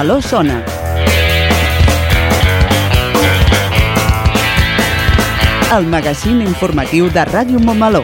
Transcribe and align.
Montmeló 0.00 0.22
sona. 0.22 0.64
El 5.76 5.84
magazín 5.92 6.40
informatiu 6.40 7.10
de 7.12 7.20
Ràdio 7.28 7.60
Montmeló. 7.60 8.00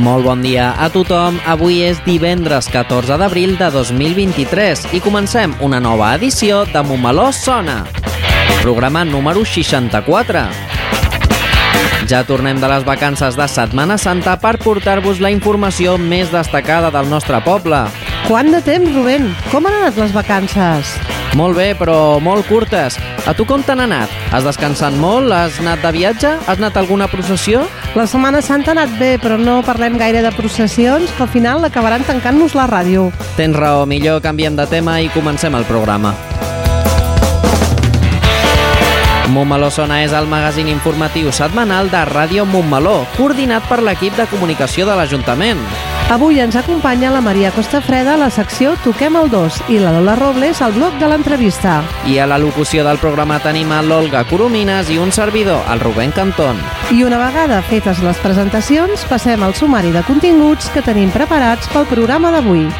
Molt 0.00 0.24
bon 0.24 0.40
dia 0.40 0.70
a 0.72 0.88
tothom. 0.88 1.36
Avui 1.44 1.82
és 1.84 2.00
divendres 2.06 2.70
14 2.72 3.20
d'abril 3.20 3.58
de 3.60 3.68
2023 3.76 4.88
i 4.96 5.02
comencem 5.04 5.52
una 5.60 5.84
nova 5.84 6.14
edició 6.16 6.64
de 6.72 6.80
Montmeló 6.80 7.28
Sona. 7.36 7.82
Programa 8.64 9.04
número 9.04 9.44
64. 9.44 10.67
Ja 12.08 12.22
tornem 12.24 12.56
de 12.56 12.68
les 12.70 12.86
vacances 12.88 13.36
de 13.36 13.44
Setmana 13.52 13.98
Santa 14.00 14.38
per 14.40 14.54
portar-vos 14.62 15.18
la 15.20 15.28
informació 15.28 15.98
més 16.00 16.30
destacada 16.32 16.88
del 16.94 17.10
nostre 17.10 17.36
poble. 17.44 17.82
Quant 18.24 18.48
de 18.48 18.62
temps, 18.64 18.88
Rubén? 18.94 19.26
Com 19.52 19.68
han 19.68 19.76
anat 19.82 19.98
les 20.00 20.14
vacances? 20.16 20.94
Molt 21.36 21.58
bé, 21.60 21.74
però 21.76 22.16
molt 22.24 22.48
curtes. 22.48 22.96
A 23.28 23.34
tu 23.36 23.44
com 23.44 23.60
t'han 23.60 23.84
anat? 23.84 24.08
Has 24.32 24.46
descansat 24.48 24.96
molt? 24.96 25.28
Has 25.36 25.60
anat 25.60 25.84
de 25.84 25.92
viatge? 25.98 26.32
Has 26.46 26.56
anat 26.56 26.80
a 26.80 26.80
alguna 26.80 27.10
processió? 27.12 27.66
La 27.92 28.08
Setmana 28.08 28.40
Santa 28.40 28.72
ha 28.72 28.78
anat 28.78 28.96
bé, 28.96 29.18
però 29.20 29.36
no 29.36 29.60
parlem 29.66 30.00
gaire 30.00 30.24
de 30.24 30.32
processions, 30.32 31.12
que 31.12 31.26
al 31.28 31.32
final 31.36 31.68
acabaran 31.68 32.08
tancant-nos 32.08 32.56
la 32.56 32.70
ràdio. 32.72 33.10
Tens 33.36 33.56
raó, 33.56 33.84
millor 33.84 34.24
canviem 34.24 34.56
de 34.56 34.64
tema 34.72 35.02
i 35.04 35.12
comencem 35.12 35.60
el 35.60 35.68
programa. 35.68 36.16
Montmeló 39.28 39.68
Sona 39.70 40.00
és 40.02 40.14
el 40.16 40.26
magazín 40.26 40.70
informatiu 40.72 41.28
setmanal 41.36 41.90
de 41.92 42.00
Ràdio 42.08 42.46
Montmeló, 42.48 43.02
coordinat 43.16 43.66
per 43.68 43.82
l'equip 43.84 44.16
de 44.16 44.24
comunicació 44.30 44.86
de 44.88 44.96
l'Ajuntament. 44.96 45.60
Avui 46.08 46.40
ens 46.40 46.56
acompanya 46.56 47.10
la 47.12 47.20
Maria 47.20 47.50
Costafreda 47.52 48.14
a 48.14 48.20
la 48.22 48.30
secció 48.32 48.72
Toquem 48.80 49.18
el 49.20 49.28
2 49.28 49.60
i 49.68 49.76
la 49.82 49.92
Lola 49.92 50.16
Robles 50.16 50.62
al 50.64 50.72
bloc 50.72 50.96
de 50.96 51.12
l'entrevista. 51.12 51.82
I 52.08 52.16
a 52.16 52.26
la 52.26 52.40
locució 52.40 52.86
del 52.86 52.96
programa 53.02 53.36
tenim 53.44 53.72
a 53.76 53.82
l'Olga 53.84 54.24
Coromines 54.30 54.88
i 54.88 54.96
un 54.96 55.12
servidor, 55.12 55.60
el 55.68 55.84
Rubén 55.84 56.16
Cantón. 56.16 56.56
I 56.90 57.04
una 57.04 57.20
vegada 57.20 57.60
fetes 57.68 58.00
les 58.00 58.24
presentacions, 58.24 59.04
passem 59.12 59.44
al 59.44 59.54
sumari 59.54 59.92
de 59.92 60.06
continguts 60.08 60.72
que 60.72 60.84
tenim 60.84 61.12
preparats 61.12 61.68
pel 61.74 61.84
programa 61.92 62.32
d'avui. 62.32 62.70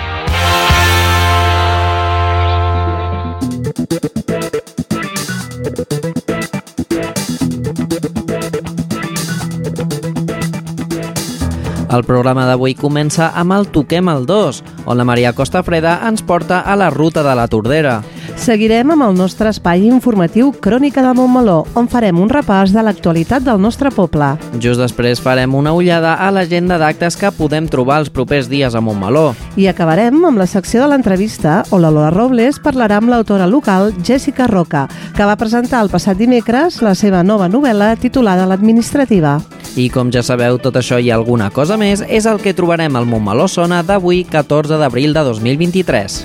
El 11.88 12.04
programa 12.04 12.44
d'avui 12.44 12.74
comença 12.76 13.30
amb 13.40 13.54
el 13.56 13.64
Toquem 13.72 14.10
el 14.12 14.26
2, 14.28 14.58
on 14.84 14.98
la 15.00 15.06
Maria 15.08 15.32
Costa 15.32 15.62
Freda 15.64 15.94
ens 16.04 16.20
porta 16.20 16.60
a 16.60 16.74
la 16.76 16.90
ruta 16.92 17.22
de 17.24 17.32
la 17.34 17.46
Tordera. 17.48 18.02
Seguirem 18.36 18.92
amb 18.92 19.06
el 19.06 19.16
nostre 19.16 19.48
espai 19.48 19.86
informatiu 19.88 20.50
Crònica 20.60 21.00
de 21.02 21.14
Montmeló, 21.16 21.62
on 21.80 21.88
farem 21.88 22.20
un 22.20 22.28
repàs 22.28 22.74
de 22.76 22.84
l'actualitat 22.84 23.46
del 23.46 23.60
nostre 23.64 23.88
poble. 23.90 24.34
Just 24.60 24.82
després 24.84 25.22
farem 25.24 25.56
una 25.56 25.72
ullada 25.72 26.12
a 26.20 26.28
l'agenda 26.30 26.76
d'actes 26.78 27.16
que 27.16 27.32
podem 27.32 27.66
trobar 27.72 28.02
els 28.02 28.12
propers 28.12 28.50
dies 28.52 28.76
a 28.76 28.84
Montmeló. 28.84 29.32
I 29.56 29.70
acabarem 29.72 30.20
amb 30.28 30.38
la 30.38 30.46
secció 30.46 30.84
de 30.84 30.90
l'entrevista, 30.92 31.62
on 31.72 31.82
la 31.82 31.90
Lola 31.90 32.12
Robles 32.12 32.60
parlarà 32.60 33.00
amb 33.00 33.08
l'autora 33.08 33.48
local 33.48 33.94
Jessica 34.04 34.46
Roca, 34.46 34.86
que 35.16 35.24
va 35.24 35.40
presentar 35.40 35.80
el 35.82 35.90
passat 35.90 36.20
dimecres 36.20 36.82
la 36.84 36.92
seva 36.94 37.24
nova 37.24 37.48
novel·la 37.48 37.94
titulada 37.96 38.46
L'Administrativa. 38.46 39.38
I 39.78 39.86
com 39.94 40.08
ja 40.10 40.24
sabeu, 40.26 40.56
tot 40.58 40.74
això 40.80 40.96
i 40.98 41.12
alguna 41.14 41.52
cosa 41.54 41.76
més 41.78 42.00
és 42.02 42.26
el 42.26 42.40
que 42.42 42.50
trobarem 42.50 42.96
al 42.98 43.06
Montmeló 43.06 43.46
Sona 43.46 43.78
d'avui, 43.86 44.24
14 44.26 44.74
d'abril 44.80 45.14
de 45.14 45.22
2023. 45.22 46.18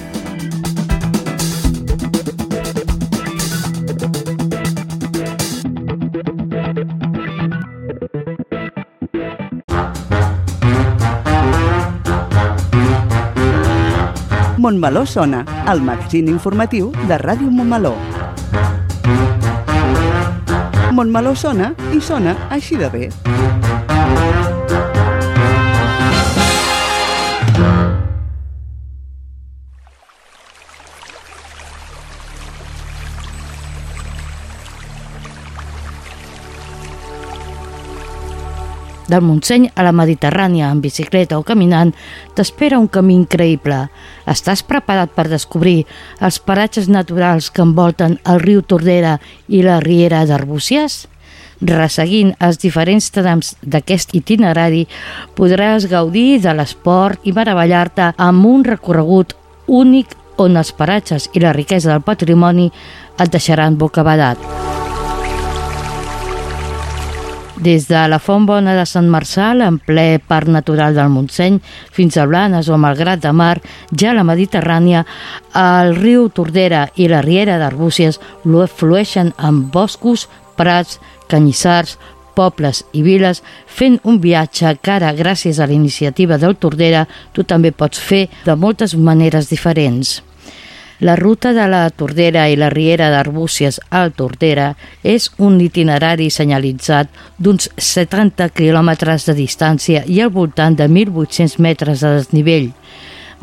Montmeló 14.63 15.05
sona, 15.05 15.43
el 15.69 15.81
magazín 15.83 16.29
informatiu 16.31 16.89
de 17.05 17.19
Ràdio 17.19 17.51
Montmeló. 17.51 17.93
Montmeló 20.93 21.33
sona 21.35 21.73
i 21.91 22.01
sona 22.01 22.35
així 22.53 22.77
de 22.77 22.89
bé. 22.93 24.42
Del 39.13 39.21
Montseny 39.21 39.67
a 39.77 39.83
la 39.85 39.91
Mediterrània, 39.93 40.71
en 40.73 40.79
bicicleta 40.81 41.37
o 41.37 41.43
caminant, 41.45 41.91
t'espera 42.33 42.79
un 42.81 42.87
camí 42.89 43.13
increïble. 43.13 43.83
Estàs 44.25 44.63
preparat 44.65 45.13
per 45.13 45.27
descobrir 45.29 45.83
els 46.17 46.39
paratges 46.41 46.89
naturals 46.89 47.51
que 47.53 47.61
envolten 47.61 48.17
el 48.25 48.41
riu 48.41 48.63
Tordera 48.65 49.19
i 49.45 49.61
la 49.61 49.77
riera 49.85 50.23
d'Arbúcies? 50.25 51.03
Resseguint 51.61 52.33
els 52.41 52.57
diferents 52.63 53.11
trams 53.13 53.53
d'aquest 53.61 54.17
itinerari, 54.17 54.87
podràs 55.37 55.85
gaudir 55.91 56.41
de 56.41 56.57
l'esport 56.57 57.21
i 57.21 57.37
meravellar-te 57.37 58.15
amb 58.17 58.49
un 58.49 58.65
recorregut 58.65 59.37
únic 59.67 60.17
on 60.41 60.57
els 60.57 60.73
paratges 60.73 61.29
i 61.37 61.45
la 61.45 61.53
riquesa 61.53 61.93
del 61.93 62.01
patrimoni 62.01 62.71
et 63.21 63.29
deixaran 63.29 63.77
bocabadat. 63.77 64.82
Des 67.63 67.87
de 67.87 68.07
la 68.09 68.19
Font 68.19 68.43
Bona 68.43 68.73
de 68.75 68.83
Sant 68.83 69.05
Marçal, 69.07 69.61
en 69.63 69.77
ple 69.79 70.19
Parc 70.19 70.49
Natural 70.51 70.97
del 70.97 71.07
Montseny, 71.13 71.61
fins 71.95 72.17
a 72.19 72.25
Blanes 72.27 72.67
o 72.67 72.75
Malgrat 72.75 73.21
de 73.23 73.31
Mar, 73.31 73.61
ja 73.95 74.09
a 74.11 74.15
la 74.17 74.25
Mediterrània, 74.27 75.05
el 75.55 75.93
riu 75.95 76.25
Tordera 76.27 76.89
i 76.99 77.07
la 77.07 77.21
riera 77.23 77.55
d'Arbúcies 77.61 78.19
flueixen 78.43 79.31
amb 79.37 79.71
boscos, 79.71 80.27
prats, 80.59 80.99
canyissars, 81.31 81.95
pobles 82.35 82.83
i 82.91 83.05
viles, 83.05 83.39
fent 83.65 83.95
un 84.03 84.19
viatge 84.19 84.75
que 84.81 84.97
ara, 84.97 85.15
gràcies 85.15 85.59
a 85.59 85.69
la 85.69 85.77
iniciativa 85.79 86.37
del 86.37 86.57
Tordera, 86.59 87.07
tu 87.31 87.47
també 87.47 87.71
pots 87.71 87.95
fer 87.99 88.27
de 88.43 88.59
moltes 88.59 88.97
maneres 88.99 89.47
diferents. 89.47 90.19
La 91.03 91.17
ruta 91.17 91.51
de 91.51 91.67
la 91.67 91.89
Tordera 91.89 92.45
i 92.47 92.53
la 92.55 92.69
Riera 92.71 93.09
d'Arbúcies 93.11 93.81
al 93.91 94.13
Tordera 94.15 94.69
és 95.03 95.25
un 95.35 95.57
itinerari 95.59 96.29
senyalitzat 96.31 97.09
d'uns 97.43 97.67
70 97.75 98.47
quilòmetres 98.55 99.25
de 99.27 99.35
distància 99.35 100.05
i 100.07 100.21
al 100.23 100.31
voltant 100.31 100.77
de 100.79 100.87
1.800 100.87 101.57
metres 101.59 102.05
de 102.05 102.13
desnivell. 102.21 102.69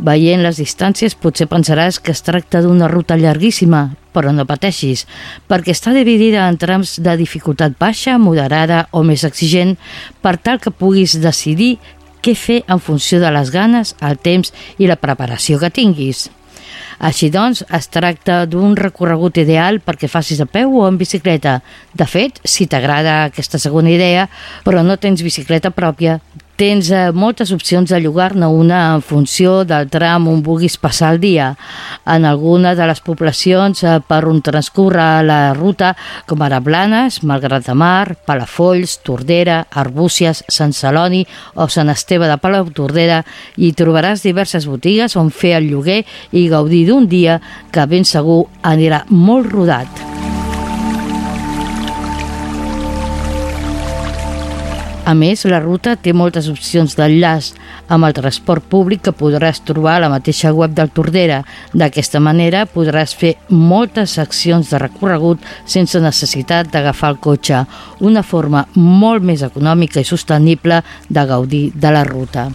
Veient 0.01 0.41
les 0.41 0.63
distàncies 0.63 1.19
potser 1.21 1.51
pensaràs 1.53 2.01
que 2.01 2.17
es 2.17 2.25
tracta 2.25 2.65
d'una 2.65 2.89
ruta 2.89 3.21
llarguíssima, 3.21 3.91
però 4.17 4.33
no 4.33 4.49
pateixis, 4.49 5.05
perquè 5.45 5.77
està 5.77 5.93
dividida 5.93 6.49
en 6.49 6.57
trams 6.57 6.97
de 6.97 7.19
dificultat 7.21 7.77
baixa, 7.77 8.17
moderada 8.17 8.87
o 8.91 9.05
més 9.05 9.29
exigent 9.29 9.77
per 10.25 10.39
tal 10.41 10.65
que 10.65 10.73
puguis 10.73 11.21
decidir 11.21 11.75
què 12.25 12.33
fer 12.33 12.63
en 12.73 12.81
funció 12.81 13.21
de 13.21 13.37
les 13.37 13.53
ganes, 13.53 13.97
el 14.01 14.17
temps 14.17 14.49
i 14.81 14.89
la 14.89 14.97
preparació 14.97 15.61
que 15.61 15.69
tinguis. 15.69 16.31
Així 17.01 17.31
doncs, 17.33 17.63
es 17.73 17.89
tracta 17.89 18.43
d'un 18.45 18.75
recorregut 18.77 19.39
ideal 19.41 19.79
perquè 19.81 20.09
facis 20.11 20.43
a 20.45 20.47
peu 20.47 20.75
o 20.83 20.85
en 20.89 20.99
bicicleta. 21.01 21.61
De 21.97 22.05
fet, 22.05 22.43
si 22.45 22.67
t'agrada 22.69 23.23
aquesta 23.31 23.59
segona 23.59 23.89
idea, 23.95 24.27
però 24.67 24.85
no 24.85 24.99
tens 25.01 25.25
bicicleta 25.25 25.73
pròpia, 25.73 26.19
Tens 26.61 26.91
eh, 26.93 27.09
moltes 27.17 27.55
opcions 27.57 27.89
de 27.89 27.97
llogar-ne 28.05 28.45
una 28.53 28.81
en 28.93 29.01
funció 29.01 29.63
del 29.65 29.87
tram 29.89 30.27
on 30.29 30.43
vulguis 30.45 30.75
passar 30.77 31.15
el 31.15 31.21
dia. 31.23 31.47
En 32.05 32.27
alguna 32.29 32.75
de 32.77 32.85
les 32.85 33.01
poblacions 33.01 33.81
eh, 33.81 33.95
per 34.05 34.27
on 34.29 34.43
transcorre 34.45 35.07
la 35.25 35.55
ruta, 35.57 35.95
com 36.29 36.45
ara 36.45 36.61
Blanes, 36.61 37.23
Malgrat 37.25 37.65
de 37.65 37.73
Mar, 37.73 38.13
Palafolls, 38.29 38.99
Tordera, 39.09 39.63
Arbúcies, 39.73 40.45
Sant 40.53 40.77
Celoni 40.77 41.23
o 41.57 41.71
Sant 41.73 41.89
Esteve 41.89 42.29
de 42.29 42.37
Palau 42.37 42.69
Tordera, 42.77 43.23
hi 43.57 43.73
trobaràs 43.73 44.21
diverses 44.29 44.69
botigues 44.69 45.17
on 45.17 45.33
fer 45.33 45.57
el 45.63 45.73
lloguer 45.73 46.03
i 46.37 46.51
gaudir 46.53 46.85
d'un 46.91 47.09
dia 47.09 47.41
que 47.73 47.89
ben 47.89 48.05
segur 48.05 48.43
anirà 48.61 49.07
molt 49.09 49.49
rodat. 49.49 50.30
A 55.09 55.15
més, 55.17 55.47
la 55.49 55.59
ruta 55.65 55.95
té 55.97 56.13
moltes 56.13 56.47
opcions 56.53 56.93
d'enllaç 56.99 57.51
amb 57.91 58.07
el 58.07 58.15
transport 58.15 58.67
públic 58.71 59.03
que 59.07 59.15
podràs 59.17 59.63
trobar 59.65 59.97
a 59.97 60.03
la 60.05 60.11
mateixa 60.13 60.53
web 60.55 60.75
del 60.77 60.93
Tordera. 60.95 61.41
D'aquesta 61.73 62.21
manera 62.21 62.67
podràs 62.69 63.17
fer 63.17 63.35
moltes 63.49 64.15
seccions 64.21 64.71
de 64.71 64.79
recorregut 64.83 65.43
sense 65.65 65.99
necessitat 66.05 66.71
d'agafar 66.71 67.15
el 67.15 67.23
cotxe, 67.27 67.65
una 68.01 68.23
forma 68.23 68.67
molt 68.77 69.25
més 69.25 69.43
econòmica 69.43 70.05
i 70.05 70.07
sostenible 70.07 70.83
de 71.09 71.27
gaudir 71.33 71.71
de 71.75 71.97
la 71.97 72.05
ruta. 72.05 72.51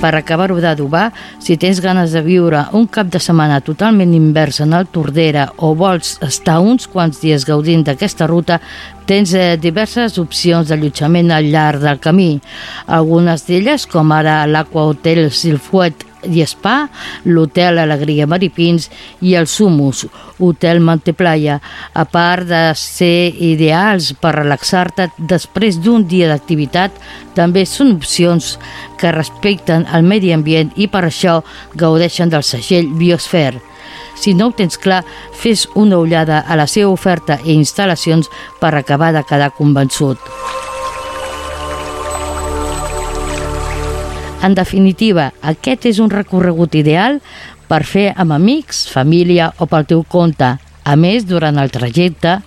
Per 0.00 0.14
acabar-ho 0.16 0.56
d'adobar, 0.60 1.10
si 1.38 1.58
tens 1.60 1.80
ganes 1.84 2.14
de 2.16 2.22
viure 2.24 2.64
un 2.76 2.86
cap 2.88 3.10
de 3.12 3.20
setmana 3.20 3.60
totalment 3.60 4.14
invers 4.16 4.62
en 4.64 4.72
el 4.76 4.88
Tordera 4.88 5.50
o 5.58 5.74
vols 5.76 6.16
estar 6.24 6.58
uns 6.64 6.88
quants 6.88 7.20
dies 7.20 7.44
gaudint 7.48 7.84
d'aquesta 7.84 8.28
ruta, 8.30 8.60
tens 9.10 9.32
eh, 9.34 9.56
diverses 9.58 10.18
opcions 10.22 10.68
d'allotjament 10.70 11.32
al 11.34 11.48
llarg 11.50 11.82
del 11.82 11.98
camí. 12.02 12.30
Algunes 12.86 13.42
d'elles, 13.48 13.88
com 13.90 14.12
ara 14.14 14.44
l'Aqua 14.46 14.86
Hotel 14.92 15.24
Silfuet 15.34 16.04
i 16.30 16.44
Spa, 16.46 16.84
l'Hotel 17.24 17.80
Alegria 17.80 18.28
Maripins 18.30 18.86
i 19.24 19.34
el 19.40 19.48
Sumus, 19.50 20.04
Hotel 20.38 20.82
Monteplaya, 20.84 21.56
a 21.94 22.04
part 22.04 22.46
de 22.50 22.60
ser 22.78 23.32
ideals 23.40 24.12
per 24.20 24.36
relaxar-te 24.36 25.08
després 25.18 25.80
d'un 25.82 26.04
dia 26.06 26.28
d'activitat, 26.30 26.94
també 27.34 27.64
són 27.66 27.96
opcions 27.96 28.52
que 29.00 29.16
respecten 29.16 29.88
el 29.90 30.06
medi 30.06 30.30
ambient 30.36 30.70
i 30.76 30.86
per 30.92 31.06
això 31.08 31.40
gaudeixen 31.74 32.30
del 32.30 32.46
segell 32.46 32.92
Biosfer. 33.00 33.69
Si 34.20 34.34
no 34.36 34.50
ho 34.50 34.52
tens 34.52 34.76
clar, 34.76 35.00
fes 35.32 35.66
una 35.74 35.98
ullada 35.98 36.42
a 36.44 36.56
la 36.60 36.66
seva 36.68 36.92
oferta 36.92 37.38
i 37.40 37.54
instal·lacions 37.56 38.28
per 38.60 38.74
acabar 38.76 39.14
de 39.16 39.24
quedar 39.24 39.54
convençut. 39.56 40.20
En 44.44 44.54
definitiva, 44.56 45.30
aquest 45.40 45.86
és 45.88 45.98
un 46.00 46.12
recorregut 46.12 46.76
ideal 46.76 47.18
per 47.68 47.82
fer 47.84 48.10
amb 48.16 48.36
amics, 48.36 48.86
família 48.92 49.50
o 49.60 49.68
pel 49.68 49.88
teu 49.88 50.04
compte. 50.08 50.54
A 50.84 50.96
més, 50.96 51.26
durant 51.28 51.58
el 51.60 51.70
trajecte, 51.70 52.38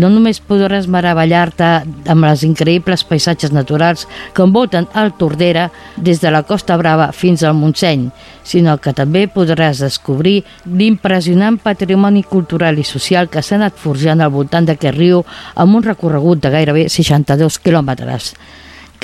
no 0.00 0.08
només 0.10 0.40
podràs 0.42 0.88
meravellar-te 0.90 1.68
amb 2.10 2.26
les 2.26 2.42
increïbles 2.46 3.04
paisatges 3.06 3.52
naturals 3.54 4.06
que 4.34 4.42
envolten 4.42 4.88
el 4.98 5.12
Tordera 5.18 5.68
des 5.96 6.22
de 6.22 6.32
la 6.34 6.42
Costa 6.48 6.76
Brava 6.80 7.10
fins 7.12 7.44
al 7.44 7.54
Montseny, 7.58 8.08
sinó 8.42 8.78
que 8.80 8.94
també 8.96 9.26
podràs 9.30 9.84
descobrir 9.84 10.42
l'impressionant 10.66 11.60
patrimoni 11.62 12.24
cultural 12.24 12.80
i 12.80 12.88
social 12.88 13.30
que 13.30 13.42
s'ha 13.42 13.60
anat 13.60 13.78
forjant 13.78 14.24
al 14.24 14.34
voltant 14.34 14.66
d'aquest 14.66 14.98
riu 14.98 15.24
amb 15.54 15.76
un 15.76 15.86
recorregut 15.86 16.42
de 16.42 16.50
gairebé 16.56 16.88
62 16.88 17.60
quilòmetres. 17.62 18.34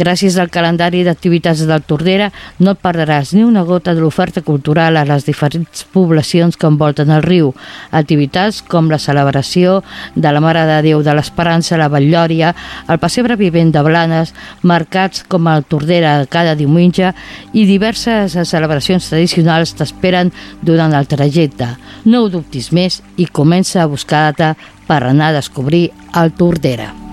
Gràcies 0.01 0.39
al 0.41 0.49
calendari 0.49 1.03
d'activitats 1.05 1.67
del 1.69 1.83
Tordera 1.85 2.31
no 2.65 2.73
et 2.73 2.79
perdràs 2.81 3.35
ni 3.37 3.43
una 3.45 3.67
gota 3.69 3.93
de 3.93 4.01
l'oferta 4.01 4.41
cultural 4.41 4.97
a 4.97 5.03
les 5.05 5.27
diferents 5.27 5.83
poblacions 5.93 6.57
que 6.57 6.69
envolten 6.71 7.11
el 7.13 7.21
riu. 7.27 7.51
Activitats 7.93 8.63
com 8.65 8.89
la 8.89 8.97
celebració 9.03 9.83
de 10.15 10.33
la 10.33 10.41
Mare 10.41 10.63
de 10.71 10.79
Déu 10.87 11.03
de 11.05 11.13
l'Esperança 11.13 11.77
la 11.77 11.91
Batllòria, 11.93 12.55
el 12.89 13.01
pessebre 13.03 13.37
vivent 13.37 13.75
de 13.75 13.83
Blanes, 13.85 14.33
mercats 14.63 15.27
com 15.29 15.51
el 15.53 15.69
Tordera 15.69 16.15
cada 16.33 16.57
diumenge 16.57 17.13
i 17.53 17.67
diverses 17.69 18.39
celebracions 18.49 19.11
tradicionals 19.13 19.77
t'esperen 19.77 20.33
durant 20.65 20.97
el 20.97 21.13
trajecte. 21.13 21.75
No 22.09 22.25
ho 22.25 22.33
dubtis 22.33 22.73
més 22.73 23.03
i 23.21 23.29
comença 23.29 23.85
a 23.85 23.91
buscar 23.91 24.31
data 24.31 24.55
per 24.89 25.03
anar 25.05 25.35
a 25.35 25.39
descobrir 25.43 25.91
el 26.17 26.33
Tordera. 26.33 27.10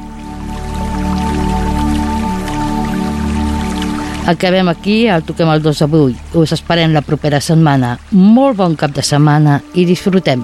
Acabem 4.27 4.67
aquí, 4.67 5.05
el 5.07 5.23
toquem 5.23 5.47
el 5.53 5.61
2 5.63 5.79
d'avui. 5.85 6.17
Us 6.35 6.51
esperem 6.51 6.91
la 6.91 7.01
propera 7.01 7.39
setmana. 7.39 7.93
Molt 8.11 8.59
bon 8.59 8.75
cap 8.75 8.91
de 8.91 9.05
setmana 9.05 9.61
i 9.73 9.87
disfrutem. 9.87 10.43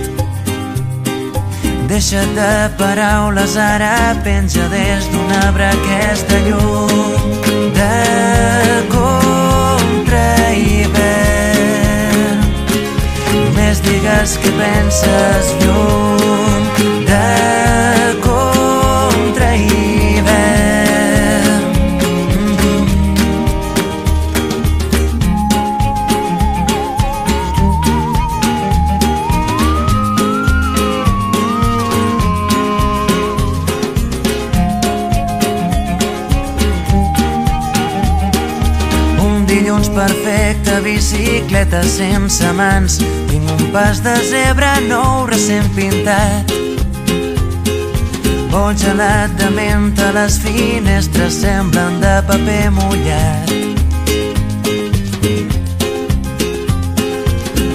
Deixa't 1.91 2.35
de 2.35 2.69
paraules, 2.77 3.57
ara 3.57 4.15
penja 4.23 4.63
des 4.71 5.09
d'un 5.11 5.31
arbre 5.43 5.65
aquesta 5.67 6.37
llum 6.45 6.87
de 7.75 7.97
contra 8.93 10.29
hivern. 10.55 12.39
Només 13.35 13.83
digues 13.83 14.37
que 14.39 14.51
penses 14.61 15.51
llum 15.65 16.63
de 17.11 17.60
bicicleta 40.83 41.83
sense 41.83 42.51
mans. 42.57 42.99
Tinc 43.29 43.49
un 43.55 43.71
pas 43.73 44.01
de 44.03 44.15
zebra 44.29 44.73
nou 44.87 45.25
recent 45.29 45.69
pintat. 45.77 46.51
Vol 48.51 48.75
gelat 48.75 49.31
de 49.39 49.47
menta, 49.55 50.11
les 50.11 50.35
finestres 50.43 51.39
semblen 51.39 52.01
de 52.03 52.15
paper 52.27 52.65
mullat. 52.75 53.53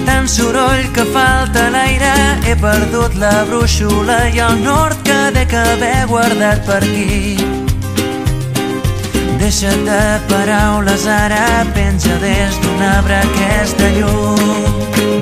Tant 0.05 0.29
soroll 0.29 0.85
que 0.93 1.05
falta 1.15 1.71
l'aire, 1.73 2.13
he 2.45 2.53
perdut 2.61 3.17
la 3.17 3.43
brúixola 3.49 4.27
i 4.29 4.37
el 4.37 4.61
nord 4.61 5.01
que 5.01 5.17
dec 5.33 5.57
haver 5.57 6.05
guardat 6.13 6.61
per 6.69 6.83
aquí. 6.83 7.33
Deixa't 9.41 9.81
de 9.85 10.01
paraules, 10.29 11.09
ara 11.09 11.65
penja 11.73 11.96
des 12.21 12.59
d'un 12.63 12.81
arbre 12.81 13.13
aquesta 13.13 13.87
llum 13.97 14.35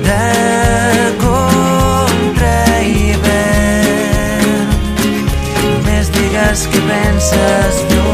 de 0.06 0.26
contra 1.22 2.58
hivern. 2.82 4.68
Només 5.62 6.06
digues 6.18 6.66
que 6.72 6.80
penses 6.90 7.74
llum 7.90 8.05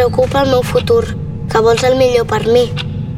preocupa 0.00 0.40
el 0.40 0.48
meu 0.48 0.62
futur, 0.64 1.04
que 1.52 1.60
vols 1.60 1.82
el 1.84 1.98
millor 2.00 2.24
per 2.24 2.46
mi, 2.48 2.70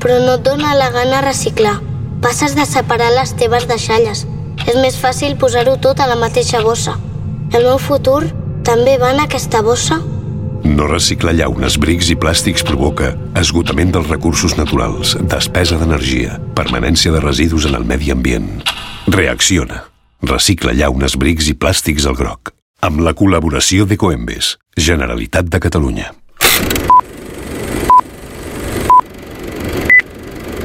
però 0.02 0.16
no 0.18 0.32
et 0.34 0.42
dóna 0.42 0.74
la 0.74 0.88
gana 0.90 1.20
reciclar. 1.22 1.76
Passes 2.22 2.56
de 2.58 2.64
separar 2.66 3.12
les 3.14 3.36
teves 3.38 3.68
deixalles. 3.70 4.24
És 4.66 4.78
més 4.82 4.96
fàcil 4.98 5.36
posar-ho 5.38 5.76
tot 5.78 6.00
a 6.02 6.08
la 6.10 6.16
mateixa 6.18 6.58
bossa. 6.64 6.96
El 7.54 7.68
meu 7.68 7.78
futur 7.78 8.24
també 8.66 8.96
va 8.98 9.12
en 9.14 9.22
aquesta 9.22 9.60
bossa? 9.62 10.00
No 10.64 10.88
reciclar 10.90 11.36
llaunes, 11.38 11.76
brics 11.78 12.10
i 12.10 12.16
plàstics 12.18 12.66
provoca 12.66 13.12
esgotament 13.38 13.94
dels 13.94 14.10
recursos 14.10 14.56
naturals, 14.58 15.14
despesa 15.22 15.78
d'energia, 15.78 16.40
permanència 16.58 17.14
de 17.14 17.20
residus 17.22 17.68
en 17.70 17.78
el 17.78 17.86
medi 17.86 18.10
ambient. 18.10 18.48
Reacciona. 19.06 19.84
Recicla 20.22 20.74
llaunes, 20.74 21.14
brics 21.14 21.46
i 21.50 21.54
plàstics 21.54 22.10
al 22.10 22.18
groc. 22.18 22.50
Amb 22.82 23.06
la 23.06 23.14
col·laboració 23.14 23.86
de 23.86 23.98
Coembes, 23.98 24.56
Generalitat 24.74 25.46
de 25.46 25.62
Catalunya. 25.62 26.10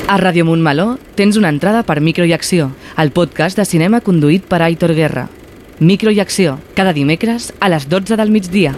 A 0.07 0.15
Ràdio 0.15 0.45
Montmeló 0.47 0.93
tens 1.19 1.35
una 1.35 1.49
entrada 1.51 1.81
per 1.83 1.99
Micro 1.99 2.23
i 2.23 2.31
Acció, 2.31 2.69
el 2.95 3.11
podcast 3.11 3.59
de 3.59 3.65
cinema 3.67 3.99
conduït 3.99 4.45
per 4.47 4.61
Aitor 4.63 4.93
Guerra. 4.95 5.25
Micro 5.79 6.15
i 6.15 6.21
Acció, 6.23 6.55
cada 6.79 6.95
dimecres 6.95 7.51
a 7.59 7.67
les 7.69 7.89
12 7.91 8.15
del 8.15 8.31
migdia. 8.31 8.73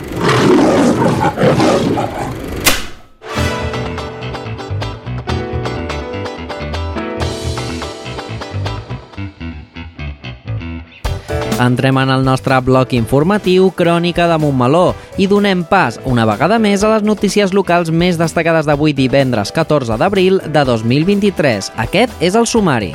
Entrem 11.60 11.98
en 12.00 12.10
el 12.10 12.24
nostre 12.24 12.56
bloc 12.64 12.94
informatiu 12.96 13.68
Crònica 13.76 14.30
de 14.32 14.38
Montmeló 14.40 14.94
i 15.20 15.28
donem 15.28 15.66
pas 15.68 16.00
una 16.08 16.24
vegada 16.30 16.56
més 16.56 16.86
a 16.88 16.94
les 16.94 17.04
notícies 17.04 17.52
locals 17.52 17.92
més 17.92 18.16
destacades 18.22 18.70
d'avui 18.70 18.96
divendres 18.96 19.52
14 19.52 20.00
d'abril 20.00 20.40
de 20.40 20.64
2023. 20.72 21.74
Aquest 21.84 22.16
és 22.24 22.40
el 22.40 22.48
sumari. 22.48 22.94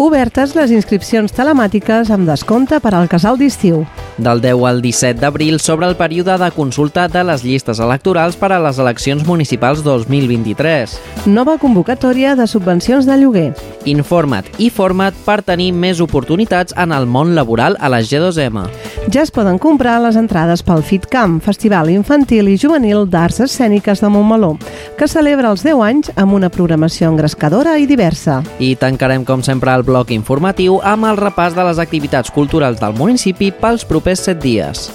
Obertes 0.00 0.54
les 0.56 0.70
inscripcions 0.72 1.34
telemàtiques 1.36 2.08
amb 2.14 2.24
descompte 2.24 2.78
per 2.80 2.94
al 2.96 3.10
casal 3.12 3.36
d'estiu. 3.36 3.82
Del 4.16 4.40
10 4.40 4.64
al 4.64 4.80
17 4.80 5.20
d'abril 5.20 5.58
sobre 5.60 5.86
el 5.86 5.96
període 5.96 6.38
de 6.40 6.48
consulta 6.56 7.08
de 7.12 7.20
les 7.24 7.44
llistes 7.44 7.78
electorals 7.78 8.38
per 8.40 8.52
a 8.52 8.60
les 8.60 8.78
eleccions 8.80 9.26
municipals 9.28 9.84
2023. 9.84 10.96
Nova 11.26 11.58
convocatòria 11.60 12.32
de 12.36 12.46
subvencions 12.48 13.04
de 13.04 13.18
lloguer. 13.20 13.52
Informa't 13.84 14.48
i 14.58 14.70
forma't 14.70 15.16
per 15.26 15.42
tenir 15.44 15.72
més 15.76 16.00
oportunitats 16.00 16.72
en 16.78 16.92
el 16.92 17.04
món 17.04 17.34
laboral 17.36 17.76
a 17.80 17.90
la 17.92 18.00
G2M. 18.00 18.64
Ja 19.12 19.24
es 19.24 19.32
poden 19.34 19.58
comprar 19.58 19.98
les 20.00 20.16
entrades 20.16 20.62
pel 20.62 20.84
FitCamp, 20.86 21.40
Festival 21.44 21.90
Infantil 21.90 22.48
i 22.48 22.56
Juvenil 22.56 23.04
d'Arts 23.10 23.42
Escèniques 23.44 24.00
de 24.00 24.08
Montmeló, 24.08 24.54
que 24.96 25.08
celebra 25.10 25.50
els 25.50 25.64
10 25.66 25.82
anys 25.84 26.12
amb 26.16 26.36
una 26.38 26.48
programació 26.52 27.10
engrescadora 27.10 27.76
i 27.82 27.88
diversa. 27.90 28.40
I 28.62 28.76
tancarem, 28.78 29.26
com 29.26 29.42
sempre, 29.42 29.74
el 29.74 29.81
bloc 29.86 30.10
informatiu 30.14 30.80
amb 30.82 31.10
el 31.10 31.18
repàs 31.20 31.56
de 31.58 31.64
les 31.68 31.82
activitats 31.82 32.30
culturals 32.34 32.80
del 32.82 32.94
municipi 32.98 33.52
pels 33.62 33.86
propers 33.88 34.24
7 34.28 34.40
dies. 34.42 34.86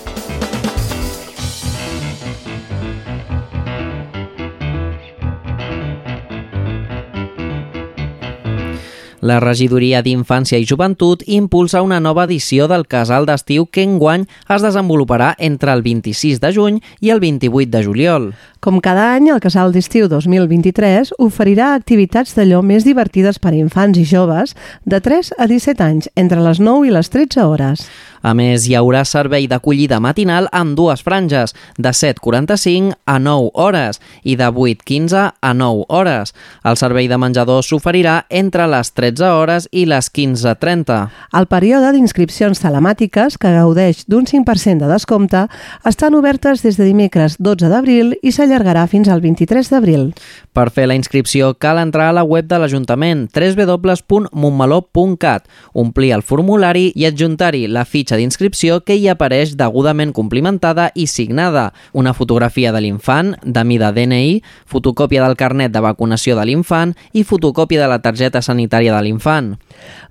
La 9.28 9.42
regidoria 9.44 10.00
d'Infància 10.06 10.60
i 10.62 10.66
Joventut 10.70 11.24
impulsa 11.26 11.82
una 11.84 11.98
nova 12.00 12.24
edició 12.28 12.68
del 12.72 12.86
casal 12.88 13.26
d'estiu 13.28 13.66
que 13.66 13.84
enguany 13.84 14.24
es 14.56 14.64
desenvoluparà 14.64 15.34
entre 15.50 15.74
el 15.74 15.82
26 15.84 16.40
de 16.40 16.52
juny 16.56 16.78
i 17.02 17.12
el 17.12 17.20
28 17.20 17.74
de 17.74 17.82
juliol. 17.84 18.30
Com 18.60 18.80
cada 18.82 19.12
any, 19.14 19.30
el 19.30 19.40
Casal 19.44 19.70
d'Estiu 19.74 20.08
2023 20.10 21.14
oferirà 21.22 21.74
activitats 21.76 22.34
d'allò 22.34 22.64
més 22.66 22.88
divertides 22.88 23.38
per 23.38 23.54
a 23.54 23.60
infants 23.60 24.00
i 24.02 24.06
joves 24.08 24.56
de 24.84 24.98
3 25.04 25.36
a 25.38 25.46
17 25.46 25.84
anys, 25.86 26.10
entre 26.16 26.42
les 26.42 26.60
9 26.60 26.90
i 26.90 26.94
les 26.96 27.12
13 27.14 27.46
hores. 27.46 27.86
A 28.28 28.34
més, 28.34 28.66
hi 28.68 28.74
haurà 28.76 29.04
servei 29.06 29.46
d'acollida 29.48 30.00
matinal 30.02 30.48
amb 30.56 30.76
dues 30.78 31.04
franges, 31.06 31.54
de 31.78 31.92
7.45 31.94 32.98
a 33.06 33.18
9 33.22 33.52
hores 33.54 34.02
i 34.24 34.36
de 34.40 34.50
8.15 34.50 35.22
a 35.40 35.54
9 35.54 35.86
hores. 35.88 36.34
El 36.66 36.78
servei 36.82 37.08
de 37.08 37.20
menjador 37.22 37.64
s'oferirà 37.64 38.26
entre 38.30 38.68
les 38.68 38.92
13 38.92 39.32
hores 39.38 39.70
i 39.72 39.86
les 39.86 40.10
15.30. 40.14 41.00
El 41.38 41.48
període 41.48 41.94
d'inscripcions 41.94 42.62
telemàtiques, 42.64 43.38
que 43.38 43.54
gaudeix 43.54 44.04
d'un 44.10 44.26
5% 44.26 44.84
de 44.84 44.92
descompte, 44.92 45.46
estan 45.86 46.18
obertes 46.18 46.66
des 46.66 46.82
de 46.82 46.90
dimecres 46.90 47.38
12 47.40 47.70
d'abril 47.72 48.16
i 48.24 48.34
s'allargarà 48.48 48.88
fins 48.88 49.10
al 49.12 49.20
23 49.22 49.70
d'abril. 49.72 50.14
Per 50.56 50.70
fer 50.74 50.88
la 50.88 50.96
inscripció 50.98 51.54
cal 51.60 51.78
entrar 51.82 52.10
a 52.10 52.14
la 52.16 52.24
web 52.24 52.48
de 52.48 52.58
l'Ajuntament 52.60 53.30
www.montmeló.cat, 53.36 55.44
omplir 55.74 56.14
el 56.16 56.22
formulari 56.24 56.92
i 56.96 57.06
adjuntar-hi 57.06 57.68
la 57.68 57.86
fitxa 57.86 58.18
d'inscripció 58.18 58.84
que 58.86 58.96
hi 58.96 59.08
apareix 59.12 59.56
degudament 59.60 60.14
complimentada 60.16 60.92
i 60.96 61.08
signada, 61.08 61.74
una 61.94 62.14
fotografia 62.14 62.72
de 62.72 62.82
l'infant, 62.82 63.36
de 63.44 63.64
mida 63.64 63.92
DNI, 63.92 64.42
fotocòpia 64.66 65.24
del 65.26 65.36
carnet 65.38 65.72
de 65.74 65.80
vacunació 65.84 66.36
de 66.40 66.46
l'infant 66.48 66.96
i 67.14 67.24
fotocòpia 67.24 67.82
de 67.84 67.88
la 67.92 68.02
targeta 68.02 68.42
sanitària 68.42 68.96
de 68.96 69.02
l'infant. 69.04 69.58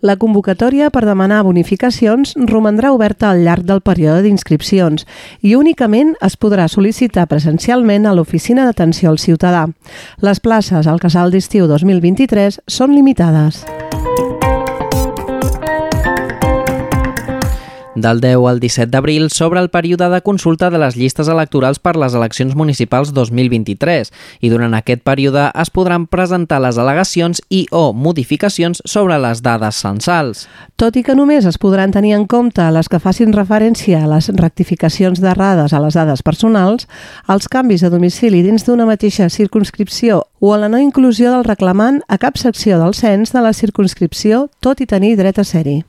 La 0.01 0.17
convocatòria 0.17 0.91
per 0.95 1.05
demanar 1.07 1.43
bonificacions 1.43 2.35
romandrà 2.47 2.93
oberta 2.95 3.31
al 3.31 3.45
llarg 3.45 3.63
del 3.67 3.81
període 3.81 4.23
d'inscripcions 4.23 5.07
i 5.43 5.55
únicament 5.57 6.15
es 6.23 6.37
podrà 6.37 6.69
sol·licitar 6.71 7.27
presencialment 7.27 8.07
a 8.07 8.13
l'Oficina 8.15 8.26
d'Atenció 8.67 9.11
al 9.11 9.19
Ciutadà. 9.23 9.67
Les 10.21 10.41
places 10.41 10.87
al 10.87 11.01
Casal 11.01 11.33
d'Estiu 11.35 11.67
2023 11.71 12.61
són 12.67 12.95
limitades. 12.95 13.65
Del 17.97 18.21
10 18.21 18.45
al 18.47 18.59
17 18.61 18.91
d'abril 18.93 19.31
s'obre 19.33 19.57
el 19.59 19.71
període 19.73 20.11
de 20.13 20.19
consulta 20.21 20.69
de 20.69 20.77
les 20.77 20.99
llistes 21.01 21.31
electorals 21.33 21.79
per 21.81 21.95
les 21.97 22.13
eleccions 22.13 22.53
municipals 22.53 23.15
2023 23.17 24.13
i 24.45 24.51
durant 24.53 24.77
aquest 24.77 25.01
període 25.01 25.47
es 25.63 25.73
podran 25.73 26.05
presentar 26.05 26.59
les 26.61 26.77
al·legacions 26.77 27.41
i 27.49 27.63
o 27.73 27.95
modificacions 27.97 28.83
sobre 28.85 29.17
les 29.17 29.41
dades 29.41 29.81
censals. 29.81 30.45
Tot 30.77 31.01
i 31.01 31.07
que 31.09 31.17
només 31.17 31.49
es 31.49 31.57
podran 31.57 31.97
tenir 31.97 32.13
en 32.19 32.29
compte 32.29 32.69
les 32.69 32.93
que 32.93 33.01
facin 33.01 33.33
referència 33.33 34.05
a 34.05 34.13
les 34.13 34.29
rectificacions 34.29 35.25
d'errades 35.25 35.73
a 35.73 35.81
les 35.81 35.97
dades 35.97 36.21
personals, 36.21 36.85
els 37.33 37.49
canvis 37.49 37.81
de 37.81 37.95
domicili 37.97 38.45
dins 38.45 38.69
d'una 38.69 38.85
mateixa 38.85 39.33
circunscripció 39.33 40.27
o 40.39 40.53
a 40.53 40.61
la 40.61 40.69
no 40.69 40.85
inclusió 40.85 41.33
del 41.33 41.49
reclamant 41.49 42.05
a 42.13 42.21
cap 42.21 42.37
secció 42.37 42.77
del 42.77 42.93
cens 42.93 43.33
de 43.33 43.41
la 43.41 43.57
circunscripció, 43.57 44.51
tot 44.61 44.85
i 44.85 44.93
tenir 44.93 45.17
dret 45.17 45.41
a 45.41 45.49
ser-hi. 45.49 45.81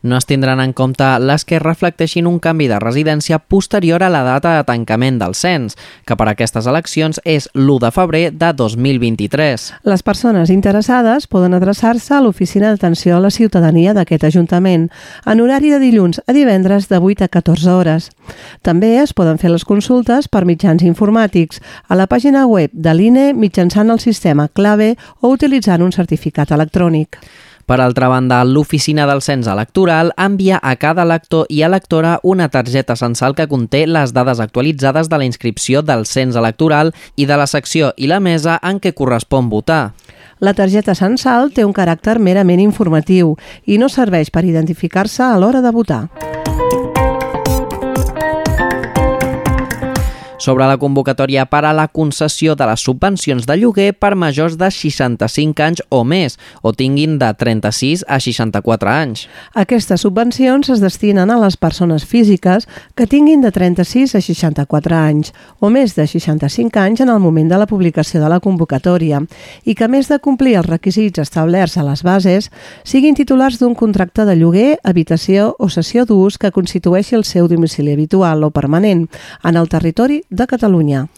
No 0.00 0.16
es 0.16 0.26
tindran 0.26 0.60
en 0.60 0.72
compte 0.72 1.06
les 1.18 1.42
que 1.44 1.58
reflecteixin 1.58 2.28
un 2.30 2.38
canvi 2.38 2.68
de 2.70 2.78
residència 2.78 3.40
posterior 3.40 4.04
a 4.06 4.10
la 4.12 4.22
data 4.22 4.52
de 4.54 4.62
tancament 4.62 5.18
del 5.18 5.34
cens, 5.34 5.74
que 6.06 6.14
per 6.14 6.28
aquestes 6.30 6.68
eleccions 6.70 7.18
és 7.24 7.48
l'1 7.54 7.80
de 7.82 7.90
febrer 7.90 8.22
de 8.30 8.52
2023. 8.54 9.64
Les 9.90 10.04
persones 10.06 10.52
interessades 10.54 11.26
poden 11.26 11.56
adreçar-se 11.58 12.14
a 12.14 12.20
l'Oficina 12.22 12.70
d'Atenció 12.70 13.16
a 13.16 13.24
la 13.24 13.32
Ciutadania 13.34 13.94
d'aquest 13.96 14.28
Ajuntament 14.30 14.86
en 15.26 15.42
horari 15.42 15.74
de 15.74 15.82
dilluns 15.82 16.22
a 16.26 16.36
divendres 16.36 16.86
de 16.88 17.02
8 17.02 17.26
a 17.26 17.28
14 17.28 17.74
hores. 17.74 18.10
També 18.62 18.94
es 19.02 19.12
poden 19.12 19.42
fer 19.42 19.50
les 19.50 19.66
consultes 19.66 20.30
per 20.30 20.44
mitjans 20.46 20.86
informàtics 20.86 21.58
a 21.88 21.98
la 21.98 22.06
pàgina 22.06 22.46
web 22.46 22.70
de 22.72 22.94
l'INE 22.94 23.32
mitjançant 23.34 23.90
el 23.90 23.98
sistema 23.98 24.46
clave 24.46 24.94
o 25.20 25.34
utilitzant 25.34 25.82
un 25.82 25.92
certificat 25.92 26.54
electrònic. 26.54 27.18
Per 27.68 27.82
altra 27.84 28.08
banda, 28.08 28.38
l'Oficina 28.48 29.04
del 29.04 29.20
Cens 29.20 29.46
Electoral 29.46 30.14
envia 30.16 30.56
a 30.56 30.70
cada 30.80 31.02
elector 31.04 31.44
i 31.52 31.60
electora 31.66 32.14
una 32.22 32.46
targeta 32.48 32.96
censal 32.96 33.34
que 33.36 33.44
conté 33.46 33.82
les 33.86 34.14
dades 34.16 34.40
actualitzades 34.40 35.10
de 35.12 35.18
la 35.20 35.26
inscripció 35.28 35.82
del 35.84 36.06
cens 36.08 36.38
electoral 36.40 36.94
i 37.14 37.26
de 37.28 37.36
la 37.36 37.46
secció 37.46 37.92
i 37.98 38.08
la 38.08 38.22
mesa 38.24 38.56
en 38.64 38.80
què 38.80 38.94
correspon 38.96 39.52
votar. 39.52 39.92
La 40.40 40.54
targeta 40.56 40.94
censal 40.96 41.52
té 41.52 41.68
un 41.68 41.76
caràcter 41.76 42.16
merament 42.16 42.64
informatiu 42.64 43.36
i 43.66 43.76
no 43.76 43.92
serveix 43.92 44.32
per 44.32 44.46
identificar-se 44.48 45.28
a 45.28 45.36
l'hora 45.36 45.60
de 45.60 45.74
votar. 45.76 46.06
Sobre 50.48 50.64
la 50.64 50.78
convocatòria 50.80 51.42
per 51.44 51.66
a 51.68 51.74
la 51.76 51.90
concessió 51.92 52.54
de 52.56 52.64
les 52.70 52.80
subvencions 52.80 53.44
de 53.44 53.54
lloguer 53.60 53.90
per 53.92 54.14
majors 54.16 54.54
de 54.56 54.70
65 54.72 55.60
anys 55.60 55.82
o 55.92 55.98
més 56.08 56.38
o 56.64 56.70
tinguin 56.72 57.18
de 57.20 57.28
36 57.36 58.06
a 58.08 58.16
64 58.16 58.88
anys. 58.88 59.26
Aquestes 59.52 60.06
subvencions 60.06 60.70
es 60.72 60.80
destinen 60.80 61.28
a 61.28 61.36
les 61.42 61.58
persones 61.60 62.06
físiques 62.08 62.64
que 62.96 63.04
tinguin 63.06 63.44
de 63.44 63.50
36 63.52 64.14
a 64.16 64.22
64 64.24 64.96
anys 64.96 65.34
o 65.60 65.68
més 65.68 65.92
de 65.98 66.06
65 66.08 66.80
anys 66.80 67.04
en 67.04 67.12
el 67.12 67.20
moment 67.20 67.52
de 67.52 67.60
la 67.60 67.68
publicació 67.68 68.22
de 68.24 68.32
la 68.32 68.40
convocatòria 68.40 69.20
i 69.68 69.76
que, 69.76 69.84
a 69.84 69.92
més 69.92 70.08
de 70.08 70.16
complir 70.16 70.56
els 70.62 70.70
requisits 70.70 71.20
establerts 71.20 71.76
a 71.76 71.84
les 71.84 72.00
bases, 72.00 72.48
siguin 72.88 73.20
titulars 73.20 73.60
d'un 73.60 73.76
contracte 73.76 74.24
de 74.24 74.38
lloguer, 74.40 74.78
habitació 74.80 75.52
o 75.58 75.68
sessió 75.68 76.08
d'ús 76.08 76.40
que 76.40 76.54
constitueixi 76.56 77.20
el 77.20 77.28
seu 77.28 77.52
domicili 77.52 77.92
habitual 77.92 78.48
o 78.48 78.50
permanent 78.50 79.10
en 79.44 79.60
el 79.60 79.68
territori 79.68 80.22
de 80.38 80.46
Catalunya. 80.46 81.08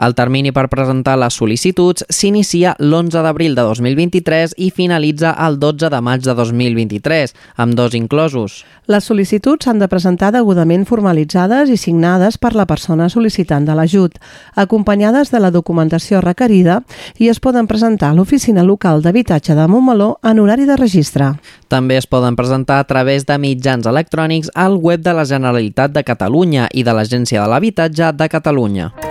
El 0.00 0.14
termini 0.16 0.48
per 0.56 0.70
presentar 0.72 1.18
les 1.20 1.34
sol·licituds 1.36 2.06
s'inicia 2.08 2.72
l'11 2.80 3.20
d'abril 3.20 3.52
de 3.52 3.66
2023 3.68 4.54
i 4.56 4.70
finalitza 4.72 5.34
el 5.44 5.58
12 5.60 5.90
de 5.92 6.00
maig 6.00 6.24
de 6.24 6.32
2023, 6.38 7.34
amb 7.60 7.76
dos 7.76 7.92
inclosos. 7.98 8.62
Les 8.88 9.04
sol·licituds 9.04 9.68
s'han 9.68 9.82
de 9.82 9.90
presentar 9.92 10.30
degudament 10.32 10.86
formalitzades 10.88 11.68
i 11.68 11.76
signades 11.76 12.40
per 12.40 12.54
la 12.56 12.64
persona 12.64 13.10
sol·licitant 13.12 13.68
de 13.68 13.76
l'ajut, 13.76 14.16
acompanyades 14.56 15.34
de 15.34 15.42
la 15.44 15.52
documentació 15.52 16.24
requerida 16.24 16.80
i 17.18 17.28
es 17.28 17.42
poden 17.44 17.68
presentar 17.68 18.14
a 18.14 18.16
l'Oficina 18.16 18.64
Local 18.64 19.04
d'Habitatge 19.04 19.54
de 19.54 19.68
Montmeló 19.68 20.14
en 20.24 20.40
horari 20.40 20.64
de 20.64 20.80
registre. 20.80 21.34
També 21.68 22.00
es 22.00 22.08
poden 22.08 22.40
presentar 22.40 22.80
a 22.80 22.88
través 22.88 23.28
de 23.28 23.36
mitjans 23.36 23.84
electrònics 23.84 24.48
al 24.54 24.80
web 24.80 25.04
de 25.04 25.12
la 25.12 25.28
Generalitat 25.28 25.92
de 25.92 26.08
Catalunya 26.08 26.72
i 26.72 26.88
de 26.88 26.96
l'Agència 26.96 27.44
de 27.44 27.52
l'Habitatge 27.52 28.14
de 28.16 28.32
Catalunya. 28.32 29.09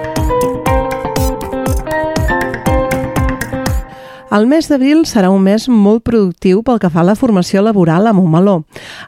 El 4.30 4.46
mes 4.46 4.68
d'abril 4.70 5.08
serà 5.10 5.32
un 5.34 5.42
mes 5.42 5.64
molt 5.74 6.04
productiu 6.06 6.60
pel 6.62 6.78
que 6.78 6.92
fa 6.94 7.00
a 7.02 7.08
la 7.08 7.16
formació 7.18 7.64
laboral 7.66 8.06
a 8.06 8.12
Montmeló. 8.14 8.60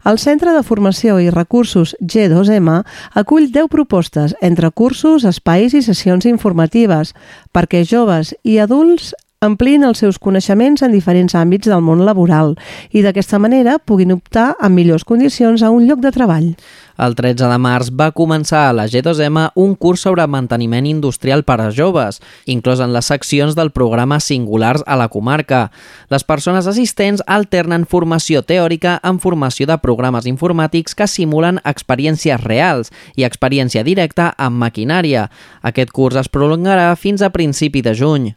El 0.10 0.18
Centre 0.18 0.50
de 0.56 0.64
Formació 0.66 1.20
i 1.22 1.30
Recursos 1.30 1.94
G2M 2.02 2.80
acull 3.22 3.52
10 3.54 3.70
propostes 3.70 4.34
entre 4.42 4.72
cursos, 4.72 5.28
espais 5.30 5.76
i 5.78 5.84
sessions 5.86 6.26
informatives 6.26 7.14
perquè 7.54 7.84
joves 7.86 8.34
i 8.42 8.58
adults 8.66 9.14
amplin 9.42 9.82
els 9.82 9.98
seus 9.98 10.20
coneixements 10.22 10.84
en 10.86 10.92
diferents 10.94 11.34
àmbits 11.34 11.66
del 11.66 11.82
món 11.82 12.04
laboral 12.06 12.52
i 12.94 13.02
d'aquesta 13.02 13.40
manera 13.42 13.80
puguin 13.82 14.12
optar 14.14 14.52
en 14.62 14.76
millors 14.76 15.02
condicions 15.02 15.64
a 15.66 15.72
un 15.74 15.88
lloc 15.88 16.04
de 16.04 16.12
treball. 16.14 16.52
El 17.02 17.16
13 17.18 17.48
de 17.50 17.56
març 17.58 17.88
va 17.98 18.12
començar 18.14 18.68
a 18.68 18.76
la 18.78 18.86
G2M 18.86 19.48
un 19.58 19.74
curs 19.74 20.04
sobre 20.06 20.28
manteniment 20.30 20.86
industrial 20.86 21.42
per 21.42 21.56
a 21.64 21.72
joves, 21.74 22.20
inclòs 22.46 22.84
en 22.86 22.94
les 22.94 23.10
seccions 23.10 23.58
del 23.58 23.72
programa 23.74 24.20
Singulars 24.22 24.84
a 24.86 25.00
la 25.02 25.10
comarca. 25.10 25.72
Les 26.14 26.22
persones 26.22 26.70
assistents 26.70 27.26
alternen 27.26 27.88
formació 27.90 28.44
teòrica 28.46 29.00
amb 29.02 29.26
formació 29.26 29.66
de 29.66 29.80
programes 29.82 30.30
informàtics 30.30 30.94
que 30.94 31.10
simulen 31.10 31.58
experiències 31.66 32.46
reals 32.46 32.94
i 33.18 33.26
experiència 33.26 33.82
directa 33.82 34.36
amb 34.38 34.62
maquinària. 34.62 35.32
Aquest 35.66 35.90
curs 35.90 36.22
es 36.22 36.30
prolongarà 36.30 36.94
fins 36.94 37.26
a 37.26 37.34
principi 37.34 37.82
de 37.82 37.98
juny. 37.98 38.30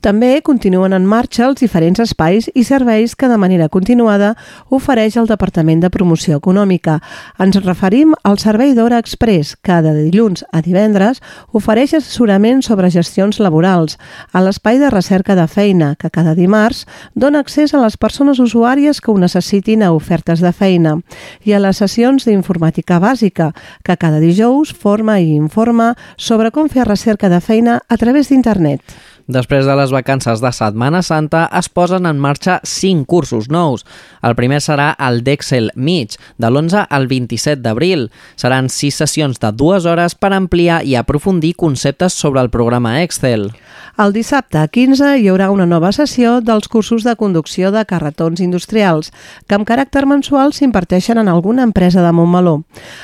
També 0.00 0.40
continuen 0.46 0.92
en 0.94 1.06
marxa 1.08 1.46
els 1.48 1.60
diferents 1.60 2.00
espais 2.00 2.46
i 2.54 2.62
serveis 2.64 3.16
que 3.18 3.28
de 3.28 3.38
manera 3.40 3.68
continuada 3.68 4.34
ofereix 4.70 5.16
el 5.18 5.26
Departament 5.26 5.80
de 5.82 5.90
Promoció 5.90 6.38
Econòmica. 6.38 6.98
Ens 7.42 7.58
referim 7.64 8.14
al 8.22 8.38
Servei 8.38 8.74
d'Hora 8.76 9.00
Express, 9.02 9.56
que 9.56 9.80
de 9.82 9.94
dilluns 9.96 10.44
a 10.52 10.62
divendres 10.62 11.22
ofereix 11.52 11.96
assessorament 11.98 12.62
sobre 12.62 12.92
gestions 12.94 13.40
laborals, 13.42 13.98
a 14.32 14.42
l'Espai 14.44 14.78
de 14.78 14.90
Recerca 14.94 15.34
de 15.34 15.48
Feina, 15.50 15.94
que 15.98 16.10
cada 16.10 16.34
dimarts 16.38 16.86
dona 17.14 17.42
accés 17.42 17.74
a 17.74 17.82
les 17.82 17.96
persones 17.96 18.38
usuàries 18.38 19.00
que 19.00 19.10
ho 19.10 19.18
necessitin 19.18 19.82
a 19.82 19.92
ofertes 19.92 20.40
de 20.44 20.52
feina, 20.52 20.98
i 21.44 21.52
a 21.52 21.60
les 21.62 21.82
sessions 21.82 22.28
d'informàtica 22.28 23.00
bàsica, 23.02 23.52
que 23.84 23.96
cada 23.96 24.22
dijous 24.22 24.72
forma 24.72 25.18
i 25.20 25.34
informa 25.34 25.94
sobre 26.16 26.52
com 26.54 26.68
fer 26.68 26.86
recerca 26.86 27.28
de 27.28 27.40
feina 27.40 27.80
a 27.88 27.96
través 27.96 28.30
d'internet. 28.30 28.82
Després 29.28 29.66
de 29.68 29.74
les 29.76 29.90
vacances 29.92 30.40
de 30.40 30.48
Setmana 30.56 31.02
Santa 31.04 31.42
es 31.58 31.66
posen 31.68 32.06
en 32.08 32.16
marxa 32.16 32.62
5 32.64 33.04
cursos 33.04 33.50
nous. 33.52 33.84
El 34.24 34.32
primer 34.38 34.62
serà 34.64 34.94
el 35.04 35.20
d'Excel 35.20 35.68
mig, 35.76 36.16
de 36.40 36.48
l'11 36.48 36.86
al 36.88 37.04
27 37.10 37.60
d'abril. 37.60 38.06
Seran 38.40 38.70
6 38.72 39.02
sessions 39.04 39.36
de 39.42 39.52
2 39.52 39.84
hores 39.84 40.16
per 40.16 40.32
ampliar 40.32 40.80
i 40.80 40.96
aprofundir 40.96 41.58
conceptes 41.60 42.16
sobre 42.16 42.40
el 42.40 42.48
programa 42.48 43.02
Excel. 43.02 43.50
El 43.98 44.14
dissabte 44.14 44.62
15 44.62 45.10
hi 45.18 45.28
haurà 45.28 45.50
una 45.50 45.66
nova 45.66 45.90
sessió 45.92 46.36
dels 46.40 46.68
cursos 46.70 47.04
de 47.04 47.16
conducció 47.18 47.72
de 47.74 47.82
carretons 47.84 48.40
industrials, 48.40 49.10
que 49.44 49.58
amb 49.58 49.68
caràcter 49.68 50.06
mensual 50.06 50.54
s'imparteixen 50.54 51.18
en 51.18 51.28
alguna 51.28 51.66
empresa 51.66 52.00
de 52.00 52.12
Montmeló. 52.14 52.62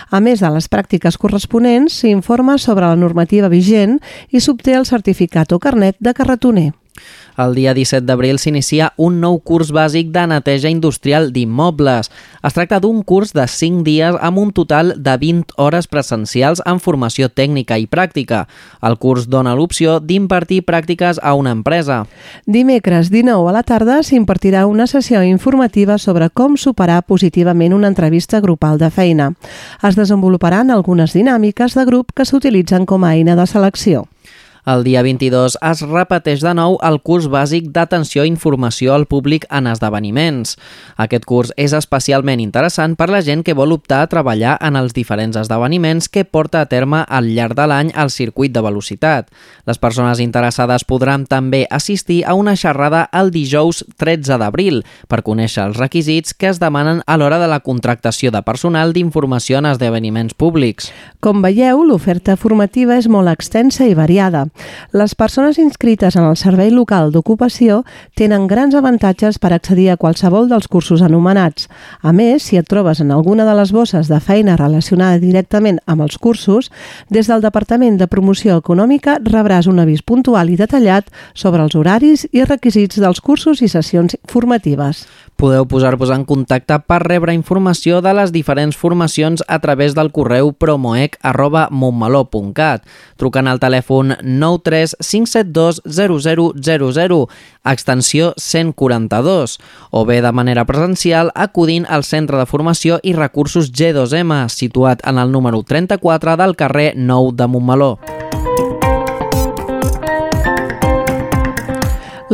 A 0.09 0.23
més 0.25 0.41
de 0.41 0.49
les 0.55 0.71
pràctiques 0.71 1.19
corresponents, 1.21 2.01
s'informa 2.01 2.57
sobre 2.63 2.87
la 2.87 2.97
normativa 2.97 3.51
vigent 3.53 3.99
i 4.31 4.41
s'obté 4.41 4.79
el 4.79 4.87
certificat 4.87 5.53
o 5.53 5.59
carnet 5.59 5.99
de 5.99 6.13
carretoner. 6.14 6.72
El 7.37 7.57
dia 7.57 7.72
17 7.74 8.07
d'abril 8.07 8.38
s'inicia 8.38 8.92
un 8.96 9.16
nou 9.18 9.40
curs 9.42 9.72
bàsic 9.74 10.12
de 10.14 10.22
neteja 10.31 10.70
industrial 10.70 11.33
d'immobles. 11.35 12.11
Es 12.46 12.55
tracta 12.55 12.79
d'un 12.79 13.00
curs 13.03 13.33
de 13.35 13.46
5 13.50 13.83
dies 13.83 14.18
amb 14.22 14.38
un 14.38 14.53
total 14.55 14.94
de 15.03 15.16
20 15.18 15.57
hores 15.59 15.88
presencials 15.90 16.62
en 16.64 16.79
formació 16.79 17.29
tècnica 17.29 17.81
i 17.83 17.88
pràctica. 17.90 18.44
El 18.83 18.98
curs 19.03 19.27
dona 19.27 19.57
l'opció 19.59 19.98
d'impartir 19.98 20.62
pràctiques 20.62 21.18
a 21.22 21.35
una 21.35 21.50
empresa. 21.50 22.05
Dimecres 22.46 23.11
19 23.11 23.50
a 23.50 23.57
la 23.59 23.64
tarda 23.66 24.03
s'impartirà 24.07 24.66
una 24.70 24.87
sessió 24.87 25.24
informativa 25.27 25.98
sobre 25.98 26.31
com 26.31 26.57
superar 26.57 27.03
positivament 27.03 27.74
una 27.74 27.90
entrevista 27.90 28.38
grupal 28.40 28.79
de 28.79 28.90
feina. 28.94 29.33
Es 29.83 29.98
desenvoluparan 29.98 30.70
algunes 30.70 31.18
dinàmiques 31.18 31.74
de 31.74 31.85
grup 31.85 32.14
que 32.14 32.24
s'utilitzen 32.24 32.87
com 32.87 33.03
a 33.03 33.16
eina 33.18 33.35
de 33.35 33.46
selecció. 33.50 34.07
El 34.64 34.81
dia 34.81 35.03
22 35.05 35.59
es 35.61 35.81
repeteix 35.85 36.40
de 36.40 36.55
nou 36.57 36.79
el 36.88 36.96
curs 37.05 37.27
bàsic 37.29 37.66
d'atenció 37.74 38.22
i 38.24 38.31
informació 38.33 38.94
al 38.94 39.03
públic 39.05 39.42
en 39.53 39.66
esdeveniments. 39.68 40.55
Aquest 40.96 41.27
curs 41.29 41.50
és 41.61 41.74
especialment 41.77 42.40
interessant 42.40 42.94
per 42.96 43.11
la 43.12 43.20
gent 43.20 43.42
que 43.44 43.53
vol 43.53 43.74
optar 43.77 43.98
a 44.00 44.09
treballar 44.09 44.55
en 44.64 44.79
els 44.81 44.96
diferents 44.96 45.37
esdeveniments 45.37 46.09
que 46.09 46.24
porta 46.24 46.62
a 46.62 46.68
terme 46.70 47.03
al 47.05 47.29
llarg 47.37 47.59
de 47.59 47.66
l'any 47.68 47.90
al 47.92 48.09
circuit 48.09 48.55
de 48.55 48.62
velocitat. 48.64 49.29
Les 49.68 49.77
persones 49.77 50.22
interessades 50.24 50.88
podran 50.88 51.29
també 51.29 51.66
assistir 51.68 52.22
a 52.24 52.33
una 52.33 52.57
xerrada 52.57 53.05
el 53.12 53.35
dijous 53.37 53.85
13 54.00 54.40
d'abril 54.40 54.81
per 55.12 55.20
conèixer 55.29 55.66
els 55.68 55.77
requisits 55.77 56.33
que 56.33 56.48
es 56.48 56.62
demanen 56.62 57.05
a 57.05 57.18
l'hora 57.20 57.42
de 57.42 57.50
la 57.53 57.61
contractació 57.61 58.33
de 58.33 58.40
personal 58.40 58.96
d'informació 58.96 59.61
en 59.61 59.68
esdeveniments 59.74 60.33
públics. 60.33 60.88
Com 61.20 61.44
veieu, 61.44 61.85
l'oferta 61.85 62.40
formativa 62.40 62.96
és 62.96 63.12
molt 63.12 63.29
extensa 63.29 63.85
i 63.85 63.92
variada. 63.92 64.46
Les 64.95 65.14
persones 65.14 65.59
inscrites 65.59 66.17
en 66.17 66.25
el 66.25 66.37
Servei 66.38 66.71
Local 66.71 67.11
d'Ocupació 67.12 67.81
tenen 68.14 68.47
grans 68.47 68.77
avantatges 68.79 69.40
per 69.43 69.53
accedir 69.53 69.88
a 69.90 69.97
qualsevol 69.99 70.47
dels 70.51 70.69
cursos 70.71 71.03
anomenats. 71.03 71.67
A 72.03 72.12
més, 72.14 72.47
si 72.47 72.61
et 72.61 72.69
trobes 72.71 73.01
en 73.03 73.11
alguna 73.11 73.47
de 73.49 73.57
les 73.59 73.73
bosses 73.75 74.09
de 74.09 74.21
feina 74.21 74.57
relacionada 74.61 75.19
directament 75.19 75.81
amb 75.87 76.07
els 76.07 76.19
cursos, 76.19 76.71
des 77.11 77.27
del 77.27 77.43
Departament 77.43 77.99
de 77.99 78.07
Promoció 78.07 78.61
Econòmica 78.62 79.19
rebràs 79.25 79.67
un 79.67 79.83
avís 79.83 80.05
puntual 80.07 80.51
i 80.51 80.61
detallat 80.61 81.11
sobre 81.35 81.62
els 81.64 81.75
horaris 81.75 82.29
i 82.33 82.45
requisits 82.45 83.01
dels 83.03 83.21
cursos 83.21 83.62
i 83.62 83.69
sessions 83.69 84.17
formatives. 84.31 85.09
Podeu 85.37 85.66
posar-vos 85.66 86.11
en 86.14 86.25
contacte 86.25 86.79
per 86.87 87.03
rebre 87.03 87.35
informació 87.35 88.01
de 88.05 88.12
les 88.14 88.31
diferents 88.33 88.77
formacions 88.79 89.42
a 89.51 89.59
través 89.59 89.94
del 89.99 90.12
correu 90.14 90.53
promoec.montmeló.cat 90.55 92.87
trucant 93.18 93.49
al 93.51 93.59
telèfon 93.59 94.14
93 94.23 94.94
572 95.03 95.83
0000 95.90 97.27
extensió 97.64 98.33
142 98.38 99.59
o 99.90 100.05
bé 100.07 100.23
de 100.23 100.33
manera 100.33 100.64
presencial 100.70 101.33
acudint 101.35 101.87
al 101.88 102.05
Centre 102.07 102.38
de 102.38 102.47
Formació 102.47 103.01
i 103.03 103.12
Recursos 103.18 103.73
G2M 103.73 104.49
situat 104.49 105.01
en 105.03 105.18
el 105.18 105.33
número 105.35 105.64
34 105.66 106.37
del 106.38 106.55
carrer 106.55 106.94
Nou 106.94 107.33
de 107.35 107.47
Montmeló. 107.51 108.13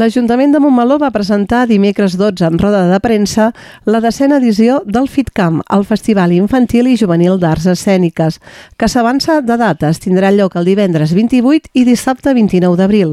L'Ajuntament 0.01 0.55
de 0.55 0.61
Montmeló 0.63 0.97
va 0.97 1.11
presentar 1.13 1.67
dimecres 1.69 2.15
12 2.17 2.47
en 2.47 2.55
roda 2.57 2.87
de 2.89 2.99
premsa 3.05 3.51
la 3.85 3.99
decena 4.01 4.39
edició 4.41 4.79
del 4.87 5.11
FitCamp, 5.13 5.59
el 5.77 5.83
Festival 5.85 6.33
Infantil 6.33 6.87
i 6.89 6.95
Juvenil 6.97 7.37
d'Arts 7.43 7.67
Escèniques, 7.69 8.39
que 8.81 8.89
s'avança 8.89 9.43
de 9.45 9.59
dates, 9.61 10.01
tindrà 10.01 10.31
lloc 10.33 10.57
el 10.57 10.71
divendres 10.71 11.13
28 11.13 11.75
i 11.77 11.83
dissabte 11.85 12.33
29 12.33 12.79
d'abril. 12.81 13.13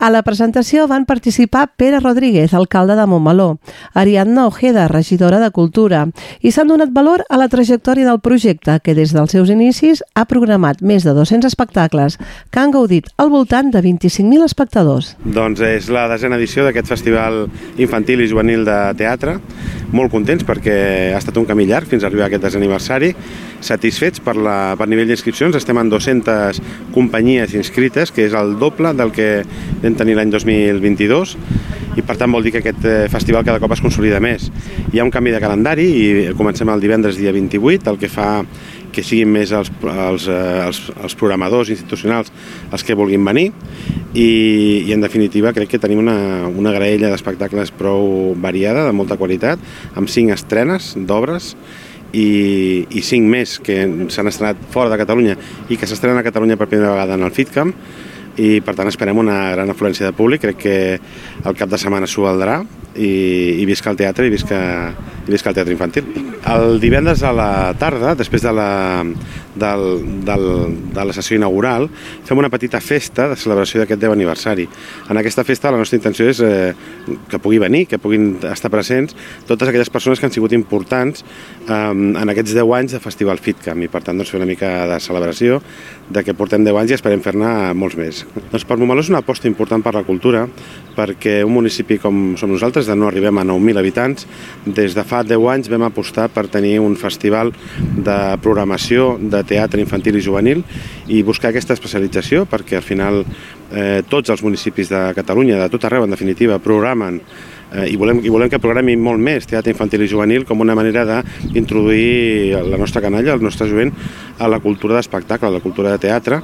A 0.00 0.08
la 0.08 0.22
presentació 0.24 0.86
van 0.88 1.04
participar 1.04 1.66
Pere 1.76 2.00
Rodríguez, 2.00 2.54
alcalde 2.54 2.96
de 2.96 3.04
Montmeló, 3.04 3.58
Ariadna 3.92 4.46
Ojeda, 4.46 4.86
regidora 4.88 5.42
de 5.42 5.50
Cultura, 5.50 6.06
i 6.40 6.54
s'han 6.54 6.72
donat 6.72 6.96
valor 6.96 7.26
a 7.28 7.36
la 7.36 7.50
trajectòria 7.52 8.08
del 8.08 8.22
projecte, 8.24 8.78
que 8.80 8.96
des 8.96 9.12
dels 9.12 9.36
seus 9.36 9.52
inicis 9.52 10.00
ha 10.14 10.24
programat 10.24 10.80
més 10.80 11.04
de 11.04 11.12
200 11.12 11.52
espectacles, 11.52 12.16
que 12.48 12.64
han 12.64 12.72
gaudit 12.72 13.12
al 13.18 13.28
voltant 13.28 13.68
de 13.68 13.84
25.000 13.84 14.48
espectadors. 14.48 15.12
Doncs 15.28 15.60
és 15.60 15.92
la 15.92 16.08
desena 16.22 16.38
edició 16.38 16.62
d'aquest 16.62 16.86
festival 16.86 17.48
infantil 17.82 18.22
i 18.22 18.28
juvenil 18.30 18.62
de 18.68 18.78
teatre. 18.98 19.40
Molt 19.92 20.12
contents 20.14 20.46
perquè 20.46 20.76
ha 21.12 21.18
estat 21.18 21.36
un 21.40 21.48
camí 21.48 21.66
llarg 21.66 21.90
fins 21.90 22.04
a 22.04 22.08
arribar 22.08 22.28
a 22.28 22.30
aquest 22.30 22.46
desè 22.46 22.60
aniversari. 22.60 23.10
Satisfets 23.62 24.22
per, 24.22 24.36
la, 24.38 24.74
per 24.78 24.86
nivell 24.88 25.10
d'inscripcions. 25.10 25.58
Estem 25.58 25.82
en 25.82 25.90
200 25.90 26.62
companyies 26.94 27.56
inscrites, 27.58 28.14
que 28.14 28.28
és 28.28 28.36
el 28.38 28.54
doble 28.62 28.94
del 28.94 29.10
que 29.12 29.30
vam 29.82 29.98
tenir 29.98 30.16
l'any 30.18 30.30
2022 30.30 31.36
i 31.92 32.00
per 32.00 32.16
tant 32.16 32.32
vol 32.32 32.44
dir 32.44 32.54
que 32.54 32.62
aquest 32.62 32.86
eh, 32.88 33.08
festival 33.12 33.44
cada 33.44 33.60
cop 33.60 33.74
es 33.74 33.82
consolida 33.84 34.20
més. 34.22 34.46
Hi 34.92 35.00
ha 35.00 35.04
un 35.04 35.12
canvi 35.12 35.34
de 35.34 35.42
calendari 35.42 35.84
i 35.84 36.06
comencem 36.38 36.70
el 36.72 36.80
divendres 36.80 37.18
dia 37.20 37.34
28, 37.36 37.90
el 37.92 37.98
que 38.00 38.08
fa 38.08 38.30
que 38.92 39.04
siguin 39.04 39.30
més 39.32 39.52
els, 39.56 39.70
els, 39.82 40.26
eh, 40.28 40.40
els, 40.66 40.82
els 40.92 41.16
programadors 41.18 41.72
institucionals 41.72 42.32
els 42.70 42.84
que 42.84 42.96
vulguin 42.98 43.24
venir. 43.24 43.50
I, 44.12 44.28
i 44.84 44.92
en 44.92 45.00
definitiva 45.00 45.54
crec 45.56 45.70
que 45.72 45.80
tenim 45.80 46.02
una, 46.02 46.44
una 46.48 46.74
graella 46.74 47.08
d'espectacles 47.12 47.72
prou 47.72 48.34
variada, 48.36 48.84
de 48.84 48.92
molta 48.92 49.16
qualitat, 49.16 49.62
amb 49.96 50.12
cinc 50.12 50.34
estrenes 50.36 50.92
d'obres 51.08 51.54
i, 52.12 52.84
i 52.92 53.02
cinc 53.04 53.28
més 53.32 53.56
que 53.64 53.82
s'han 54.12 54.28
estrenat 54.28 54.60
fora 54.72 54.92
de 54.92 55.00
Catalunya 55.00 55.36
i 55.72 55.80
que 55.80 55.88
s'estrenen 55.88 56.20
a 56.20 56.26
Catalunya 56.26 56.58
per 56.60 56.68
primera 56.68 56.92
vegada 56.92 57.16
en 57.16 57.24
el 57.24 57.32
FitCamp 57.32 57.72
i 58.40 58.60
per 58.64 58.74
tant 58.76 58.88
esperem 58.88 59.18
una 59.20 59.52
gran 59.52 59.68
afluència 59.72 60.06
de 60.08 60.16
públic, 60.16 60.40
crec 60.44 60.60
que 60.60 60.76
el 61.44 61.56
cap 61.58 61.72
de 61.72 61.80
setmana 61.80 62.08
s'ho 62.08 62.24
valdrà 62.24 62.62
i, 62.96 63.62
i 63.62 63.66
visca 63.68 63.90
el 63.92 63.98
teatre 64.00 64.26
i 64.26 64.32
visca, 64.32 64.58
i 65.26 65.30
visca 65.30 65.50
el 65.50 65.56
teatre 65.56 65.74
infantil. 65.74 66.08
El 66.52 66.80
divendres 66.82 67.22
a 67.22 67.32
la 67.36 67.50
tarda, 67.78 68.16
després 68.18 68.42
de 68.42 68.52
la, 68.52 68.70
del, 69.54 69.84
del, 70.24 70.46
de 70.92 71.04
la 71.04 71.14
sessió 71.16 71.36
inaugural, 71.36 71.88
fem 72.26 72.40
una 72.40 72.50
petita 72.52 72.80
festa 72.82 73.28
de 73.30 73.36
celebració 73.38 73.82
d'aquest 73.82 74.00
10 74.02 74.14
aniversari. 74.16 74.66
En 75.10 75.20
aquesta 75.20 75.44
festa 75.44 75.72
la 75.72 75.80
nostra 75.80 76.00
intenció 76.00 76.28
és 76.30 76.42
eh, 76.44 76.72
que 77.28 77.40
pugui 77.42 77.60
venir, 77.62 77.84
que 77.90 78.00
puguin 78.02 78.34
estar 78.50 78.70
presents 78.72 79.16
totes 79.48 79.68
aquelles 79.68 79.92
persones 79.92 80.20
que 80.20 80.28
han 80.28 80.34
sigut 80.34 80.54
importants 80.56 81.24
eh, 81.68 81.74
en 81.92 82.34
aquests 82.34 82.56
10 82.56 82.76
anys 82.78 82.96
de 82.96 83.02
Festival 83.02 83.40
FitCamp 83.42 83.84
i 83.84 83.90
per 83.92 84.02
tant 84.06 84.18
doncs, 84.18 84.32
fer 84.32 84.40
una 84.40 84.48
mica 84.48 84.72
de 84.90 85.00
celebració 85.02 85.60
de 86.12 86.24
que 86.24 86.36
portem 86.36 86.64
10 86.64 86.80
anys 86.82 86.94
i 86.94 86.98
esperem 86.98 87.22
fer-ne 87.24 87.72
molts 87.78 87.98
més. 88.00 88.24
Doncs 88.50 88.66
per 88.68 88.78
Montmeló 88.80 89.04
és 89.04 89.12
una 89.12 89.22
aposta 89.22 89.48
important 89.50 89.84
per 89.84 89.94
la 89.96 90.06
cultura 90.06 90.46
perquè 90.96 91.40
un 91.46 91.54
municipi 91.54 91.98
com 92.00 92.34
som 92.40 92.50
nosaltres, 92.52 92.81
de 92.86 92.96
no 92.96 93.08
arribem 93.08 93.38
a 93.38 93.44
9.000 93.44 93.80
habitants, 93.80 94.26
des 94.66 94.96
de 94.96 95.04
fa 95.04 95.22
10 95.26 95.48
anys 95.54 95.70
vam 95.72 95.86
apostar 95.86 96.28
per 96.32 96.46
tenir 96.52 96.78
un 96.80 96.96
festival 96.96 97.52
de 97.78 98.18
programació 98.42 99.16
de 99.20 99.42
teatre 99.48 99.82
infantil 99.82 100.18
i 100.18 100.24
juvenil 100.24 100.62
i 101.08 101.22
buscar 101.26 101.50
aquesta 101.50 101.76
especialització 101.78 102.44
perquè 102.50 102.78
al 102.78 102.86
final 102.86 103.22
eh, 103.22 104.02
tots 104.08 104.30
els 104.30 104.42
municipis 104.42 104.92
de 104.92 105.02
Catalunya, 105.16 105.60
de 105.62 105.70
tot 105.72 105.84
arreu 105.88 106.06
en 106.06 106.14
definitiva, 106.14 106.60
programen 106.62 107.20
eh, 107.74 107.88
i, 107.92 107.96
volem, 108.00 108.20
i 108.24 108.32
volem 108.32 108.50
que 108.52 108.60
programi 108.62 108.96
molt 108.96 109.22
més 109.22 109.48
teatre 109.48 109.72
infantil 109.74 110.04
i 110.04 110.10
juvenil 110.10 110.46
com 110.48 110.60
una 110.64 110.76
manera 110.78 111.22
d'introduir 111.42 112.62
la 112.68 112.80
nostra 112.80 113.02
canalla, 113.04 113.34
el 113.34 113.44
nostre 113.44 113.68
jovent, 113.70 113.92
a 114.38 114.48
la 114.50 114.60
cultura 114.60 114.98
d'espectacle, 114.98 115.48
a 115.48 115.56
la 115.56 115.62
cultura 115.64 115.92
de 115.92 116.02
teatre, 116.02 116.42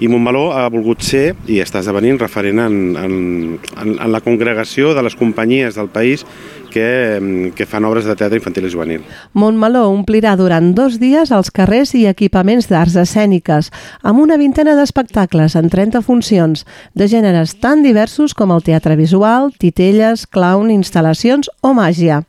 i 0.00 0.08
Montmeló 0.08 0.46
ha 0.56 0.64
volgut 0.72 1.04
ser 1.04 1.34
i 1.50 1.58
està 1.60 1.82
esdevenint 1.82 2.20
referent 2.20 2.62
en, 2.64 2.78
en, 2.96 3.14
en, 3.76 3.90
en 4.00 4.12
la 4.12 4.22
congregació 4.24 4.94
de 4.96 5.04
les 5.04 5.16
companyies 5.18 5.76
del 5.76 5.90
país 5.92 6.24
que, 6.70 7.52
que 7.56 7.66
fan 7.66 7.84
obres 7.84 8.06
de 8.08 8.16
teatre 8.16 8.38
infantil 8.40 8.68
i 8.68 8.72
juvenil. 8.72 9.04
Montmeló 9.34 9.86
omplirà 9.90 10.36
durant 10.38 10.72
dos 10.76 11.00
dies 11.02 11.32
els 11.34 11.50
carrers 11.54 11.92
i 11.98 12.06
equipaments 12.08 12.70
d'arts 12.70 12.96
escèniques, 13.02 13.70
amb 14.02 14.22
una 14.22 14.38
vintena 14.40 14.76
d'espectacles 14.78 15.56
en 15.58 15.70
30 15.72 16.02
funcions, 16.06 16.64
de 16.94 17.08
gèneres 17.10 17.56
tan 17.60 17.82
diversos 17.82 18.34
com 18.34 18.54
el 18.54 18.64
teatre 18.66 18.96
visual, 18.96 19.50
titelles, 19.58 20.26
clown, 20.26 20.70
instal·lacions 20.72 21.50
o 21.60 21.74
màgia. 21.76 22.22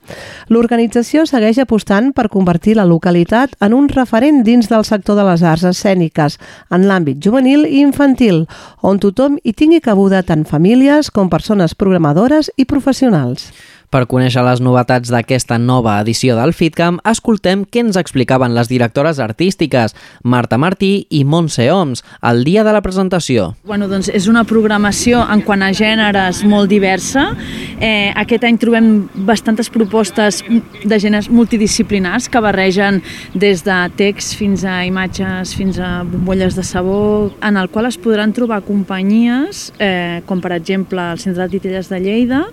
L'organització 0.49 1.25
segueix 1.29 1.61
apostant 1.61 2.11
per 2.17 2.29
convertir 2.33 2.75
la 2.79 2.87
localitat 2.89 3.55
en 3.61 3.75
un 3.77 3.89
referent 3.89 4.41
dins 4.43 4.69
del 4.71 4.85
sector 4.87 5.19
de 5.19 5.27
les 5.27 5.43
arts 5.43 5.67
escèniques, 5.71 6.37
en 6.71 6.87
l'àmbit 6.89 7.21
juvenil 7.23 7.67
i 7.67 7.81
infantil, 7.85 8.45
on 8.81 8.99
tothom 8.99 9.37
hi 9.43 9.53
tingui 9.53 9.81
cabuda 9.83 10.23
tant 10.25 10.45
famílies 10.47 11.11
com 11.11 11.29
persones 11.29 11.75
programadores 11.75 12.51
i 12.57 12.65
professionals. 12.65 13.51
Per 13.91 14.05
conèixer 14.07 14.39
les 14.47 14.61
novetats 14.63 15.09
d'aquesta 15.11 15.57
nova 15.59 15.97
edició 15.99 16.37
del 16.37 16.53
FitCamp, 16.55 17.01
escoltem 17.11 17.65
què 17.67 17.81
ens 17.83 17.97
explicaven 17.99 18.53
les 18.55 18.69
directores 18.71 19.17
artístiques, 19.19 19.91
Marta 20.23 20.55
Martí 20.55 21.09
i 21.11 21.25
Montse 21.27 21.65
Oms, 21.75 21.99
el 22.29 22.45
dia 22.47 22.63
de 22.63 22.71
la 22.71 22.79
presentació. 22.85 23.49
Bueno, 23.67 23.89
doncs 23.91 24.07
és 24.07 24.29
una 24.31 24.45
programació 24.47 25.25
en 25.27 25.43
quant 25.43 25.67
a 25.67 25.73
gèneres 25.75 26.39
molt 26.47 26.71
diversa. 26.71 27.33
Eh, 27.83 28.13
aquest 28.15 28.47
any 28.47 28.61
trobem 28.63 28.87
bastantes 29.27 29.67
propostes 29.67 30.39
de 30.47 30.95
gèneres 30.95 31.27
multidisciplinars 31.27 32.29
que 32.31 32.39
barregen 32.39 33.03
des 33.35 33.65
de 33.67 33.81
text 33.99 34.37
fins 34.39 34.63
a 34.63 34.85
imatges, 34.87 35.51
fins 35.59 35.83
a 35.83 35.97
bombolles 36.07 36.55
de 36.55 36.63
sabó, 36.63 37.33
en 37.43 37.59
el 37.59 37.67
qual 37.67 37.91
es 37.91 37.99
podran 37.99 38.31
trobar 38.31 38.63
companyies, 38.63 39.73
eh, 39.83 40.21
com 40.31 40.39
per 40.39 40.55
exemple 40.55 41.11
el 41.11 41.19
Centre 41.19 41.43
de 41.43 41.59
Titelles 41.59 41.91
de 41.91 41.99
Lleida, 41.99 42.45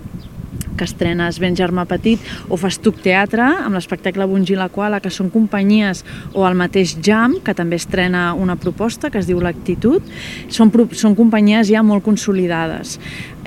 que 0.79 0.87
estrenes 0.87 1.41
Ben 1.43 1.57
Germà 1.59 1.83
Petit, 1.89 2.23
o 2.47 2.57
Festuc 2.59 3.01
Teatre, 3.03 3.43
amb 3.65 3.75
l'espectacle 3.75 4.27
Bungi 4.29 4.55
la 4.55 4.69
Quala, 4.71 5.01
que 5.03 5.11
són 5.11 5.31
companyies, 5.33 6.05
o 6.33 6.47
el 6.47 6.55
mateix 6.59 6.95
Jam, 7.03 7.37
que 7.43 7.55
també 7.57 7.79
estrena 7.79 8.29
una 8.39 8.55
proposta 8.59 9.11
que 9.11 9.19
es 9.19 9.27
diu 9.27 9.41
L'Actitud. 9.43 10.05
Són, 10.47 10.71
són 10.95 11.17
companyies 11.19 11.69
ja 11.69 11.83
molt 11.83 12.05
consolidades. 12.07 12.97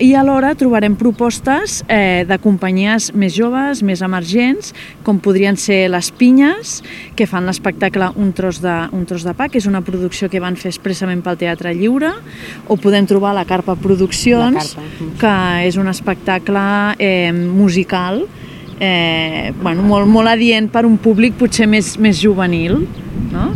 I 0.02 0.16
alhora 0.18 0.56
trobarem 0.58 0.96
propostes 0.98 1.76
eh, 1.86 2.24
de 2.26 2.38
companyies 2.42 3.12
més 3.14 3.36
joves, 3.36 3.84
més 3.86 4.00
emergents, 4.02 4.72
com 5.06 5.20
podrien 5.22 5.54
ser 5.54 5.84
les 5.92 6.08
Pinyes, 6.18 6.80
que 7.14 7.28
fan 7.30 7.46
l'espectacle 7.46 8.08
un, 8.18 8.32
tros 8.34 8.58
de, 8.64 8.74
un 8.90 9.04
tros 9.06 9.22
de 9.22 9.34
pa, 9.38 9.46
que 9.46 9.60
és 9.62 9.68
una 9.70 9.84
producció 9.86 10.26
que 10.32 10.42
van 10.42 10.58
fer 10.58 10.72
expressament 10.72 11.22
pel 11.22 11.38
Teatre 11.38 11.70
Lliure, 11.78 12.10
o 12.66 12.74
podem 12.82 13.06
trobar 13.06 13.36
la 13.38 13.46
Carpa 13.46 13.76
Produccions, 13.78 14.74
la 14.74 14.82
Carpa. 14.82 15.12
que 15.22 15.36
és 15.68 15.78
un 15.78 15.86
espectacle 15.92 16.66
eh, 16.98 17.30
musical 17.30 18.24
eh, 18.82 19.52
bueno, 19.62 19.86
molt, 19.86 20.10
molt 20.10 20.34
adient 20.34 20.66
per 20.72 20.82
un 20.88 20.98
públic 20.98 21.38
potser 21.38 21.68
més, 21.70 21.94
més 22.02 22.18
juvenil, 22.18 22.80
no? 23.30 23.52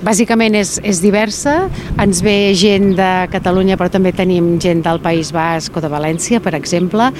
Bàsicament 0.00 0.54
és, 0.56 0.78
és 0.80 1.02
diversa, 1.04 1.66
ens 2.00 2.22
ve 2.24 2.54
gent 2.56 2.94
de 2.96 3.08
Catalunya 3.28 3.76
però 3.76 3.90
també 3.92 4.14
tenim 4.16 4.54
gent 4.62 4.80
del 4.86 4.96
País 5.04 5.28
Basc 5.36 5.76
o 5.76 5.82
de 5.84 5.90
València, 5.92 6.40
per 6.40 6.54
exemple. 6.56 7.10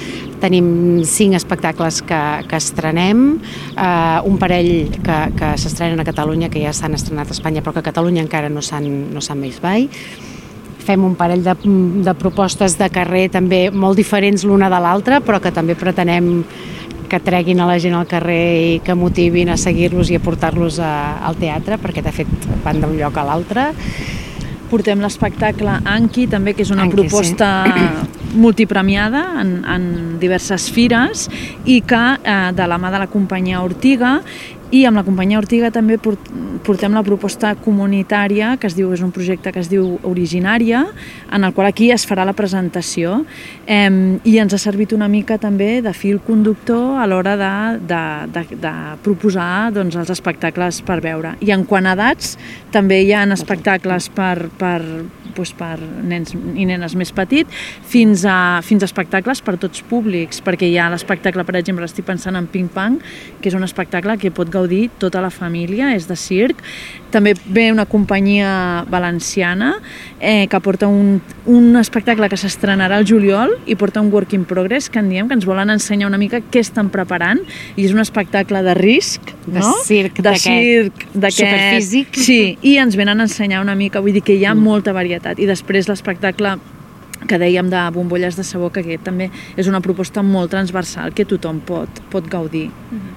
Tenim 0.41 0.65
cinc 1.05 1.37
espectacles 1.37 2.01
que, 2.09 2.21
que 2.49 2.57
estrenem, 2.57 3.21
eh, 3.75 4.17
un 4.25 4.41
parell 4.41 4.89
que, 4.97 5.19
que 5.37 5.53
s'estrenen 5.61 6.01
a 6.01 6.07
Catalunya, 6.07 6.49
que 6.49 6.65
ja 6.65 6.73
s'han 6.73 6.97
estrenat 6.97 7.29
a 7.29 7.37
Espanya 7.37 7.61
però 7.61 7.75
que 7.77 7.85
a 7.85 7.89
Catalunya 7.91 8.25
encara 8.25 8.49
no 8.49 8.65
s'han 8.65 8.89
no 9.13 9.21
vist 9.45 9.61
mai 9.61 9.87
fem 10.81 11.03
un 11.05 11.13
parell 11.15 11.43
de, 11.45 11.53
de 12.01 12.13
propostes 12.17 12.75
de 12.79 12.89
carrer 12.89 13.27
també 13.29 13.67
molt 13.69 13.99
diferents 14.01 14.43
l'una 14.43 14.69
de 14.73 14.79
l'altra, 14.81 15.21
però 15.21 15.37
que 15.39 15.53
també 15.53 15.77
pretenem 15.77 16.41
que 17.11 17.19
treguin 17.19 17.59
a 17.59 17.67
la 17.67 17.75
gent 17.83 17.97
al 17.97 18.07
carrer 18.07 18.45
i 18.63 18.79
que 18.85 18.95
motivin 18.95 19.51
a 19.51 19.59
seguir-los 19.59 20.13
i 20.13 20.15
a 20.15 20.23
portar-los 20.23 20.79
al 20.79 21.35
teatre, 21.41 21.75
perquè 21.81 22.03
de 22.05 22.13
fet 22.15 22.49
van 22.63 22.79
d'un 22.79 22.95
lloc 22.95 23.19
a 23.19 23.27
l'altre. 23.27 23.67
Portem 24.71 25.01
l'espectacle 25.03 25.73
Anki, 25.91 26.29
també, 26.31 26.53
que 26.55 26.63
és 26.63 26.71
una 26.71 26.85
Anki, 26.85 27.01
proposta 27.01 27.49
sí. 27.67 27.89
multipremiada 28.45 29.25
en, 29.41 29.57
en 29.67 29.89
diverses 30.21 30.69
fires 30.71 31.27
i 31.67 31.81
que, 31.83 32.03
eh, 32.23 32.39
de 32.55 32.67
la 32.71 32.79
mà 32.79 32.93
de 32.93 33.03
la 33.03 33.09
companyia 33.11 33.59
Ortiga, 33.65 34.21
I 34.71 34.85
amb 34.87 34.95
la 34.95 35.03
companyia 35.03 35.35
Ortiga 35.41 35.67
també 35.73 35.97
portem 35.99 36.93
la 36.95 37.03
proposta 37.03 37.49
comunitària, 37.59 38.53
que 38.55 38.69
es 38.69 38.75
diu, 38.77 38.93
és 38.95 39.01
un 39.03 39.11
projecte 39.11 39.51
que 39.51 39.59
es 39.59 39.67
diu 39.67 39.97
Originària, 40.07 40.85
en 41.35 41.43
el 41.43 41.51
qual 41.51 41.67
aquí 41.67 41.89
es 41.91 42.05
farà 42.07 42.23
la 42.23 42.31
presentació 42.37 43.25
eh, 43.67 43.91
i 44.23 44.37
ens 44.39 44.55
ha 44.55 44.61
servit 44.61 44.95
una 44.95 45.09
mica 45.11 45.35
també 45.41 45.81
de 45.83 45.91
fil 45.91 46.21
conductor 46.23 47.01
a 47.03 47.07
l'hora 47.09 47.35
de, 47.35 47.53
de, 47.89 48.03
de, 48.31 48.45
de 48.63 48.73
proposar 49.03 49.73
doncs, 49.75 49.97
els 49.99 50.13
espectacles 50.15 50.79
per 50.87 51.01
veure. 51.03 51.35
I 51.43 51.51
en 51.51 51.67
quant 51.67 51.89
a 51.89 51.97
edats, 51.97 52.37
també 52.71 53.01
hi 53.03 53.11
ha 53.11 53.25
espectacles 53.35 54.07
per, 54.15 54.47
per, 54.55 54.79
doncs, 55.35 55.51
per 55.57 55.77
nens 56.07 56.31
i 56.31 56.65
nenes 56.67 56.95
més 56.95 57.11
petit, 57.15 57.47
fins 57.87 58.23
a, 58.23 58.61
fins 58.63 58.83
a 58.83 58.89
espectacles 58.89 59.43
per 59.43 59.57
tots 59.59 59.83
públics, 59.87 60.39
perquè 60.43 60.67
hi 60.71 60.77
ha 60.79 60.89
l'espectacle, 60.91 61.43
per 61.47 61.57
exemple, 61.59 61.87
estic 61.87 62.07
pensant 62.07 62.39
en 62.39 62.47
Ping 62.51 62.71
Pong, 62.71 62.99
que 63.41 63.51
és 63.51 63.57
un 63.57 63.67
espectacle 63.67 64.17
que 64.21 64.31
pot 64.31 64.47
gaudir 64.47 64.60
tota 64.99 65.21
la 65.21 65.29
família, 65.29 65.95
és 65.95 66.07
de 66.07 66.15
circ. 66.15 66.61
També 67.11 67.33
ve 67.45 67.71
una 67.71 67.85
companyia 67.85 68.85
valenciana 68.89 69.73
eh, 70.19 70.47
que 70.47 70.59
porta 70.59 70.87
un, 70.87 71.21
un 71.45 71.75
espectacle 71.75 72.29
que 72.29 72.37
s'estrenarà 72.39 72.97
al 72.97 73.07
juliol 73.07 73.57
i 73.67 73.75
porta 73.75 74.01
un 74.01 74.11
work 74.13 74.33
in 74.33 74.45
progress 74.45 74.89
que 74.89 74.99
en 74.99 75.09
diem 75.09 75.27
que 75.27 75.35
ens 75.35 75.45
volen 75.45 75.69
ensenyar 75.69 76.07
una 76.07 76.19
mica 76.21 76.39
què 76.39 76.63
estan 76.63 76.89
preparant 76.89 77.41
i 77.75 77.85
és 77.85 77.95
un 77.95 77.99
espectacle 77.99 78.63
de 78.63 78.75
risc, 78.79 79.33
de 79.45 79.59
no? 79.59 79.73
circ, 79.83 80.21
de 80.23 80.35
circ, 80.39 81.07
superfísic. 81.11 82.15
Sí, 82.15 82.57
i 82.61 82.77
ens 82.81 82.95
venen 82.95 83.19
a 83.19 83.27
ensenyar 83.27 83.61
una 83.61 83.75
mica, 83.75 83.99
vull 83.99 84.15
dir 84.15 84.23
que 84.23 84.37
hi 84.37 84.45
ha 84.45 84.55
mm. 84.55 84.69
molta 84.71 84.95
varietat. 84.95 85.39
I 85.39 85.49
després 85.49 85.91
l'espectacle 85.91 86.55
que 87.27 87.37
dèiem 87.37 87.69
de 87.69 87.81
bombolles 87.93 88.37
de 88.37 88.43
sabó, 88.45 88.71
que 88.73 88.81
aquest 88.81 89.05
també 89.05 89.29
és 89.59 89.69
una 89.69 89.81
proposta 89.83 90.23
molt 90.25 90.51
transversal 90.53 91.13
que 91.13 91.25
tothom 91.27 91.61
pot, 91.65 92.01
pot 92.13 92.27
gaudir. 92.29 92.69
Mm 92.69 92.97
-hmm. 92.97 93.10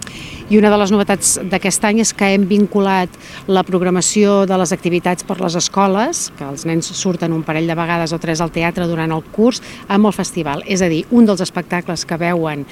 I 0.51 0.59
una 0.59 0.69
de 0.69 0.77
les 0.77 0.91
novetats 0.93 1.39
d'aquest 1.49 1.85
any 1.89 2.03
és 2.03 2.11
que 2.13 2.27
hem 2.35 2.43
vinculat 2.45 3.13
la 3.49 3.63
programació 3.65 4.43
de 4.45 4.59
les 4.61 4.75
activitats 4.77 5.25
per 5.25 5.39
les 5.41 5.57
escoles, 5.57 6.27
que 6.37 6.45
els 6.45 6.67
nens 6.69 6.91
surten 6.99 7.33
un 7.33 7.41
parell 7.47 7.71
de 7.71 7.77
vegades 7.79 8.13
o 8.13 8.19
tres 8.21 8.43
al 8.45 8.53
teatre 8.53 8.85
durant 8.91 9.15
el 9.17 9.25
curs, 9.33 9.63
amb 9.89 10.11
el 10.11 10.13
festival. 10.13 10.61
És 10.69 10.85
a 10.85 10.91
dir, 10.93 11.07
un 11.17 11.25
dels 11.25 11.41
espectacles 11.41 12.05
que 12.05 12.21
veuen 12.21 12.67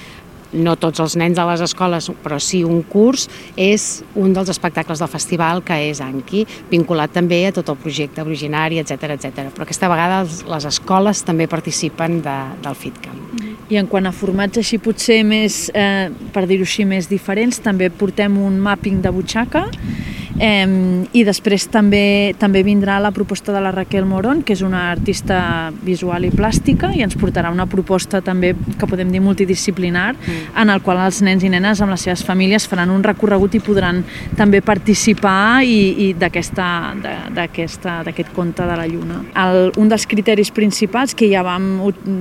no 0.52 0.76
tots 0.76 1.00
els 1.00 1.16
nens 1.16 1.40
a 1.40 1.46
les 1.48 1.62
escoles, 1.64 2.10
però 2.20 2.36
sí 2.36 2.60
un 2.64 2.82
curs, 2.84 3.24
és 3.56 4.02
un 4.20 4.36
dels 4.36 4.52
espectacles 4.52 5.00
del 5.00 5.08
festival 5.08 5.64
que 5.64 5.78
és 5.88 6.02
Anki, 6.04 6.44
vinculat 6.70 7.16
també 7.16 7.46
a 7.48 7.54
tot 7.56 7.72
el 7.72 7.80
projecte 7.80 8.20
originari, 8.20 8.82
etc 8.82 9.16
etc. 9.16 9.48
Però 9.48 9.64
aquesta 9.64 9.88
vegada 9.88 10.26
les 10.26 10.68
escoles 10.68 11.24
també 11.24 11.48
participen 11.48 12.20
de, 12.20 12.36
del 12.60 12.76
FitCamp. 12.76 13.31
I 13.70 13.78
en 13.80 13.86
quant 13.86 14.06
a 14.06 14.12
formats 14.12 14.58
així 14.58 14.78
potser 14.82 15.22
més, 15.24 15.70
eh, 15.74 16.10
per 16.32 16.46
dir-ho 16.46 16.66
així, 16.66 16.84
més 16.84 17.08
diferents, 17.08 17.60
també 17.62 17.90
portem 17.90 18.36
un 18.38 18.58
mapping 18.60 19.00
de 19.02 19.12
butxaca, 19.14 19.66
Eh, 20.42 21.06
I 21.12 21.22
després 21.22 21.68
també 21.70 22.34
també 22.40 22.64
vindrà 22.66 22.96
la 22.98 23.12
proposta 23.14 23.52
de 23.54 23.60
la 23.62 23.70
Raquel 23.70 24.06
Moron, 24.08 24.42
que 24.42 24.56
és 24.56 24.62
una 24.66 24.88
artista 24.90 25.70
visual 25.86 26.24
i 26.26 26.32
plàstica, 26.34 26.90
i 26.90 27.04
ens 27.04 27.14
portarà 27.18 27.52
una 27.52 27.68
proposta 27.70 28.20
també 28.24 28.50
que 28.78 28.88
podem 28.90 29.12
dir 29.12 29.20
multidisciplinar, 29.22 30.16
mm. 30.16 30.54
en 30.58 30.72
el 30.72 30.82
qual 30.82 30.98
els 31.04 31.20
nens 31.22 31.44
i 31.46 31.50
nenes 31.52 31.82
amb 31.84 31.94
les 31.94 32.06
seves 32.08 32.24
famílies 32.26 32.66
faran 32.66 32.90
un 32.90 33.04
recorregut 33.06 33.54
i 33.54 33.60
podran 33.62 34.02
també 34.38 34.62
participar 34.66 35.62
i, 35.62 36.08
i 36.08 36.12
d'aquest 36.18 36.58
conte 38.34 38.66
de 38.66 38.78
la 38.80 38.88
Lluna. 38.90 39.20
El, 39.44 39.70
un 39.78 39.92
dels 39.92 40.08
criteris 40.10 40.50
principals, 40.50 41.14
que 41.14 41.30
ja 41.30 41.44
vam, 41.46 41.68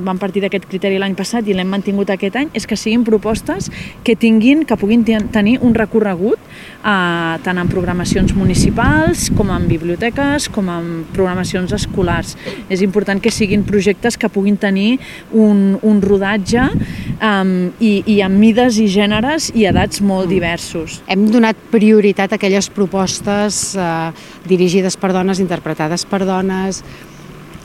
vam 0.06 0.22
partir 0.22 0.46
d'aquest 0.46 0.68
criteri 0.70 1.02
l'any 1.02 1.18
passat 1.18 1.48
i 1.50 1.58
l'hem 1.58 1.74
mantingut 1.74 2.14
aquest 2.14 2.38
any, 2.38 2.54
és 2.54 2.70
que 2.70 2.78
siguin 2.78 3.08
propostes 3.08 3.72
que 4.06 4.16
tinguin, 4.16 4.66
que 4.70 4.78
puguin 4.78 5.08
tenir 5.34 5.58
un 5.66 5.74
recorregut 5.74 6.38
eh, 6.82 7.36
tant 7.46 7.62
en 7.62 7.70
programacions 7.72 8.34
municipals 8.38 9.30
com 9.38 9.52
en 9.54 9.68
biblioteques, 9.70 10.50
com 10.54 10.70
en 10.74 10.90
programacions 11.14 11.74
escolars. 11.78 12.36
És 12.70 12.84
important 12.86 13.22
que 13.22 13.32
siguin 13.34 13.66
projectes 13.68 14.18
que 14.18 14.30
puguin 14.30 14.58
tenir 14.62 15.00
un, 15.32 15.78
un 15.82 16.02
rodatge 16.02 16.64
um, 16.72 17.54
i, 17.80 17.94
i 18.16 18.20
amb 18.26 18.42
mides 18.42 18.80
i 18.82 18.88
gèneres 18.92 19.52
i 19.56 19.68
edats 19.70 20.02
molt 20.02 20.28
mm. 20.28 20.34
diversos. 20.34 21.00
Hem 21.12 21.28
donat 21.32 21.60
prioritat 21.72 22.34
a 22.34 22.40
aquelles 22.42 22.70
propostes 22.74 23.64
eh, 23.78 24.12
dirigides 24.50 24.98
per 24.98 25.14
dones, 25.16 25.42
interpretades 25.44 26.06
per 26.10 26.24
dones, 26.26 26.82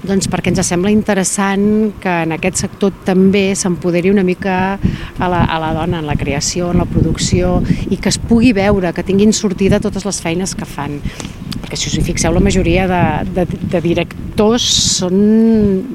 doncs 0.05 0.29
perquè 0.29 0.53
ens 0.53 0.61
sembla 0.67 0.93
interessant 0.93 1.95
que 2.03 2.13
en 2.27 2.35
aquest 2.37 2.61
sector 2.67 2.93
també 3.07 3.49
s'empoderi 3.57 4.13
una 4.13 4.25
mica 4.27 4.77
a 4.77 5.31
la, 5.31 5.43
a 5.45 5.59
la 5.63 5.73
dona 5.77 6.03
en 6.03 6.07
la 6.09 6.19
creació, 6.19 6.71
en 6.73 6.83
la 6.83 6.89
producció 6.89 7.61
i 7.89 7.97
que 7.97 8.13
es 8.13 8.21
pugui 8.21 8.53
veure, 8.57 8.93
que 8.93 9.07
tinguin 9.07 9.33
sortida 9.33 9.81
totes 9.81 10.05
les 10.07 10.21
feines 10.23 10.55
que 10.55 10.69
fan. 10.69 11.01
Perquè 11.63 11.81
si 11.81 11.89
us 11.91 11.97
hi 11.99 12.05
fixeu 12.07 12.35
la 12.35 12.45
majoria 12.45 12.87
de, 12.91 13.03
de, 13.41 13.47
de 13.73 13.83
directors 13.83 14.67
són 15.01 15.17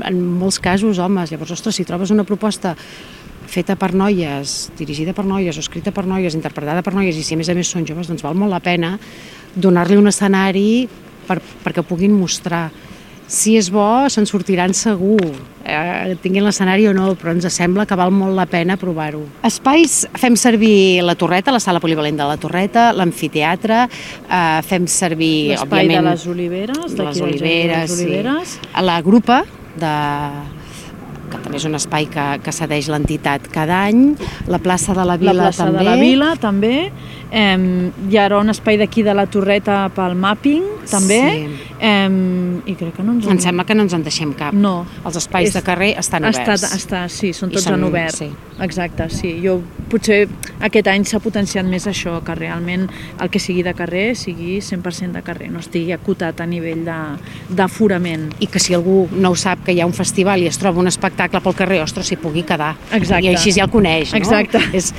en 0.07 0.21
molts 0.41 0.59
casos 0.59 0.99
homes, 0.99 1.31
llavors 1.31 1.53
ostres, 1.55 1.77
si 1.77 1.87
trobes 1.87 2.11
una 2.11 2.27
proposta 2.27 2.75
feta 3.51 3.75
per 3.75 3.91
noies, 3.97 4.71
dirigida 4.79 5.13
per 5.13 5.25
noies 5.27 5.57
o 5.57 5.63
escrita 5.63 5.91
per 5.91 6.05
noies, 6.07 6.35
interpretada 6.37 6.83
per 6.83 6.95
noies 6.95 7.17
i 7.19 7.23
si 7.23 7.35
a 7.35 7.39
més 7.39 7.51
a 7.51 7.55
més 7.57 7.69
són 7.69 7.85
joves, 7.87 8.07
doncs 8.07 8.23
val 8.23 8.37
molt 8.37 8.53
la 8.53 8.61
pena 8.63 8.95
donar-li 9.55 9.97
un 9.99 10.07
escenari 10.07 10.87
per, 11.27 11.41
perquè 11.63 11.83
puguin 11.83 12.15
mostrar 12.15 12.69
si 13.31 13.55
és 13.55 13.69
bo, 13.71 13.87
se'n 14.11 14.27
sortiran 14.27 14.73
segur, 14.75 15.21
eh, 15.63 16.17
tinguin 16.21 16.43
l'escenari 16.43 16.89
o 16.89 16.93
no, 16.95 17.13
però 17.15 17.31
ens 17.31 17.47
sembla 17.53 17.85
que 17.87 17.95
val 17.95 18.11
molt 18.11 18.35
la 18.35 18.45
pena 18.49 18.75
provar-ho. 18.81 19.23
Espais, 19.47 20.01
fem 20.19 20.35
servir 20.35 21.01
la 21.07 21.15
torreta, 21.15 21.53
la 21.55 21.61
sala 21.63 21.79
polivalent 21.79 22.19
de 22.19 22.27
la 22.27 22.35
torreta, 22.41 22.89
l'amfiteatre, 22.91 23.85
eh, 23.87 24.61
fem 24.67 24.87
servir, 24.91 25.55
òbviament... 25.61 25.63
L'espai 25.63 25.95
de 25.95 26.07
les 26.09 26.27
oliveres, 26.35 26.95
de 26.97 27.07
les 27.07 27.21
oliveres, 27.21 27.85
les 27.87 27.99
oliveres. 27.99 28.57
Sí. 28.57 28.73
La 28.91 28.99
grupa 29.05 29.45
de 29.79 29.95
que 31.31 31.39
també 31.39 31.61
és 31.61 31.65
un 31.67 31.77
espai 31.77 32.09
que, 32.11 32.25
que 32.43 32.51
cedeix 32.51 32.89
l'entitat 32.91 33.47
cada 33.53 33.85
any, 33.87 34.17
la 34.51 34.59
plaça 34.59 34.91
de 34.97 35.05
la 35.07 35.15
Vila 35.15 35.31
també. 35.31 35.39
La 35.39 35.47
plaça 35.47 35.67
també. 35.69 35.79
de 35.79 35.87
la 35.87 35.95
Vila 36.01 36.31
també, 36.41 36.75
eh, 37.31 37.91
hi 38.09 38.17
ha 38.19 38.27
un 38.37 38.51
espai 38.53 38.77
d'aquí 38.81 39.03
de 39.07 39.15
la 39.15 39.25
Torreta 39.31 39.85
pel 39.95 40.15
mapping 40.19 40.67
també, 40.91 41.19
sí. 41.31 41.73
eh, 41.79 42.09
i 42.67 42.75
crec 42.75 42.95
que 42.97 43.05
no 43.05 43.15
ens 43.15 43.25
en... 43.25 43.37
Em 43.37 43.41
sembla 43.43 43.65
que 43.67 43.75
no 43.77 43.85
ens 43.87 43.95
en 43.95 44.03
deixem 44.05 44.33
cap. 44.37 44.53
No. 44.53 44.81
Els 45.05 45.19
espais 45.21 45.49
és, 45.49 45.55
de 45.55 45.63
carrer 45.65 45.93
estan 46.01 46.27
oberts. 46.27 46.65
Està, 46.65 46.75
està, 46.77 47.03
sí, 47.11 47.31
són 47.37 47.53
tots 47.53 47.67
són, 47.69 47.79
en 47.79 47.87
obert. 47.87 48.17
Sí. 48.17 48.29
Exacte, 48.61 49.07
sí. 49.13 49.33
Jo 49.41 49.57
potser 49.91 50.25
aquest 50.61 50.89
any 50.91 51.05
s'ha 51.07 51.21
potenciat 51.23 51.65
més 51.67 51.87
això, 51.89 52.17
que 52.25 52.35
realment 52.37 52.87
el 53.21 53.31
que 53.33 53.41
sigui 53.41 53.63
de 53.65 53.73
carrer 53.77 54.11
sigui 54.19 54.59
100% 54.61 55.17
de 55.17 55.23
carrer, 55.25 55.49
no 55.53 55.63
estigui 55.63 55.95
acotat 55.95 56.43
a 56.43 56.47
nivell 56.49 56.83
d'aforament. 56.85 58.29
I 58.43 58.49
que 58.51 58.61
si 58.61 58.75
algú 58.77 59.05
no 59.15 59.33
ho 59.33 59.39
sap 59.39 59.65
que 59.65 59.75
hi 59.75 59.81
ha 59.81 59.89
un 59.89 59.95
festival 59.97 60.43
i 60.43 60.49
es 60.51 60.59
troba 60.61 60.81
un 60.83 60.91
espectacle 60.91 61.41
pel 61.41 61.57
carrer, 61.57 61.81
ostres, 61.85 62.11
s'hi 62.11 62.19
pugui 62.21 62.45
quedar. 62.47 62.73
Exacte. 62.91 63.25
I 63.25 63.33
així 63.35 63.55
ja 63.55 63.65
el 63.67 63.73
coneix, 63.73 64.13
no? 64.13 64.21
Exacte. 64.21 64.61
És 64.77 64.91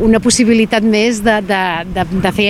una 0.00 0.20
possibilitat 0.20 0.84
més 0.84 1.20
de, 1.24 1.36
de, 1.44 1.60
de, 1.94 2.04
de 2.24 2.32
fer 2.32 2.48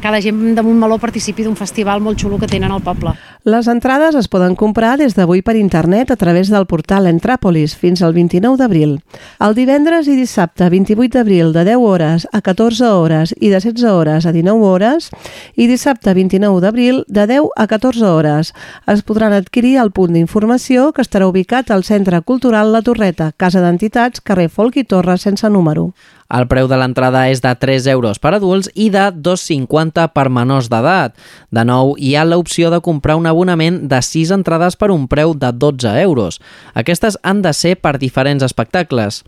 que 0.00 0.12
la 0.12 0.20
gent 0.20 0.40
de 0.56 0.64
Montmeló 0.64 0.98
participi 1.00 1.46
d'un 1.46 1.56
festival 1.56 2.02
molt 2.04 2.20
xulo 2.20 2.38
que 2.38 2.48
tenen 2.50 2.72
al 2.72 2.82
poble. 2.84 3.14
Les 3.42 3.68
entrades 3.68 4.14
es 4.14 4.26
poden 4.28 4.52
comprar 4.52 4.98
des 5.00 5.14
d'avui 5.16 5.40
per 5.40 5.54
internet 5.56 6.10
a 6.10 6.16
través 6.20 6.50
del 6.52 6.66
portal 6.68 7.06
Entràpolis 7.08 7.72
fins 7.72 8.02
al 8.04 8.12
29 8.12 8.58
d'abril. 8.60 8.98
El 9.40 9.56
divendres 9.56 10.10
i 10.12 10.16
dissabte 10.18 10.68
28 10.68 11.14
d'abril 11.14 11.54
de 11.54 11.64
10 11.64 11.80
hores 11.80 12.28
a 12.36 12.42
14 12.44 12.90
hores 12.92 13.32
i 13.40 13.48
de 13.48 13.62
16 13.64 13.88
hores 13.88 14.26
a 14.26 14.34
19 14.36 14.60
hores 14.60 15.08
i 15.56 15.70
dissabte 15.72 16.12
29 16.12 16.60
d'abril 16.60 17.02
de 17.08 17.26
10 17.26 17.48
a 17.56 17.66
14 17.66 18.04
hores. 18.04 18.52
Es 18.86 19.00
podran 19.00 19.32
adquirir 19.32 19.78
al 19.78 19.90
punt 19.90 20.12
d'informació 20.12 20.92
que 20.92 21.00
estarà 21.00 21.24
ubicat 21.24 21.70
al 21.70 21.84
Centre 21.84 22.20
Cultural 22.20 22.74
La 22.76 22.84
Torreta, 22.84 23.32
Casa 23.32 23.64
d'Entitats, 23.64 24.20
carrer 24.20 24.50
Folk 24.50 24.76
i 24.76 24.84
Torre, 24.84 25.16
sense 25.16 25.48
número. 25.48 25.94
El 26.30 26.46
preu 26.46 26.68
de 26.70 26.76
l'entrada 26.78 27.24
és 27.26 27.40
de 27.42 27.50
3 27.58 27.88
euros 27.90 28.20
per 28.22 28.30
adults 28.36 28.68
i 28.78 28.86
de 28.94 29.08
2,50 29.10 30.06
per 30.14 30.28
menors 30.30 30.68
d'edat. 30.70 31.16
De 31.50 31.64
nou, 31.66 31.96
hi 31.98 32.14
ha 32.14 32.22
l'opció 32.24 32.70
de 32.70 32.78
comprar 32.80 33.16
un 33.18 33.26
abonament 33.30 33.80
de 33.88 34.02
6 34.02 34.34
entrades 34.36 34.76
per 34.76 34.90
un 34.90 35.06
preu 35.08 35.32
de 35.34 35.52
12 35.54 35.94
euros. 36.02 36.40
Aquestes 36.74 37.18
han 37.22 37.42
de 37.42 37.54
ser 37.56 37.76
per 37.80 37.96
diferents 37.98 38.44
espectacles. 38.44 39.22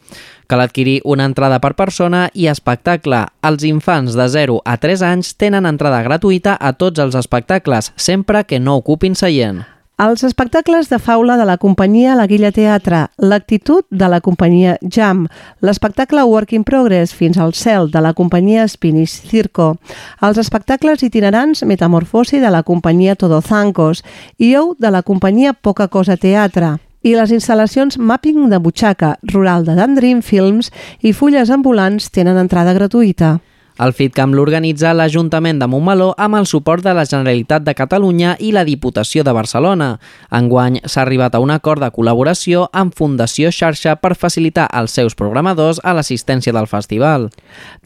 Cal 0.50 0.60
adquirir 0.60 1.00
una 1.04 1.24
entrada 1.24 1.60
per 1.62 1.74
persona 1.78 2.26
i 2.34 2.48
espectacle. 2.52 3.24
Els 3.46 3.64
infants 3.64 4.18
de 4.18 4.28
0 4.28 4.60
a 4.64 4.76
3 4.76 5.06
anys 5.14 5.34
tenen 5.40 5.66
entrada 5.70 6.02
gratuïta 6.04 6.58
a 6.60 6.74
tots 6.74 7.00
els 7.00 7.16
espectacles, 7.16 7.92
sempre 7.96 8.44
que 8.44 8.60
no 8.60 8.76
ocupin 8.82 9.16
seient. 9.16 9.62
Els 10.02 10.24
espectacles 10.26 10.88
de 10.90 10.98
faula 10.98 11.36
de 11.38 11.44
la 11.46 11.58
companyia 11.62 12.16
La 12.18 12.24
Guilla 12.26 12.50
Teatre, 12.50 13.04
l'actitud 13.22 13.84
de 13.90 14.08
la 14.10 14.18
companyia 14.20 14.72
Jam, 14.82 15.28
l'espectacle 15.62 16.24
Work 16.26 16.56
in 16.56 16.64
Progress 16.66 17.12
fins 17.14 17.38
al 17.38 17.52
cel 17.54 17.86
de 17.92 18.02
la 18.02 18.10
companyia 18.12 18.64
Spinish 18.66 19.20
Circo, 19.30 19.76
els 20.18 20.40
espectacles 20.42 21.04
itinerants 21.06 21.62
Metamorfosi 21.62 22.40
de 22.42 22.50
la 22.50 22.64
companyia 22.66 23.14
Todozancos 23.14 24.02
i 24.38 24.56
Ou 24.58 24.74
de 24.74 24.90
la 24.90 25.04
companyia 25.06 25.52
Poca 25.52 25.86
Cosa 25.86 26.16
Teatre, 26.16 26.78
i 27.06 27.14
les 27.14 27.30
instal·lacions 27.30 28.00
Mapping 28.00 28.48
de 28.50 28.58
Butxaca, 28.58 29.14
Rural 29.30 29.62
de 29.68 29.78
Dandream 29.78 30.18
Films 30.22 30.74
i 30.98 31.14
Fulles 31.14 31.54
Ambulants 31.54 32.10
tenen 32.10 32.42
entrada 32.42 32.74
gratuïta. 32.74 33.36
El 33.80 33.94
FitCamp 33.96 34.34
l'organitza 34.36 34.92
l'Ajuntament 34.92 35.58
de 35.60 35.66
Montmeló 35.70 36.10
amb 36.20 36.36
el 36.36 36.46
suport 36.46 36.84
de 36.84 36.92
la 36.92 37.06
Generalitat 37.08 37.64
de 37.64 37.72
Catalunya 37.74 38.34
i 38.38 38.50
la 38.52 38.66
Diputació 38.68 39.24
de 39.24 39.32
Barcelona. 39.32 39.94
Enguany 40.30 40.80
s'ha 40.84 41.00
arribat 41.02 41.34
a 41.34 41.40
un 41.40 41.50
acord 41.54 41.80
de 41.80 41.88
col·laboració 41.94 42.66
amb 42.72 42.92
Fundació 42.92 43.48
Xarxa 43.50 43.96
per 43.96 44.12
facilitar 44.14 44.66
als 44.68 44.92
seus 44.98 45.16
programadors 45.16 45.80
a 45.82 45.94
l'assistència 45.96 46.52
del 46.52 46.68
festival. 46.68 47.30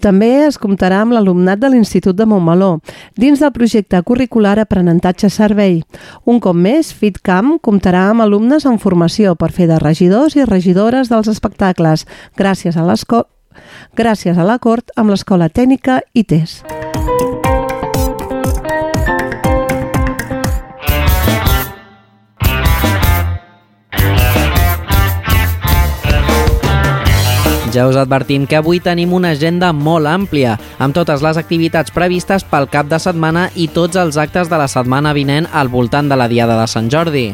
També 0.03 0.33
es 0.49 0.59
comptarà 0.59 1.05
amb 1.05 1.15
l'alumnat 1.15 1.63
de 1.63 1.71
l'Institut 1.71 2.19
de 2.19 2.27
Montmeló, 2.27 2.81
dins 3.15 3.41
del 3.41 3.55
projecte 3.55 4.03
curricular 4.03 4.59
Aprenentatge 4.59 5.31
Servei. 5.31 5.81
Un 6.25 6.43
cop 6.43 6.59
més, 6.59 6.91
FitCamp 6.93 7.61
comptarà 7.63 8.09
amb 8.11 8.27
alumnes 8.27 8.67
en 8.67 8.83
formació 8.83 9.37
per 9.39 9.53
fer 9.55 9.71
de 9.71 9.79
regidors 9.79 10.35
i 10.35 10.45
regidores 10.45 11.15
dels 11.15 11.31
espectacles, 11.31 12.09
gràcies 12.37 12.77
a 12.77 12.83
l'escola 12.83 13.31
gràcies 13.97 14.39
a 14.39 14.47
l'acord 14.47 14.91
amb 14.97 15.15
l'Escola 15.15 15.49
Tècnica 15.49 16.01
ITES. 16.15 16.63
Ja 27.77 27.85
us 27.85 27.97
advertim 28.01 28.47
que 28.49 28.57
avui 28.57 28.79
tenim 28.81 29.11
una 29.13 29.35
agenda 29.35 29.69
molt 29.77 30.09
àmplia, 30.09 30.55
amb 30.81 30.97
totes 30.97 31.21
les 31.21 31.37
activitats 31.37 31.93
previstes 31.93 32.47
pel 32.49 32.71
cap 32.73 32.89
de 32.89 32.97
setmana 32.97 33.51
i 33.53 33.67
tots 33.69 34.01
els 34.01 34.17
actes 34.17 34.49
de 34.49 34.57
la 34.57 34.69
setmana 34.73 35.13
vinent 35.13 35.45
al 35.53 35.69
voltant 35.69 36.09
de 36.09 36.17
la 36.17 36.25
Diada 36.33 36.57
de 36.57 36.65
Sant 36.73 36.89
Jordi. 36.89 37.27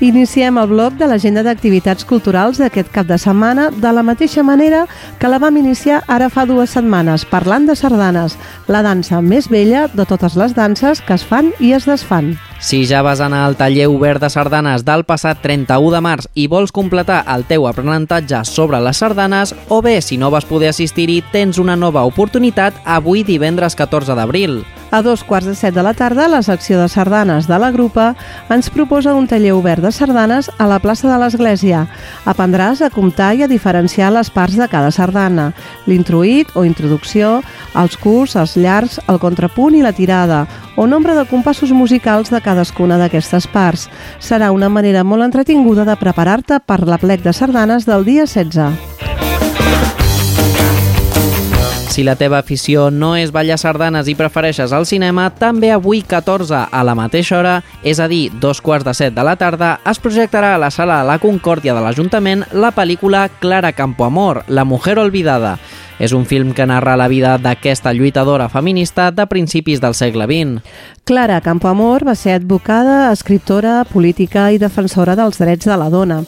Iniciem 0.00 0.56
el 0.56 0.70
bloc 0.70 0.94
de 0.96 1.04
l'agenda 1.04 1.42
d'activitats 1.44 2.06
culturals 2.08 2.56
d'aquest 2.56 2.88
cap 2.94 3.04
de 3.04 3.18
setmana 3.20 3.68
de 3.84 3.92
la 3.92 4.00
mateixa 4.00 4.40
manera 4.42 4.86
que 5.20 5.28
la 5.28 5.38
vam 5.38 5.60
iniciar 5.60 6.00
ara 6.08 6.30
fa 6.32 6.46
dues 6.48 6.72
setmanes, 6.72 7.26
parlant 7.28 7.68
de 7.68 7.76
sardanes, 7.76 8.38
la 8.66 8.80
dansa 8.80 9.20
més 9.20 9.50
vella 9.52 9.90
de 9.92 10.08
totes 10.08 10.40
les 10.40 10.56
danses 10.56 11.04
que 11.04 11.20
es 11.20 11.26
fan 11.32 11.52
i 11.60 11.74
es 11.76 11.84
desfan. 11.84 12.38
Si 12.60 12.84
ja 12.84 13.00
vas 13.00 13.22
anar 13.24 13.46
al 13.46 13.56
taller 13.56 13.86
obert 13.88 14.20
de 14.20 14.28
sardanes 14.28 14.82
del 14.84 15.06
passat 15.08 15.38
31 15.40 15.94
de 15.94 16.00
març 16.04 16.26
i 16.36 16.44
vols 16.44 16.74
completar 16.76 17.22
el 17.32 17.46
teu 17.48 17.64
aprenentatge 17.64 18.42
sobre 18.44 18.82
les 18.84 19.00
sardanes, 19.00 19.54
o 19.72 19.80
bé, 19.80 20.02
si 20.04 20.18
no 20.20 20.28
vas 20.30 20.44
poder 20.44 20.68
assistir-hi, 20.74 21.22
tens 21.32 21.56
una 21.56 21.78
nova 21.80 22.04
oportunitat 22.04 22.76
avui 22.84 23.24
divendres 23.24 23.78
14 23.80 24.12
d'abril. 24.12 24.60
A 24.90 25.00
dos 25.06 25.22
quarts 25.22 25.46
de 25.46 25.54
set 25.54 25.72
de 25.72 25.84
la 25.86 25.94
tarda, 25.94 26.26
la 26.28 26.42
secció 26.42 26.80
de 26.80 26.88
sardanes 26.90 27.46
de 27.46 27.56
la 27.62 27.70
grupa 27.70 28.10
ens 28.50 28.68
proposa 28.74 29.14
un 29.14 29.28
taller 29.30 29.52
obert 29.54 29.80
de 29.80 29.92
sardanes 29.94 30.50
a 30.58 30.66
la 30.66 30.80
plaça 30.82 31.06
de 31.08 31.16
l'Església. 31.16 31.84
Aprendràs 32.26 32.82
a 32.82 32.90
comptar 32.90 33.36
i 33.38 33.44
a 33.46 33.48
diferenciar 33.48 34.10
les 34.12 34.32
parts 34.34 34.58
de 34.58 34.66
cada 34.68 34.90
sardana, 34.90 35.52
l'introït 35.86 36.50
o 36.58 36.66
introducció, 36.66 37.38
els 37.78 37.94
curts, 38.02 38.34
els 38.34 38.56
llargs, 38.58 38.98
el 39.06 39.22
contrapunt 39.22 39.78
i 39.78 39.84
la 39.86 39.94
tirada, 39.94 40.42
o 40.76 40.86
nombre 40.86 41.14
de 41.14 41.26
compassos 41.26 41.72
musicals 41.72 42.30
de 42.30 42.40
cadascuna 42.40 42.98
d'aquestes 43.00 43.46
parts. 43.50 43.88
Serà 44.18 44.52
una 44.52 44.68
manera 44.68 45.04
molt 45.04 45.26
entretinguda 45.26 45.84
de 45.84 45.96
preparar-te 45.96 46.60
per 46.60 46.82
l'aplec 46.86 47.22
de 47.26 47.32
sardanes 47.32 47.86
del 47.86 48.04
dia 48.04 48.26
16. 48.26 49.00
Si 51.90 52.04
la 52.06 52.14
teva 52.14 52.38
afició 52.38 52.86
no 52.94 53.16
és 53.18 53.32
ballar 53.34 53.56
sardanes 53.58 54.06
i 54.08 54.14
prefereixes 54.14 54.70
el 54.70 54.86
cinema, 54.86 55.24
també 55.34 55.72
avui 55.74 56.04
14 56.06 56.60
a 56.70 56.82
la 56.86 56.94
mateixa 56.94 57.40
hora, 57.40 57.56
és 57.82 57.98
a 57.98 58.06
dir, 58.08 58.30
dos 58.40 58.62
quarts 58.62 58.86
de 58.86 58.94
set 58.94 59.16
de 59.16 59.24
la 59.26 59.34
tarda, 59.34 59.72
es 59.90 59.98
projectarà 59.98 60.54
a 60.54 60.62
la 60.62 60.70
sala 60.70 61.02
La 61.02 61.18
Concòrdia 61.18 61.74
de 61.74 61.82
l'Ajuntament 61.82 62.46
la 62.54 62.70
pel·lícula 62.70 63.26
Clara 63.42 63.74
Campoamor, 63.74 64.44
La 64.46 64.64
mujer 64.64 65.00
olvidada. 65.02 65.58
És 66.00 66.14
un 66.16 66.24
film 66.24 66.54
que 66.56 66.64
narra 66.64 66.96
la 66.96 67.10
vida 67.12 67.34
d'aquesta 67.36 67.92
lluitadora 67.92 68.48
feminista 68.48 69.10
de 69.12 69.26
principis 69.28 69.82
del 69.82 69.92
segle 69.94 70.24
XX. 70.24 70.62
Clara 71.04 71.40
Campoamor 71.44 72.06
va 72.06 72.14
ser 72.14 72.38
advocada, 72.38 73.12
escriptora, 73.12 73.82
política 73.84 74.46
i 74.54 74.60
defensora 74.62 75.16
dels 75.18 75.36
drets 75.42 75.68
de 75.68 75.76
la 75.76 75.90
dona. 75.92 76.22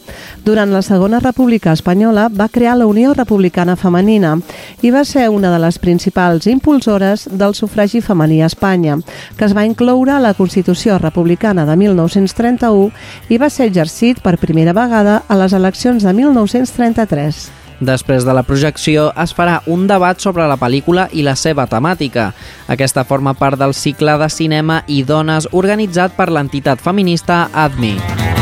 Durant 0.45 0.75
la 0.75 0.83
Segona 0.83 1.23
República 1.25 1.73
Espanyola 1.73 2.27
va 2.29 2.51
crear 2.53 2.77
la 2.77 2.91
Unió 2.91 3.15
Republicana 3.15 3.77
Femenina 3.81 4.35
i 4.83 4.91
va 4.91 5.07
ser 5.09 5.31
una 5.31 5.55
de 5.55 5.63
les 5.65 5.79
principals 5.79 6.51
impulsores 6.53 7.29
del 7.31 7.55
sufragi 7.55 8.03
femení 8.05 8.43
a 8.43 8.51
Espanya, 8.53 8.99
que 9.39 9.49
es 9.49 9.57
va 9.57 9.65
incloure 9.65 10.13
a 10.13 10.21
la 10.21 10.35
Constitució 10.35 10.99
Republicana 10.99 11.65
de 11.65 11.79
1931 11.81 12.93
i 13.31 13.41
va 13.41 13.49
ser 13.49 13.71
exercit 13.73 14.21
per 14.21 14.37
primera 14.37 14.77
vegada 14.77 15.23
a 15.29 15.41
les 15.41 15.57
eleccions 15.57 16.05
de 16.05 16.13
1933. 16.13 17.62
Després 17.83 18.23
de 18.23 18.35
la 18.37 18.45
projecció 18.47 19.09
es 19.19 19.33
farà 19.35 19.57
un 19.67 19.89
debat 19.91 20.21
sobre 20.23 20.47
la 20.47 20.59
pel·lícula 20.61 21.09
i 21.11 21.25
la 21.27 21.35
seva 21.35 21.67
temàtica. 21.67 22.31
Aquesta 22.71 23.03
forma 23.09 23.35
part 23.35 23.59
del 23.59 23.75
cicle 23.75 24.15
de 24.23 24.31
cinema 24.31 24.83
i 24.87 25.03
dones 25.03 25.51
organitzat 25.51 26.15
per 26.15 26.31
l'entitat 26.31 26.85
feminista 26.85 27.49
ADMI. 27.53 28.42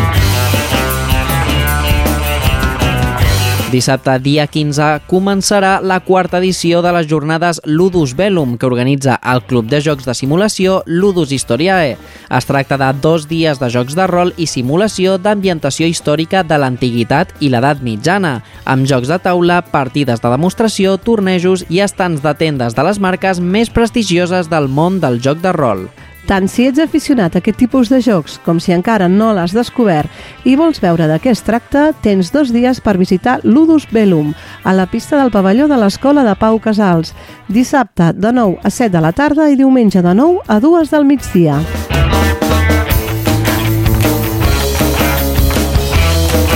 Dissabte, 3.70 4.16
dia 4.18 4.48
15, 4.50 5.04
començarà 5.06 5.76
la 5.78 6.00
quarta 6.02 6.40
edició 6.40 6.80
de 6.82 6.90
les 6.90 7.06
jornades 7.06 7.60
Ludus 7.62 8.16
Velum, 8.18 8.56
que 8.58 8.66
organitza 8.66 9.14
el 9.22 9.44
Club 9.46 9.68
de 9.70 9.78
Jocs 9.84 10.08
de 10.08 10.14
Simulació 10.18 10.80
Ludus 10.90 11.30
Historiae. 11.30 11.92
Es 12.34 12.48
tracta 12.50 12.80
de 12.80 12.90
dos 12.98 13.28
dies 13.30 13.62
de 13.62 13.70
jocs 13.70 13.94
de 13.94 14.08
rol 14.10 14.34
i 14.34 14.48
simulació 14.50 15.20
d'ambientació 15.22 15.86
històrica 15.86 16.42
de 16.42 16.58
l'antiguitat 16.58 17.30
i 17.38 17.52
l'edat 17.54 17.78
mitjana, 17.86 18.40
amb 18.66 18.90
jocs 18.90 19.06
de 19.06 19.22
taula, 19.22 19.62
partides 19.62 20.18
de 20.18 20.34
demostració, 20.34 20.98
tornejos 20.98 21.62
i 21.70 21.78
estants 21.86 22.26
de 22.26 22.34
tendes 22.34 22.74
de 22.74 22.90
les 22.90 22.98
marques 22.98 23.38
més 23.38 23.70
prestigioses 23.70 24.50
del 24.50 24.66
món 24.66 24.98
del 24.98 25.22
joc 25.22 25.46
de 25.46 25.54
rol. 25.54 25.86
Tant 26.30 26.46
si 26.46 26.68
ets 26.70 26.78
aficionat 26.78 27.34
a 27.34 27.40
aquest 27.42 27.56
tipus 27.58 27.88
de 27.90 27.98
jocs 28.06 28.36
com 28.44 28.60
si 28.62 28.70
encara 28.70 29.08
no 29.10 29.32
l'has 29.34 29.50
descobert 29.50 30.46
i 30.46 30.54
vols 30.54 30.78
veure 30.78 31.08
de 31.10 31.16
què 31.18 31.32
es 31.34 31.42
tracta, 31.42 31.88
tens 32.04 32.30
dos 32.30 32.52
dies 32.54 32.78
per 32.84 32.94
visitar 33.02 33.40
Ludus 33.42 33.88
Velum, 33.90 34.30
a 34.62 34.70
la 34.70 34.86
pista 34.86 35.18
del 35.18 35.34
pavelló 35.34 35.66
de 35.66 35.80
l'Escola 35.82 36.22
de 36.22 36.36
Pau 36.38 36.62
Casals, 36.62 37.16
dissabte 37.48 38.12
de 38.14 38.30
9 38.30 38.62
a 38.62 38.70
7 38.70 38.94
de 38.94 39.02
la 39.02 39.10
tarda 39.10 39.50
i 39.50 39.58
diumenge 39.58 40.06
de 40.06 40.14
9 40.14 40.46
a 40.46 40.60
2 40.62 40.94
del 40.94 41.10
migdia. 41.10 41.58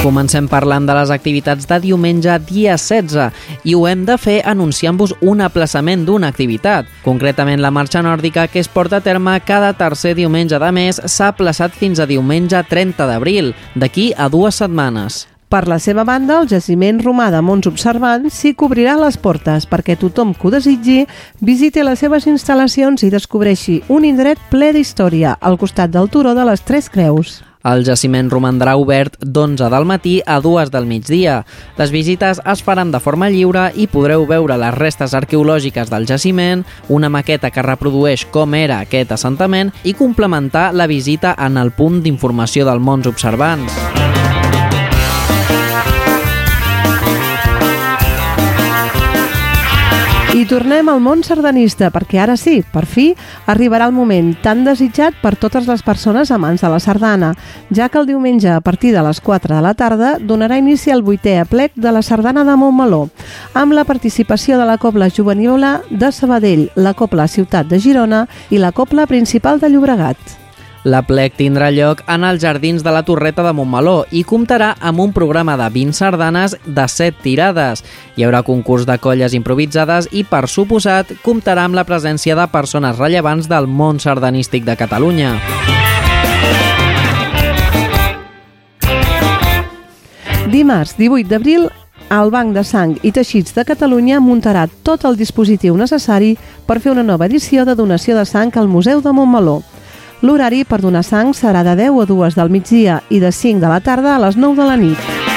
Comencem 0.05 0.45
parlant 0.53 0.85
de 0.85 0.93
les 0.93 1.09
activitats 1.09 1.65
de 1.65 1.79
diumenge 1.81 2.35
dia 2.45 2.75
16 2.77 3.31
i 3.65 3.73
ho 3.73 3.87
hem 3.89 4.03
de 4.05 4.19
fer 4.21 4.35
anunciant-vos 4.45 5.15
un 5.25 5.41
aplaçament 5.41 6.03
d'una 6.05 6.29
activitat. 6.29 6.91
Concretament, 7.07 7.63
la 7.65 7.71
marxa 7.73 8.03
nòrdica 8.05 8.45
que 8.53 8.61
es 8.61 8.69
porta 8.69 8.99
a 9.01 9.05
terme 9.07 9.39
cada 9.49 9.71
tercer 9.73 10.13
diumenge 10.19 10.59
de 10.61 10.71
mes 10.77 11.01
s'ha 11.07 11.31
aplaçat 11.33 11.73
fins 11.73 12.03
a 12.03 12.07
diumenge 12.11 12.61
30 12.69 13.07
d'abril, 13.09 13.55
d'aquí 13.75 14.11
a 14.13 14.29
dues 14.29 14.61
setmanes. 14.61 15.25
Per 15.49 15.63
la 15.73 15.81
seva 15.81 16.05
banda, 16.05 16.37
el 16.43 16.51
jaciment 16.53 17.01
romà 17.01 17.31
de 17.33 17.41
Mons 17.41 17.71
Observants 17.71 18.37
s'hi 18.37 18.53
cobrirà 18.53 18.99
les 19.01 19.17
portes 19.17 19.65
perquè 19.65 19.97
tothom 19.97 20.37
que 20.37 20.51
ho 20.51 20.53
desitgi 20.53 20.99
visiti 21.41 21.81
les 21.81 22.05
seves 22.05 22.29
instal·lacions 22.29 23.09
i 23.09 23.13
descobreixi 23.15 23.81
un 23.89 24.05
indret 24.05 24.37
ple 24.53 24.75
d'història 24.77 25.39
al 25.41 25.57
costat 25.57 25.97
del 25.97 26.13
turó 26.13 26.37
de 26.37 26.45
les 26.45 26.61
Tres 26.61 26.93
Creus. 26.93 27.39
El 27.65 27.81
jaciment 27.87 28.29
romandrà 28.29 28.75
obert 28.77 29.17
d'11 29.25 29.71
del 29.73 29.87
matí 29.89 30.19
a 30.27 30.37
2 30.45 30.69
del 30.75 30.85
migdia. 30.85 31.39
Les 31.79 31.91
visites 31.95 32.43
es 32.45 32.63
faran 32.63 32.93
de 32.93 33.01
forma 33.01 33.31
lliure 33.33 33.71
i 33.75 33.89
podreu 33.89 34.27
veure 34.29 34.61
les 34.61 34.77
restes 34.77 35.17
arqueològiques 35.17 35.89
del 35.89 36.05
jaciment, 36.05 36.67
una 36.93 37.09
maqueta 37.09 37.49
que 37.51 37.65
reprodueix 37.65 38.27
com 38.29 38.53
era 38.61 38.83
aquest 38.85 39.17
assentament 39.17 39.73
i 39.83 39.97
complementar 39.97 40.73
la 40.77 40.87
visita 40.87 41.33
en 41.41 41.57
el 41.57 41.73
punt 41.73 42.03
d'informació 42.05 42.69
del 42.69 42.85
Mons 42.85 43.09
Observants. 43.09 44.04
Tornem 50.45 50.91
al 50.93 50.99
món 51.01 51.23
sardanista, 51.25 51.89
perquè 51.89 52.19
ara 52.21 52.35
sí, 52.37 52.59
per 52.73 52.83
fi, 52.85 53.07
arribarà 53.49 53.87
el 53.89 53.95
moment 53.97 54.35
tan 54.45 54.61
desitjat 54.67 55.17
per 55.23 55.33
totes 55.41 55.65
les 55.71 55.81
persones 55.87 56.29
amants 56.35 56.61
de 56.61 56.69
la 56.69 56.81
sardana, 56.85 57.31
ja 57.73 57.89
que 57.89 57.99
el 58.03 58.11
diumenge 58.11 58.51
a 58.53 58.61
partir 58.61 58.93
de 58.93 59.01
les 59.07 59.23
4 59.25 59.57
de 59.57 59.63
la 59.65 59.73
tarda 59.73 60.19
donarà 60.21 60.61
inici 60.61 60.93
al 60.93 61.03
vuitè 61.07 61.39
aplec 61.41 61.73
de 61.75 61.97
la 61.97 62.05
sardana 62.05 62.45
de 62.45 62.59
Montmeló, 62.61 63.09
amb 63.55 63.73
la 63.73 63.89
participació 63.89 64.61
de 64.61 64.69
la 64.69 64.77
Cobla 64.77 65.09
Juveniola 65.09 65.79
de 65.89 66.13
Sabadell, 66.13 66.69
la 66.77 66.93
Cobla 66.93 67.29
Ciutat 67.29 67.73
de 67.73 67.81
Girona 67.81 68.27
i 68.51 68.61
la 68.61 68.73
Cobla 68.73 69.09
Principal 69.09 69.61
de 69.61 69.73
Llobregat. 69.73 70.44
La 70.85 71.01
plec 71.01 71.39
tindrà 71.39 71.71
lloc 71.73 72.03
en 72.13 72.27
els 72.29 72.43
jardins 72.43 72.83
de 72.85 72.93
la 72.93 73.01
Torreta 73.09 73.41
de 73.47 73.55
Montmeló 73.57 74.03
i 74.13 74.21
comptarà 74.29 74.75
amb 74.85 75.01
un 75.01 75.15
programa 75.17 75.55
de 75.57 75.71
20 75.73 75.97
sardanes 75.97 76.59
de 76.67 76.85
7 76.85 77.23
tirades. 77.25 77.81
Hi 78.17 78.27
haurà 78.27 78.43
concurs 78.45 78.85
de 78.85 78.99
colles 79.01 79.33
improvisades 79.33 80.11
i, 80.13 80.27
per 80.29 80.45
suposat, 80.45 81.15
comptarà 81.25 81.65
amb 81.65 81.79
la 81.79 81.87
presència 81.89 82.37
de 82.37 82.45
persones 82.53 83.01
rellevants 83.01 83.49
del 83.49 83.65
món 83.65 83.97
sardanístic 83.97 84.69
de 84.69 84.77
Catalunya. 84.77 85.39
Dimarts 90.53 90.99
18 91.01 91.33
d'abril 91.33 91.71
el 92.13 92.29
Banc 92.31 92.53
de 92.53 92.63
Sang 92.69 92.99
i 93.01 93.11
Teixits 93.17 93.57
de 93.57 93.65
Catalunya 93.65 94.21
muntarà 94.21 94.67
tot 94.85 95.07
el 95.09 95.17
dispositiu 95.17 95.79
necessari 95.81 96.35
per 96.69 96.77
fer 96.85 96.93
una 96.93 97.03
nova 97.03 97.25
edició 97.25 97.65
de 97.65 97.75
donació 97.75 98.19
de 98.19 98.27
sang 98.29 98.53
al 98.61 98.69
Museu 98.69 99.01
de 99.01 99.17
Montmeló. 99.17 99.63
L'horari 100.25 100.63
per 100.65 100.79
donar 100.81 101.03
sang 101.05 101.35
serà 101.37 101.61
de 101.67 101.75
10 101.77 102.01
a 102.01 102.07
2 102.09 102.39
del 102.39 102.49
migdia 102.49 102.97
i 103.13 103.21
de 103.21 103.29
5 103.29 103.61
de 103.61 103.69
la 103.69 103.83
tarda 103.85 104.17
a 104.17 104.25
les 104.25 104.41
9 104.41 104.57
de 104.57 104.73
la 104.73 104.81
nit. 104.81 105.34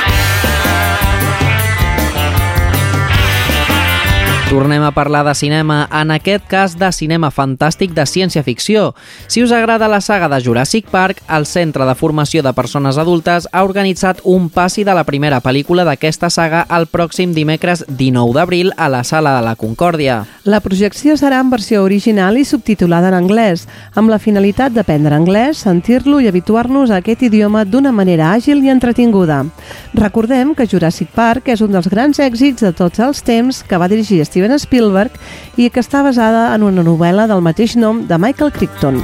Tornem 4.49 4.81
a 4.81 4.91
parlar 4.91 5.25
de 5.27 5.35
cinema, 5.35 5.89
en 5.91 6.09
aquest 6.15 6.45
cas 6.47 6.77
de 6.79 6.87
cinema 6.95 7.27
fantàstic 7.35 7.91
de 7.91 8.05
ciència-ficció. 8.07 8.93
Si 9.27 9.41
us 9.43 9.51
agrada 9.51 9.89
la 9.91 9.99
saga 9.99 10.29
de 10.31 10.39
Jurassic 10.39 10.85
Park, 10.87 11.19
el 11.27 11.43
Centre 11.45 11.83
de 11.83 11.95
Formació 11.99 12.39
de 12.45 12.53
Persones 12.55 12.95
Adultes 12.97 13.49
ha 13.51 13.65
organitzat 13.67 14.21
un 14.23 14.47
passi 14.47 14.85
de 14.87 14.95
la 14.95 15.03
primera 15.03 15.41
pel·lícula 15.43 15.83
d'aquesta 15.83 16.29
saga 16.31 16.61
el 16.77 16.87
pròxim 16.87 17.33
dimecres 17.35 17.83
19 17.89 18.37
d'abril 18.37 18.71
a 18.77 18.87
la 18.87 19.03
Sala 19.03 19.33
de 19.35 19.41
la 19.43 19.57
Concòrdia. 19.59 20.21
La 20.45 20.61
projecció 20.63 21.17
serà 21.19 21.41
en 21.43 21.51
versió 21.51 21.83
original 21.83 22.39
i 22.39 22.45
subtitulada 22.47 23.11
en 23.11 23.19
anglès, 23.19 23.67
amb 23.99 24.07
la 24.07 24.21
finalitat 24.23 24.71
d'aprendre 24.71 25.11
anglès, 25.19 25.65
sentir-lo 25.67 26.21
i 26.23 26.31
habituar-nos 26.31 26.87
a 26.95 27.01
aquest 27.01 27.27
idioma 27.27 27.65
d'una 27.65 27.91
manera 27.91 28.31
àgil 28.31 28.63
i 28.63 28.71
entretinguda. 28.71 29.43
Recordem 29.91 30.55
que 30.55 30.71
Jurassic 30.71 31.11
Park 31.11 31.51
és 31.51 31.59
un 31.59 31.75
dels 31.75 31.91
grans 31.91 32.23
èxits 32.23 32.63
de 32.63 32.71
tots 32.71 33.03
els 33.03 33.19
temps 33.27 33.59
que 33.67 33.75
va 33.75 33.91
dirigir 33.91 34.23
Steven 34.37 34.59
Spielberg 34.61 35.15
i 35.57 35.71
que 35.73 35.81
està 35.81 36.03
basada 36.05 36.51
en 36.53 36.61
una 36.61 36.83
novel·la 36.85 37.25
del 37.25 37.41
mateix 37.41 37.73
nom 37.73 38.03
de 38.05 38.19
Michael 38.21 38.51
Crichton. 38.53 38.99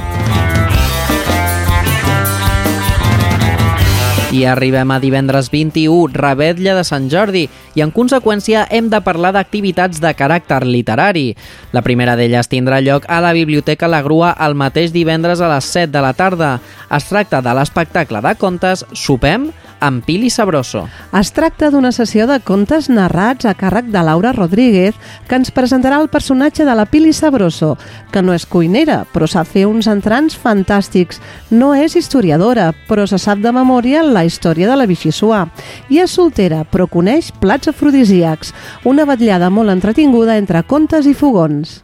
I 4.34 4.44
arribem 4.50 4.90
a 4.90 5.00
divendres 5.02 5.50
21, 5.50 6.14
rebetlla 6.14 6.76
de 6.78 6.84
Sant 6.86 7.08
Jordi, 7.10 7.44
i 7.74 7.82
en 7.82 7.90
conseqüència 7.94 8.64
hem 8.70 8.88
de 8.90 8.98
parlar 9.02 9.32
d'activitats 9.34 9.98
de 10.02 10.14
caràcter 10.14 10.62
literari. 10.66 11.28
La 11.74 11.82
primera 11.86 12.14
d'elles 12.18 12.50
tindrà 12.50 12.78
lloc 12.82 13.06
a 13.10 13.20
la 13.22 13.34
Biblioteca 13.34 13.90
La 13.90 14.02
Grua 14.06 14.36
el 14.46 14.54
mateix 14.58 14.94
divendres 14.94 15.42
a 15.42 15.50
les 15.50 15.66
7 15.66 15.90
de 15.94 16.02
la 16.02 16.14
tarda. 16.14 16.56
Es 16.94 17.10
tracta 17.10 17.42
de 17.42 17.58
l'espectacle 17.58 18.22
de 18.22 18.34
contes 18.38 18.86
Sopem 18.94 19.50
amb 19.84 20.04
Pili 20.04 20.30
Sabroso. 20.30 20.86
Es 21.12 21.30
tracta 21.36 21.68
d'una 21.70 21.90
sessió 21.92 22.24
de 22.26 22.38
contes 22.40 22.88
narrats 22.88 23.44
a 23.44 23.52
càrrec 23.58 23.90
de 23.92 24.00
Laura 24.06 24.32
Rodríguez, 24.32 24.96
que 25.28 25.36
ens 25.36 25.52
presentarà 25.52 26.00
el 26.00 26.08
personatge 26.08 26.64
de 26.64 26.74
la 26.74 26.86
Pili 26.88 27.12
Sabroso, 27.12 27.74
que 28.10 28.22
no 28.24 28.32
és 28.32 28.48
cuinera, 28.48 29.02
però 29.12 29.28
sap 29.28 29.50
fer 29.52 29.66
uns 29.68 29.88
entrants 29.90 30.38
fantàstics. 30.40 31.20
No 31.52 31.74
és 31.76 31.98
historiadora, 32.00 32.70
però 32.88 33.04
se 33.06 33.20
sap 33.20 33.44
de 33.44 33.52
memòria 33.52 34.02
la 34.02 34.24
història 34.24 34.70
de 34.70 34.80
la 34.80 34.88
Vichysuà. 34.88 35.44
I 35.92 36.00
és 36.06 36.16
soltera, 36.16 36.64
però 36.64 36.88
coneix 36.88 37.30
plats 37.44 37.68
afrodisíacs. 37.68 38.54
Una 38.88 39.04
vetllada 39.04 39.52
molt 39.52 39.74
entretinguda 39.76 40.38
entre 40.40 40.64
contes 40.64 41.04
i 41.04 41.12
fogons. 41.12 41.83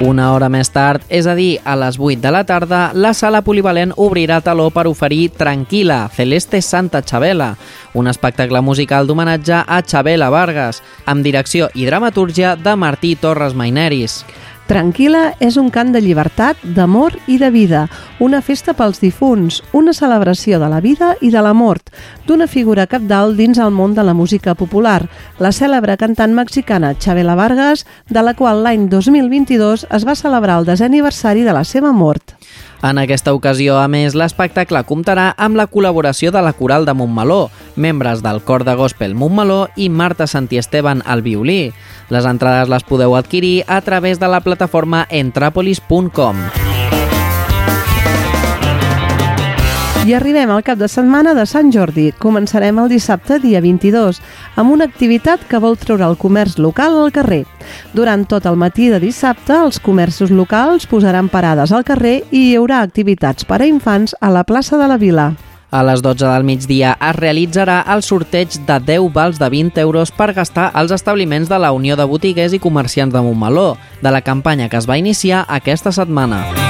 Una 0.00 0.30
hora 0.32 0.48
més 0.48 0.70
tard, 0.72 1.02
és 1.12 1.26
a 1.28 1.34
dir, 1.36 1.58
a 1.60 1.74
les 1.76 1.98
8 2.00 2.22
de 2.24 2.30
la 2.32 2.40
tarda, 2.48 2.78
la 2.96 3.10
sala 3.12 3.42
polivalent 3.44 3.92
obrirà 4.00 4.38
taló 4.40 4.70
per 4.72 4.86
oferir 4.88 5.26
Tranquila, 5.36 6.06
Celeste 6.16 6.62
Santa 6.64 7.02
Chabela, 7.04 7.50
un 7.92 8.08
espectacle 8.08 8.62
musical 8.64 9.04
d'homenatge 9.04 9.60
a 9.60 9.82
Chabela 9.84 10.30
Vargas, 10.32 10.80
amb 11.04 11.20
direcció 11.20 11.68
i 11.74 11.84
dramatúrgia 11.84 12.54
de 12.56 12.76
Martí 12.80 13.12
Torres 13.20 13.52
Maineris. 13.52 14.22
Tranquil·la 14.70 15.32
és 15.42 15.56
un 15.58 15.66
cant 15.74 15.88
de 15.90 15.98
llibertat, 15.98 16.60
d'amor 16.76 17.16
i 17.26 17.40
de 17.42 17.48
vida, 17.50 17.80
una 18.22 18.38
festa 18.38 18.70
pels 18.78 19.00
difunts, 19.02 19.56
una 19.74 19.90
celebració 19.90 20.60
de 20.62 20.68
la 20.70 20.78
vida 20.84 21.08
i 21.26 21.32
de 21.34 21.42
la 21.42 21.50
mort, 21.58 21.90
d'una 22.28 22.46
figura 22.46 22.86
capdalt 22.86 23.34
dins 23.34 23.58
el 23.58 23.74
món 23.74 23.96
de 23.98 24.04
la 24.06 24.14
música 24.14 24.54
popular, 24.54 25.08
la 25.42 25.50
cèlebre 25.50 25.98
cantant 25.98 26.38
mexicana 26.38 26.94
Chabela 26.94 27.34
Vargas, 27.34 27.82
de 28.06 28.22
la 28.22 28.36
qual 28.38 28.62
l'any 28.62 28.86
2022 28.86 29.88
es 29.90 30.06
va 30.06 30.14
celebrar 30.14 30.60
el 30.60 30.70
desè 30.70 30.86
aniversari 30.86 31.42
de 31.42 31.56
la 31.56 31.66
seva 31.66 31.90
mort. 31.90 32.36
En 32.82 32.96
aquesta 32.96 33.34
ocasió, 33.36 33.76
a 33.76 33.88
més, 33.92 34.14
l'espectacle 34.16 34.80
comptarà 34.88 35.30
amb 35.36 35.58
la 35.60 35.66
col·laboració 35.68 36.32
de 36.32 36.40
la 36.40 36.54
Coral 36.56 36.86
de 36.88 36.94
Montmeló, 36.96 37.50
membres 37.76 38.22
del 38.24 38.40
Cor 38.40 38.64
de 38.64 38.74
Gospel 38.74 39.14
Montmeló 39.14 39.66
i 39.76 39.90
Marta 39.90 40.26
Santiesteban 40.26 41.02
al 41.04 41.20
violí. 41.20 41.74
Les 42.08 42.24
entrades 42.24 42.72
les 42.72 42.88
podeu 42.88 43.16
adquirir 43.16 43.64
a 43.68 43.82
través 43.84 44.18
de 44.18 44.32
la 44.32 44.40
plataforma 44.40 45.06
entrapolis.com. 45.10 46.40
I 50.00 50.14
arribem 50.16 50.48
al 50.48 50.62
cap 50.64 50.78
de 50.80 50.86
setmana 50.88 51.34
de 51.36 51.42
Sant 51.44 51.68
Jordi. 51.74 52.06
Començarem 52.16 52.78
el 52.80 52.88
dissabte, 52.88 53.36
dia 53.42 53.60
22, 53.60 54.16
amb 54.56 54.72
una 54.72 54.86
activitat 54.88 55.42
que 55.50 55.60
vol 55.60 55.76
treure 55.76 56.06
el 56.08 56.16
comerç 56.16 56.56
local 56.56 56.96
al 57.02 57.12
carrer. 57.12 57.42
Durant 57.92 58.24
tot 58.24 58.48
el 58.48 58.56
matí 58.56 58.88
de 58.88 58.96
dissabte, 59.02 59.52
els 59.52 59.76
comerços 59.76 60.32
locals 60.32 60.88
posaran 60.88 61.28
parades 61.28 61.70
al 61.76 61.84
carrer 61.84 62.22
i 62.30 62.46
hi 62.46 62.56
haurà 62.56 62.80
activitats 62.80 63.44
per 63.44 63.60
a 63.60 63.68
infants 63.68 64.16
a 64.20 64.32
la 64.32 64.46
plaça 64.48 64.80
de 64.80 64.88
la 64.88 64.96
Vila. 64.96 65.34
A 65.70 65.84
les 65.84 66.00
12 66.02 66.24
del 66.24 66.48
migdia 66.48 66.96
es 66.96 67.14
realitzarà 67.20 67.82
el 67.92 68.00
sorteig 68.02 68.56
de 68.66 68.80
10 68.80 69.12
vals 69.12 69.38
de 69.38 69.52
20 69.52 69.84
euros 69.84 70.10
per 70.16 70.32
gastar 70.32 70.70
als 70.72 70.96
establiments 70.96 71.52
de 71.52 71.60
la 71.60 71.76
Unió 71.76 72.00
de 72.00 72.08
Botiguers 72.08 72.56
i 72.56 72.58
Comerciants 72.58 73.12
de 73.12 73.20
Montmeló, 73.20 73.76
de 74.00 74.10
la 74.10 74.24
campanya 74.24 74.72
que 74.72 74.80
es 74.80 74.88
va 74.88 74.98
iniciar 74.98 75.44
aquesta 75.46 75.92
setmana. 75.92 76.69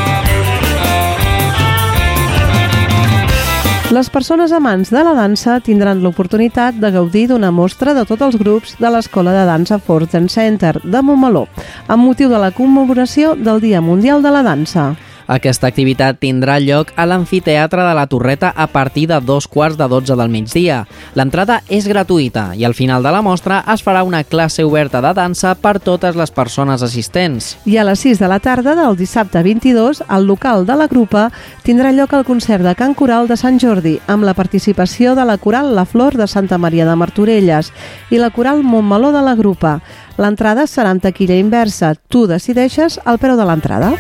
Les 3.91 4.07
persones 4.07 4.53
amants 4.55 4.93
de 4.95 5.01
la 5.03 5.17
dansa 5.17 5.57
tindran 5.67 5.99
l'oportunitat 5.99 6.77
de 6.79 6.93
gaudir 6.95 7.25
d'una 7.27 7.49
mostra 7.51 7.91
de 7.91 8.05
tots 8.07 8.23
els 8.23 8.37
grups 8.39 8.77
de 8.79 8.87
l'Escola 8.87 9.33
de 9.35 9.43
Dansa 9.49 9.81
Forten 9.83 10.29
Center 10.31 10.77
de 10.85 11.01
Montmeló, 11.03 11.49
amb 11.91 12.07
motiu 12.07 12.31
de 12.31 12.39
la 12.39 12.53
commemoració 12.55 13.35
del 13.35 13.59
Dia 13.59 13.83
Mundial 13.83 14.23
de 14.23 14.31
la 14.31 14.45
Dansa. 14.47 14.93
Aquesta 15.31 15.69
activitat 15.71 16.17
tindrà 16.19 16.57
lloc 16.59 16.89
a 16.99 17.05
l'amfiteatre 17.07 17.85
de 17.87 17.93
la 17.95 18.09
Torreta 18.11 18.49
a 18.51 18.67
partir 18.67 19.05
de 19.07 19.21
dos 19.23 19.47
quarts 19.47 19.77
de 19.79 19.87
12 19.87 20.17
del 20.19 20.33
migdia. 20.33 20.81
L'entrada 21.15 21.61
és 21.71 21.87
gratuïta 21.87 22.49
i 22.59 22.65
al 22.67 22.75
final 22.75 23.05
de 23.07 23.13
la 23.15 23.21
mostra 23.23 23.61
es 23.71 23.85
farà 23.87 24.03
una 24.03 24.25
classe 24.25 24.65
oberta 24.67 24.99
de 25.05 25.13
dansa 25.15 25.53
per 25.55 25.77
totes 25.79 26.19
les 26.19 26.35
persones 26.35 26.83
assistents. 26.83 27.53
I 27.63 27.79
a 27.79 27.85
les 27.87 28.03
6 28.03 28.19
de 28.19 28.31
la 28.33 28.41
tarda 28.43 28.75
del 28.75 28.99
dissabte 28.99 29.43
22, 29.47 30.03
al 30.09 30.27
local 30.27 30.67
de 30.67 30.75
la 30.75 30.89
grupa, 30.91 31.29
tindrà 31.63 31.93
lloc 31.95 32.17
el 32.19 32.27
concert 32.27 32.67
de 32.67 32.75
Can 32.75 32.97
Coral 32.99 33.31
de 33.31 33.39
Sant 33.39 33.61
Jordi, 33.63 34.01
amb 34.11 34.27
la 34.27 34.35
participació 34.35 35.15
de 35.15 35.29
la 35.29 35.39
Coral 35.39 35.77
La 35.77 35.87
Flor 35.87 36.19
de 36.19 36.27
Santa 36.27 36.59
Maria 36.59 36.89
de 36.89 36.97
Martorelles 36.99 37.71
i 38.11 38.19
la 38.19 38.33
Coral 38.35 38.65
Montmeló 38.65 39.13
de 39.15 39.23
la 39.23 39.37
grupa. 39.39 39.79
L'entrada 40.19 40.67
serà 40.67 40.91
amb 40.91 41.07
taquilla 41.07 41.39
inversa. 41.39 41.95
Tu 42.11 42.27
decideixes 42.27 42.99
el 43.07 43.23
preu 43.23 43.39
de 43.39 43.47
l'entrada. 43.47 43.95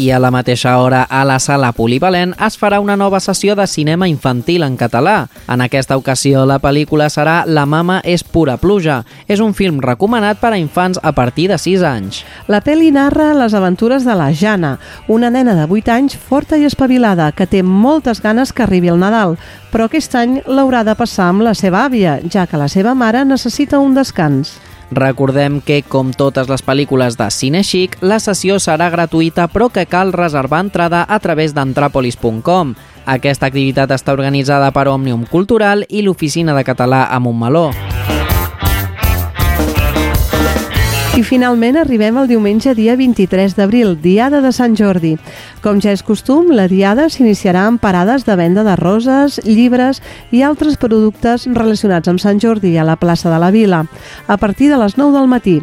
I 0.00 0.10
a 0.12 0.18
la 0.18 0.30
mateixa 0.32 0.78
hora, 0.80 1.02
a 1.04 1.26
la 1.28 1.34
sala 1.44 1.74
polivalent, 1.76 2.30
es 2.40 2.54
farà 2.56 2.78
una 2.80 2.94
nova 2.96 3.18
sessió 3.20 3.52
de 3.52 3.66
cinema 3.68 4.06
infantil 4.08 4.62
en 4.64 4.78
català. 4.80 5.26
En 5.44 5.60
aquesta 5.60 5.98
ocasió, 6.00 6.46
la 6.48 6.56
pel·lícula 6.56 7.10
serà 7.12 7.42
La 7.44 7.66
mama 7.68 7.98
és 8.00 8.24
pura 8.24 8.54
pluja. 8.56 9.02
És 9.28 9.42
un 9.44 9.52
film 9.52 9.82
recomanat 9.84 10.40
per 10.40 10.54
a 10.54 10.60
infants 10.62 10.96
a 11.02 11.12
partir 11.12 11.50
de 11.52 11.58
6 11.60 11.84
anys. 11.84 12.22
La 12.48 12.62
pel·li 12.64 12.88
narra 12.96 13.34
les 13.36 13.52
aventures 13.52 14.08
de 14.08 14.16
la 14.16 14.30
Jana, 14.32 14.78
una 15.06 15.28
nena 15.28 15.58
de 15.58 15.68
8 15.68 15.92
anys 15.92 16.16
forta 16.16 16.56
i 16.56 16.64
espavilada 16.64 17.28
que 17.36 17.44
té 17.44 17.60
moltes 17.62 18.24
ganes 18.24 18.54
que 18.54 18.64
arribi 18.64 18.88
el 18.88 19.04
Nadal, 19.04 19.36
però 19.68 19.90
aquest 19.90 20.16
any 20.16 20.40
l'haurà 20.48 20.80
de 20.80 20.96
passar 20.96 21.28
amb 21.28 21.44
la 21.44 21.52
seva 21.52 21.84
àvia, 21.84 22.22
ja 22.24 22.48
que 22.48 22.56
la 22.56 22.72
seva 22.72 22.96
mare 22.96 23.26
necessita 23.28 23.84
un 23.84 23.92
descans. 23.92 24.56
Recordem 24.90 25.60
que, 25.62 25.82
com 25.86 26.10
totes 26.10 26.48
les 26.50 26.64
pel·lícules 26.66 27.16
de 27.18 27.28
Cine 27.30 27.62
Chic, 27.62 27.96
la 28.02 28.18
sessió 28.18 28.58
serà 28.58 28.90
gratuïta 28.90 29.46
però 29.48 29.70
que 29.70 29.86
cal 29.86 30.12
reservar 30.12 30.64
entrada 30.66 31.04
a 31.08 31.20
través 31.22 31.54
d'entrapolis.com. 31.54 32.74
Aquesta 33.06 33.46
activitat 33.46 33.94
està 33.94 34.12
organitzada 34.12 34.72
per 34.74 34.88
Òmnium 34.90 35.26
Cultural 35.30 35.86
i 35.88 36.02
l'Oficina 36.02 36.58
de 36.58 36.66
Català 36.66 37.06
a 37.06 37.22
Montmeló. 37.22 37.70
Finalment 41.30 41.76
arribem 41.78 42.16
al 42.18 42.26
diumenge 42.26 42.72
dia 42.74 42.96
23 42.98 43.54
d'abril, 43.54 43.94
Diada 44.02 44.40
de 44.42 44.50
Sant 44.50 44.74
Jordi. 44.74 45.12
Com 45.62 45.78
ja 45.78 45.92
és 45.94 46.02
costum, 46.02 46.48
la 46.56 46.66
Diada 46.66 47.06
s'iniciarà 47.06 47.68
amb 47.68 47.78
parades 47.78 48.24
de 48.26 48.34
venda 48.34 48.64
de 48.66 48.74
roses, 48.80 49.38
llibres 49.46 50.00
i 50.34 50.42
altres 50.42 50.74
productes 50.80 51.46
relacionats 51.46 52.10
amb 52.10 52.18
Sant 52.22 52.42
Jordi 52.42 52.74
a 52.78 52.86
la 52.88 52.98
plaça 52.98 53.30
de 53.30 53.38
la 53.38 53.52
Vila, 53.54 53.84
a 54.26 54.36
partir 54.42 54.72
de 54.72 54.80
les 54.80 54.96
9 54.98 55.14
del 55.18 55.30
matí. 55.30 55.60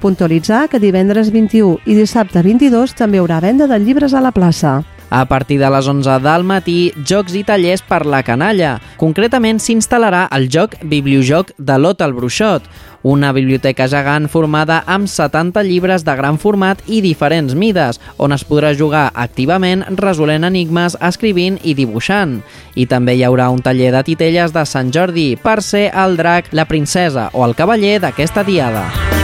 Puntualitzar 0.00 0.68
que 0.72 0.80
divendres 0.80 1.28
21 1.34 1.84
i 1.84 1.98
dissabte 1.98 2.40
22 2.40 2.96
també 2.96 3.20
hi 3.20 3.24
haurà 3.24 3.42
venda 3.44 3.68
de 3.68 3.76
llibres 3.76 4.16
a 4.16 4.24
la 4.24 4.32
plaça. 4.32 4.80
A 5.10 5.24
partir 5.26 5.58
de 5.58 5.68
les 5.74 5.88
11 5.90 6.20
del 6.22 6.44
matí, 6.46 6.92
jocs 7.02 7.34
i 7.34 7.42
tallers 7.42 7.82
per 7.82 8.04
la 8.06 8.22
canalla. 8.22 8.76
Concretament 8.96 9.58
s'instal·larà 9.58 10.28
el 10.36 10.46
joc 10.54 10.76
Bibliojoc 10.86 11.50
de 11.58 11.78
l'Ot 11.82 12.04
el 12.06 12.14
Bruixot, 12.14 12.68
una 13.02 13.32
biblioteca 13.32 13.86
gegant 13.88 14.28
formada 14.28 14.80
amb 14.86 15.08
70 15.08 15.62
llibres 15.66 16.04
de 16.04 16.16
gran 16.16 16.38
format 16.38 16.82
i 16.86 17.00
diferents 17.04 17.54
mides, 17.54 18.00
on 18.18 18.32
es 18.36 18.44
podrà 18.44 18.74
jugar 18.76 19.10
activament 19.14 19.84
resolent 20.00 20.44
enigmes, 20.48 20.98
escrivint 21.00 21.60
i 21.62 21.74
dibuixant. 21.74 22.40
I 22.74 22.86
també 22.86 23.16
hi 23.16 23.24
haurà 23.24 23.50
un 23.50 23.62
taller 23.64 23.92
de 23.94 24.04
titelles 24.06 24.52
de 24.56 24.66
Sant 24.66 24.92
Jordi 24.92 25.34
per 25.40 25.60
ser 25.62 25.88
el 25.94 26.16
drac, 26.20 26.52
la 26.52 26.68
princesa 26.68 27.30
o 27.32 27.46
el 27.46 27.56
cavaller 27.58 27.98
d'aquesta 28.00 28.44
diada. 28.44 29.19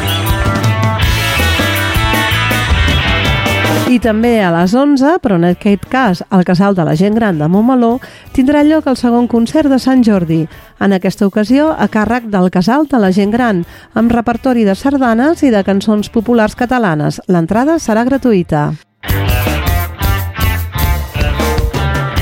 I 3.86 4.00
també 4.02 4.40
a 4.42 4.48
les 4.50 4.72
11, 4.74 5.20
però 5.22 5.36
en 5.38 5.44
aquest 5.46 5.84
cas 5.86 6.24
al 6.34 6.42
Casal 6.44 6.74
de 6.74 6.82
la 6.82 6.96
Gent 6.98 7.14
Gran 7.14 7.38
de 7.38 7.46
Montmeló, 7.46 8.00
tindrà 8.34 8.64
lloc 8.66 8.88
el 8.90 8.98
segon 8.98 9.28
concert 9.30 9.70
de 9.70 9.78
Sant 9.78 10.02
Jordi, 10.02 10.40
en 10.82 10.96
aquesta 10.96 11.28
ocasió 11.30 11.68
a 11.70 11.86
càrrec 11.86 12.26
del 12.32 12.50
Casal 12.50 12.88
de 12.90 12.98
la 12.98 13.12
Gent 13.14 13.30
Gran, 13.30 13.62
amb 13.94 14.10
repertori 14.10 14.66
de 14.66 14.74
sardanes 14.74 15.46
i 15.46 15.54
de 15.54 15.62
cançons 15.62 16.10
populars 16.10 16.58
catalanes. 16.58 17.22
L'entrada 17.30 17.78
serà 17.78 18.02
gratuïta. 18.10 18.72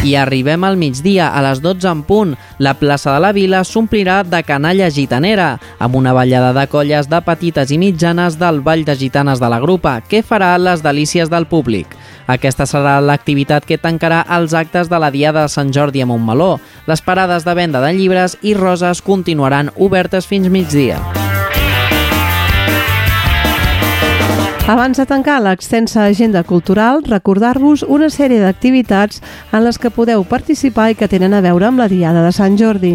I 0.04 0.18
arribem 0.20 0.66
al 0.68 0.76
migdia, 0.76 1.30
a 1.32 1.40
les 1.40 1.62
12 1.64 1.88
en 1.88 2.02
punt. 2.04 2.34
La 2.58 2.74
plaça 2.76 3.14
de 3.14 3.22
la 3.24 3.30
Vila 3.32 3.62
s'omplirà 3.64 4.18
de 4.28 4.42
canalla 4.44 4.90
gitanera, 4.92 5.54
amb 5.80 5.96
una 5.96 6.12
ballada 6.12 6.52
de 6.52 6.66
colles 6.68 7.08
de 7.08 7.22
petites 7.24 7.72
i 7.72 7.80
mitjanes 7.80 8.36
del 8.36 8.60
Ball 8.60 8.84
de 8.84 8.98
Gitanes 9.00 9.40
de 9.40 9.48
la 9.48 9.62
Grupa, 9.64 10.02
que 10.04 10.20
farà 10.20 10.52
les 10.60 10.84
delícies 10.84 11.32
del 11.32 11.48
públic. 11.48 11.96
Aquesta 12.28 12.68
serà 12.68 12.98
l'activitat 13.00 13.64
que 13.64 13.80
tancarà 13.80 14.26
els 14.36 14.52
actes 14.52 14.92
de 14.92 15.00
la 15.00 15.08
Diada 15.10 15.48
de 15.48 15.56
Sant 15.56 15.72
Jordi 15.72 16.04
a 16.04 16.06
Montmeló. 16.06 16.58
Les 16.84 17.00
parades 17.00 17.48
de 17.48 17.56
venda 17.56 17.80
de 17.80 17.96
llibres 17.96 18.36
i 18.42 18.52
roses 18.52 19.00
continuaran 19.00 19.72
obertes 19.80 20.28
fins 20.28 20.52
migdia. 20.52 21.00
Abans 24.64 24.96
de 24.96 25.04
tancar 25.04 25.42
l'extensa 25.44 26.06
agenda 26.06 26.40
cultural, 26.42 27.02
recordar-vos 27.04 27.82
una 27.84 28.06
sèrie 28.08 28.40
d'activitats 28.40 29.20
en 29.52 29.60
les 29.66 29.76
que 29.76 29.90
podeu 29.92 30.24
participar 30.24 30.86
i 30.88 30.96
que 30.96 31.08
tenen 31.12 31.36
a 31.36 31.42
veure 31.44 31.68
amb 31.68 31.82
la 31.82 31.88
Diada 31.92 32.22
de 32.24 32.30
Sant 32.32 32.56
Jordi. 32.56 32.94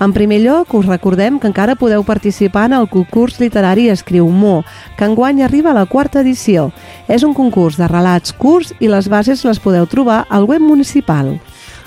En 0.00 0.14
primer 0.16 0.40
lloc, 0.40 0.72
us 0.72 0.88
recordem 0.88 1.36
que 1.36 1.50
encara 1.52 1.76
podeu 1.76 2.00
participar 2.00 2.64
en 2.70 2.78
el 2.78 2.88
concurs 2.88 3.36
literari 3.44 3.90
Escriu 3.92 4.30
Mo, 4.32 4.62
que 4.96 5.04
enguany 5.04 5.44
arriba 5.44 5.76
a 5.76 5.76
la 5.82 5.84
quarta 5.84 6.24
edició. 6.24 6.70
És 7.08 7.28
un 7.28 7.36
concurs 7.36 7.76
de 7.76 7.92
relats 7.92 8.32
curts 8.32 8.72
i 8.80 8.88
les 8.88 9.12
bases 9.12 9.44
les 9.44 9.60
podeu 9.60 9.84
trobar 9.84 10.24
al 10.30 10.48
web 10.48 10.64
municipal. 10.64 11.36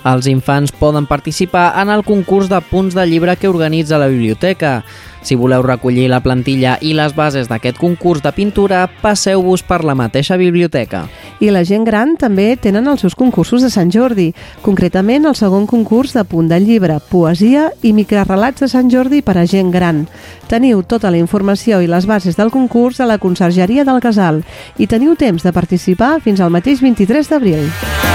Els 0.06 0.28
infants 0.30 0.70
poden 0.70 1.08
participar 1.10 1.72
en 1.82 1.90
el 1.90 2.04
concurs 2.06 2.46
de 2.46 2.60
punts 2.62 2.94
de 2.94 3.08
llibre 3.10 3.34
que 3.42 3.50
organitza 3.50 3.98
la 3.98 4.06
biblioteca. 4.06 4.84
Si 5.26 5.34
voleu 5.34 5.64
recollir 5.66 6.06
la 6.12 6.20
plantilla 6.22 6.76
i 6.86 6.92
les 6.94 7.16
bases 7.18 7.48
d'aquest 7.50 7.80
concurs 7.82 8.22
de 8.22 8.30
pintura, 8.30 8.84
passeu-vos 9.02 9.64
per 9.66 9.80
la 9.82 9.96
mateixa 9.98 10.38
biblioteca. 10.38 11.08
I 11.42 11.50
la 11.50 11.64
gent 11.66 11.82
gran 11.88 12.14
també 12.22 12.52
tenen 12.62 12.86
els 12.86 13.02
seus 13.02 13.18
concursos 13.18 13.66
de 13.66 13.72
Sant 13.74 13.90
Jordi, 13.90 14.28
concretament 14.62 15.26
el 15.26 15.34
segon 15.34 15.66
concurs 15.66 16.14
de 16.14 16.22
punt 16.30 16.52
de 16.52 16.60
llibre, 16.62 17.00
poesia 17.10 17.72
i 17.82 17.96
microrelats 17.98 18.62
de 18.62 18.70
Sant 18.70 18.94
Jordi 18.94 19.24
per 19.26 19.40
a 19.42 19.48
gent 19.50 19.74
gran. 19.74 20.06
Teniu 20.46 20.84
tota 20.86 21.10
la 21.10 21.18
informació 21.18 21.82
i 21.82 21.90
les 21.90 22.06
bases 22.06 22.38
del 22.38 22.54
concurs 22.54 23.02
a 23.02 23.10
la 23.10 23.18
Consergeria 23.18 23.82
del 23.84 24.04
Casal 24.06 24.44
i 24.78 24.86
teniu 24.86 25.18
temps 25.18 25.42
de 25.42 25.58
participar 25.58 26.20
fins 26.22 26.38
al 26.38 26.54
mateix 26.54 26.86
23 26.86 27.34
d'abril. 27.34 28.15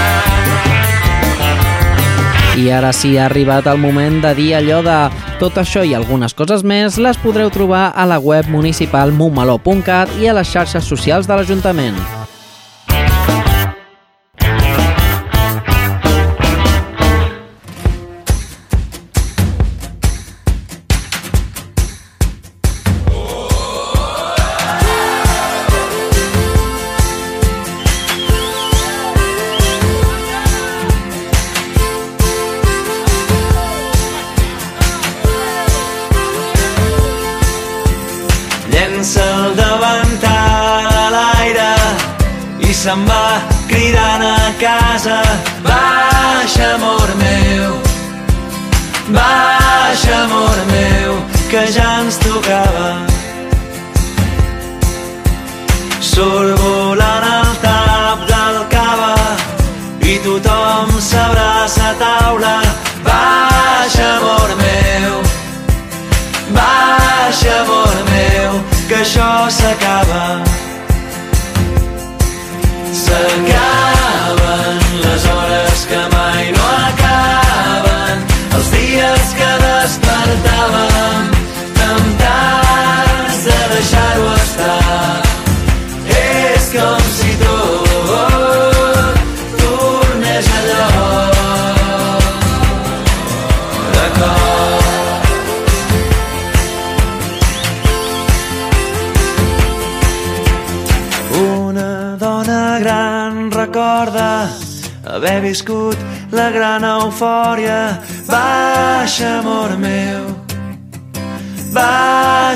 I 2.59 2.67
ara 2.67 2.89
sí 2.91 3.13
ha 3.15 3.29
arribat 3.29 3.67
el 3.71 3.77
moment 3.79 4.17
de 4.25 4.33
dir 4.35 4.49
allò 4.57 4.81
de 4.83 4.97
tot 5.39 5.55
això 5.61 5.85
i 5.87 5.93
algunes 5.95 6.35
coses 6.35 6.65
més 6.67 6.97
les 6.99 7.19
podreu 7.23 7.47
trobar 7.49 7.85
a 7.95 8.03
la 8.05 8.19
web 8.19 8.49
municipal 8.51 9.15
montmeló.cat 9.15 10.11
i 10.19 10.27
a 10.27 10.35
les 10.35 10.51
xarxes 10.51 10.83
socials 10.83 11.31
de 11.31 11.39
l'Ajuntament. 11.39 11.95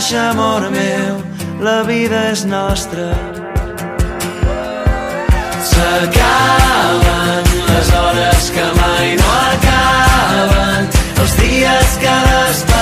Baixa, 0.06 0.30
amor 0.30 0.70
meu, 0.70 1.24
la 1.62 1.84
vida 1.84 2.30
és 2.32 2.46
nostra. 2.46 3.10
S'acaben 5.70 7.44
les 7.70 7.90
hores 8.00 8.52
que 8.54 8.68
mai 8.80 9.16
no 9.18 9.32
acaben, 9.56 10.90
els 11.22 11.36
dies 11.42 11.98
que 12.04 12.16
despertàvem, 12.30 12.75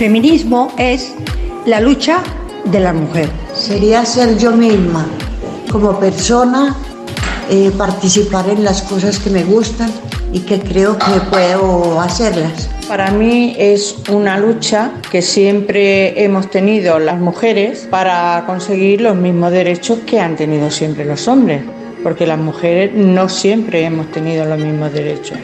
feminismo 0.00 0.72
es 0.78 1.12
la 1.66 1.78
lucha 1.78 2.22
de 2.64 2.80
la 2.80 2.94
mujer. 2.94 3.28
sería 3.54 4.02
ser 4.06 4.38
yo 4.38 4.50
misma 4.50 5.06
como 5.70 6.00
persona, 6.00 6.74
eh, 7.50 7.70
participar 7.76 8.48
en 8.48 8.64
las 8.64 8.80
cosas 8.80 9.18
que 9.18 9.28
me 9.28 9.44
gustan 9.44 9.92
y 10.32 10.40
que 10.40 10.58
creo 10.58 10.96
que 10.96 11.20
puedo 11.28 12.00
hacerlas. 12.00 12.70
Para 12.88 13.10
mí 13.10 13.54
es 13.58 13.94
una 14.10 14.38
lucha 14.38 14.90
que 15.12 15.20
siempre 15.20 16.24
hemos 16.24 16.48
tenido 16.48 16.98
las 16.98 17.20
mujeres 17.20 17.86
para 17.90 18.44
conseguir 18.46 19.02
los 19.02 19.16
mismos 19.16 19.52
derechos 19.52 19.98
que 20.06 20.18
han 20.18 20.34
tenido 20.34 20.70
siempre 20.70 21.04
los 21.04 21.28
hombres, 21.28 21.62
porque 22.02 22.26
las 22.26 22.38
mujeres 22.38 22.92
no 22.94 23.28
siempre 23.28 23.84
hemos 23.84 24.10
tenido 24.10 24.46
los 24.46 24.58
mismos 24.58 24.94
derechos. 24.94 25.36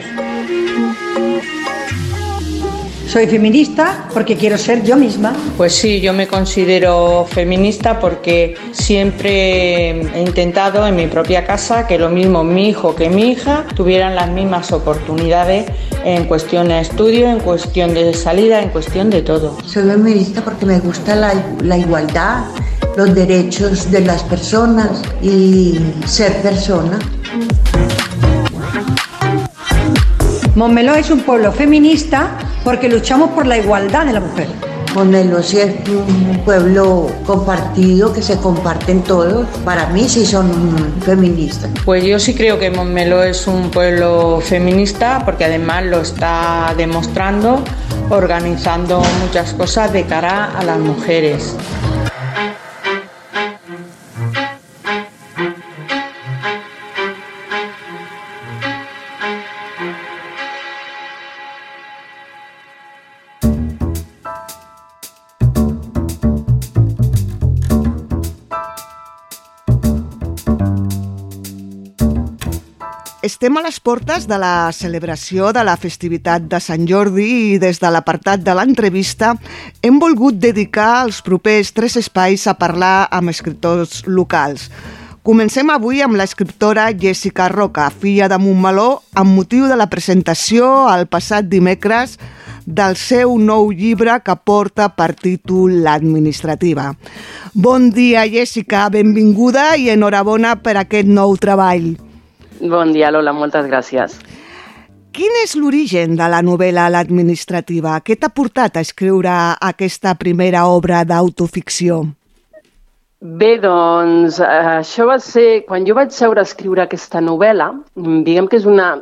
Soy 3.07 3.25
feminista 3.25 4.09
porque 4.13 4.35
quiero 4.35 4.57
ser 4.57 4.83
yo 4.83 4.97
misma. 4.97 5.33
Pues 5.55 5.73
sí, 5.73 6.01
yo 6.01 6.11
me 6.11 6.27
considero 6.27 7.25
feminista 7.25 8.01
porque 8.01 8.55
siempre 8.73 9.91
he 9.91 10.21
intentado 10.21 10.85
en 10.85 10.97
mi 10.97 11.07
propia 11.07 11.45
casa 11.45 11.87
que 11.87 11.97
lo 11.97 12.09
mismo 12.09 12.43
mi 12.43 12.67
hijo 12.67 12.95
que 12.95 13.09
mi 13.09 13.31
hija 13.31 13.65
tuvieran 13.75 14.13
las 14.13 14.29
mismas 14.29 14.73
oportunidades 14.73 15.71
en 16.03 16.25
cuestión 16.25 16.67
de 16.67 16.81
estudio, 16.81 17.29
en 17.29 17.39
cuestión 17.39 17.93
de 17.93 18.13
salida, 18.13 18.61
en 18.61 18.69
cuestión 18.69 19.09
de 19.09 19.21
todo. 19.21 19.57
Soy 19.65 19.83
feminista 19.83 20.41
porque 20.41 20.65
me 20.65 20.79
gusta 20.79 21.15
la, 21.15 21.33
la 21.63 21.77
igualdad, 21.77 22.43
los 22.97 23.15
derechos 23.15 23.89
de 23.89 24.01
las 24.01 24.21
personas 24.23 25.01
y 25.21 25.79
ser 26.05 26.41
persona. 26.41 26.99
Montmeló 30.55 30.95
es 30.95 31.09
un 31.09 31.21
pueblo 31.21 31.53
feminista 31.53 32.37
porque 32.67 32.89
luchamos 32.89 33.29
por 33.29 33.45
la 33.45 33.57
igualdad 33.57 34.05
de 34.05 34.11
la 34.11 34.19
mujer. 34.19 34.45
Montmeló 34.93 35.41
sí 35.41 35.57
es 35.57 35.73
un 35.87 36.41
pueblo 36.43 37.09
compartido, 37.25 38.11
que 38.11 38.21
se 38.21 38.35
comparten 38.39 39.03
todos. 39.03 39.47
Para 39.63 39.87
mí 39.87 40.09
sí 40.09 40.25
son 40.25 40.51
feministas. 40.99 41.71
Pues 41.85 42.03
yo 42.03 42.19
sí 42.19 42.35
creo 42.35 42.59
que 42.59 42.69
Montmeló 42.69 43.23
es 43.23 43.47
un 43.47 43.71
pueblo 43.71 44.41
feminista 44.41 45.21
porque 45.23 45.45
además 45.45 45.85
lo 45.85 46.01
está 46.01 46.73
demostrando 46.75 47.63
organizando 48.09 49.01
muchas 49.21 49.53
cosas 49.53 49.93
de 49.93 50.03
cara 50.03 50.51
a 50.57 50.63
las 50.63 50.77
mujeres. 50.77 51.55
Estem 73.47 73.61
a 73.61 73.63
les 73.63 73.77
portes 73.79 74.25
de 74.27 74.35
la 74.35 74.67
celebració 74.75 75.53
de 75.55 75.61
la 75.63 75.77
festivitat 75.79 76.49
de 76.51 76.59
Sant 76.59 76.81
Jordi 76.83 77.27
i 77.53 77.59
des 77.63 77.77
de 77.79 77.87
l'apartat 77.95 78.41
de 78.43 78.51
l'entrevista 78.51 79.29
hem 79.87 80.01
volgut 80.03 80.35
dedicar 80.35 81.05
els 81.05 81.21
propers 81.23 81.69
tres 81.71 81.93
espais 81.95 82.43
a 82.51 82.57
parlar 82.59 83.07
amb 83.07 83.31
escriptors 83.31 84.01
locals. 84.03 84.65
Comencem 85.23 85.71
avui 85.71 86.03
amb 86.03 86.19
l'escriptora 86.19 86.89
Jessica 86.91 87.47
Roca, 87.47 87.85
filla 87.87 88.27
de 88.27 88.35
Montmeló, 88.35 88.89
amb 89.15 89.31
motiu 89.39 89.69
de 89.71 89.77
la 89.79 89.87
presentació 89.87 90.67
el 90.91 91.07
passat 91.07 91.47
dimecres 91.47 92.17
del 92.65 92.97
seu 92.99 93.37
nou 93.39 93.71
llibre 93.71 94.17
que 94.25 94.35
porta 94.43 94.89
per 94.89 95.13
títol 95.15 95.85
L'administrativa. 95.87 96.89
Bon 97.55 97.87
dia, 97.95 98.27
Jessica, 98.27 98.89
benvinguda 98.91 99.77
i 99.79 99.87
enhorabona 99.95 100.57
per 100.59 100.75
aquest 100.83 101.07
nou 101.07 101.39
treball. 101.39 101.95
Bon 102.59 102.91
dia, 102.93 103.11
Lola, 103.13 103.33
moltes 103.37 103.67
gràcies. 103.69 104.17
Quin 105.13 105.33
és 105.43 105.55
l'origen 105.57 106.15
de 106.17 106.27
la 106.29 106.43
novel·la 106.45 106.87
L'administrativa? 106.93 107.95
Què 108.05 108.17
t'ha 108.17 108.29
portat 108.29 108.77
a 108.77 108.83
escriure 108.85 109.33
aquesta 109.69 110.13
primera 110.17 110.67
obra 110.69 111.03
d'autoficció? 111.05 112.03
Bé, 113.17 113.55
doncs, 113.61 114.37
això 114.45 115.07
va 115.09 115.17
ser... 115.21 115.63
Quan 115.69 115.87
jo 115.89 115.95
vaig 115.97 116.13
seure 116.13 116.41
a 116.41 116.45
escriure 116.45 116.83
aquesta 116.83 117.21
novel·la, 117.21 117.71
diguem 117.95 118.49
que 118.49 118.61
és 118.61 118.67
una... 118.69 118.97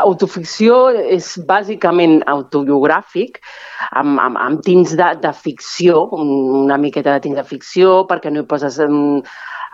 Autoficció 0.00 0.88
és 1.12 1.26
bàsicament 1.46 2.22
autobiogràfic, 2.32 3.36
amb, 4.00 4.18
amb, 4.20 4.38
amb 4.40 4.62
tints 4.64 4.94
de, 4.96 5.08
de 5.20 5.32
ficció, 5.36 6.06
una 6.16 6.78
miqueta 6.80 7.12
de 7.12 7.22
tints 7.26 7.36
de 7.38 7.44
ficció, 7.44 7.92
perquè 8.08 8.32
no 8.32 8.42
hi 8.42 8.48
poses 8.48 8.80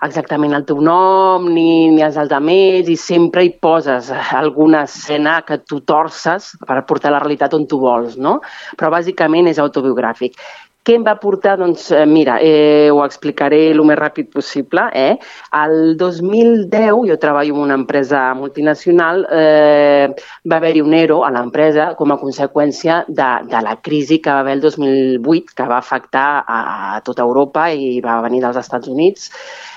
exactament 0.02 0.54
el 0.56 0.64
teu 0.66 0.80
nom 0.82 1.46
ni, 1.48 1.88
ni 1.92 2.02
els 2.02 2.18
altres 2.18 2.88
i 2.90 2.96
sempre 2.98 3.44
hi 3.46 3.52
poses 3.62 4.10
alguna 4.10 4.82
escena 4.88 5.40
que 5.46 5.60
tu 5.62 5.80
torces 5.86 6.52
per 6.66 6.82
portar 6.88 7.12
la 7.14 7.22
realitat 7.22 7.54
on 7.54 7.66
tu 7.70 7.78
vols, 7.82 8.18
no? 8.18 8.40
Però 8.78 8.90
bàsicament 8.90 9.50
és 9.52 9.62
autobiogràfic. 9.62 10.38
Què 10.82 10.96
em 10.98 11.04
va 11.06 11.14
portar? 11.22 11.54
Doncs 11.60 11.90
eh, 11.94 12.04
mira, 12.10 12.40
eh, 12.42 12.90
ho 12.90 13.02
explicaré 13.04 13.60
el 13.70 13.82
més 13.86 13.98
ràpid 14.00 14.32
possible. 14.34 14.88
Eh? 14.98 15.14
El 15.60 15.96
2010 16.00 17.04
jo 17.10 17.18
treballo 17.22 17.54
en 17.54 17.64
una 17.68 17.78
empresa 17.78 18.22
multinacional, 18.34 19.26
eh, 19.30 20.08
va 20.50 20.58
haver-hi 20.58 20.82
un 20.82 20.94
ERO 20.98 21.20
a 21.24 21.30
l'empresa 21.30 21.92
com 21.98 22.10
a 22.10 22.18
conseqüència 22.18 23.04
de, 23.08 23.30
de 23.50 23.62
la 23.62 23.76
crisi 23.80 24.18
que 24.18 24.34
va 24.34 24.40
haver 24.42 24.58
el 24.58 24.64
2008, 24.66 25.54
que 25.56 25.68
va 25.70 25.78
afectar 25.78 26.30
a, 26.42 26.62
a 26.96 27.04
tota 27.06 27.22
Europa 27.22 27.70
i 27.70 28.00
va 28.02 28.20
venir 28.26 28.42
dels 28.42 28.58
Estats 28.66 28.90
Units 28.90 29.30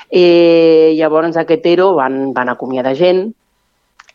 Eh, 0.10 0.94
llavors 0.96 1.38
aquest 1.38 1.66
ERO 1.66 1.94
van, 1.98 2.32
van 2.34 2.50
acomiadar 2.50 2.94
gent 2.96 3.26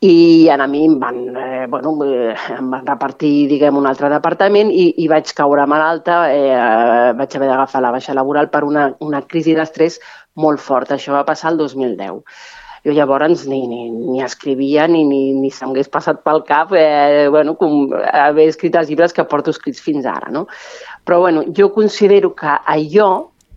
i 0.01 0.48
a 0.48 0.66
mi 0.66 0.86
em 0.86 0.98
van, 0.98 1.16
eh, 1.36 1.66
bueno, 1.68 1.92
eh, 2.05 2.34
em 2.57 2.70
van 2.70 2.86
repartir 2.86 3.46
diguem, 3.48 3.76
un 3.76 3.86
altre 3.86 4.09
departament 4.09 4.70
i, 4.72 4.86
i 5.05 5.09
vaig 5.09 5.28
caure 5.36 5.66
malalta, 5.68 6.22
eh, 6.32 7.12
vaig 7.18 7.36
haver 7.36 7.48
d'agafar 7.51 7.82
la 7.84 7.90
baixa 7.92 8.14
laboral 8.16 8.48
per 8.48 8.64
una, 8.64 8.86
una 9.01 9.20
crisi 9.28 9.53
d'estrès 9.55 10.01
molt 10.36 10.61
forta. 10.61 10.96
Això 10.96 11.12
va 11.12 11.26
passar 11.28 11.53
el 11.53 11.59
2010 11.61 12.24
jo 12.80 12.94
llavors 12.96 13.44
ni, 13.46 13.66
ni, 13.68 13.90
ni 13.90 14.22
escrivia 14.24 14.86
ni, 14.88 15.05
ni, 15.05 15.34
ni 15.36 15.51
s'hagués 15.53 15.90
passat 15.92 16.22
pel 16.24 16.40
cap 16.48 16.72
eh, 16.72 17.28
bueno, 17.28 17.59
com 17.61 17.92
haver 17.92 18.48
escrit 18.48 18.78
els 18.80 18.88
llibres 18.88 19.12
que 19.12 19.26
porto 19.28 19.53
escrits 19.53 19.84
fins 19.84 20.09
ara. 20.09 20.32
No? 20.32 20.46
Però 21.05 21.20
bueno, 21.20 21.44
jo 21.53 21.74
considero 21.74 22.32
que 22.34 22.57
allò 22.64 23.11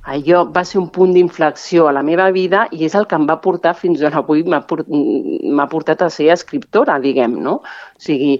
allò 0.03 0.43
va 0.51 0.63
ser 0.67 0.79
un 0.81 0.89
punt 0.91 1.13
d'inflexió 1.15 1.87
a 1.87 1.93
la 1.95 2.03
meva 2.03 2.29
vida 2.35 2.65
i 2.75 2.83
és 2.87 2.95
el 2.99 3.07
que 3.07 3.15
em 3.15 3.27
va 3.29 3.37
portar 3.43 3.71
fins 3.79 4.03
on 4.03 4.17
avui 4.19 4.43
m'ha 4.43 5.67
portat 5.71 6.03
a 6.03 6.09
ser 6.11 6.27
escriptora, 6.35 6.99
diguem, 6.99 7.37
no? 7.45 7.55
O 7.63 8.03
sigui, 8.03 8.33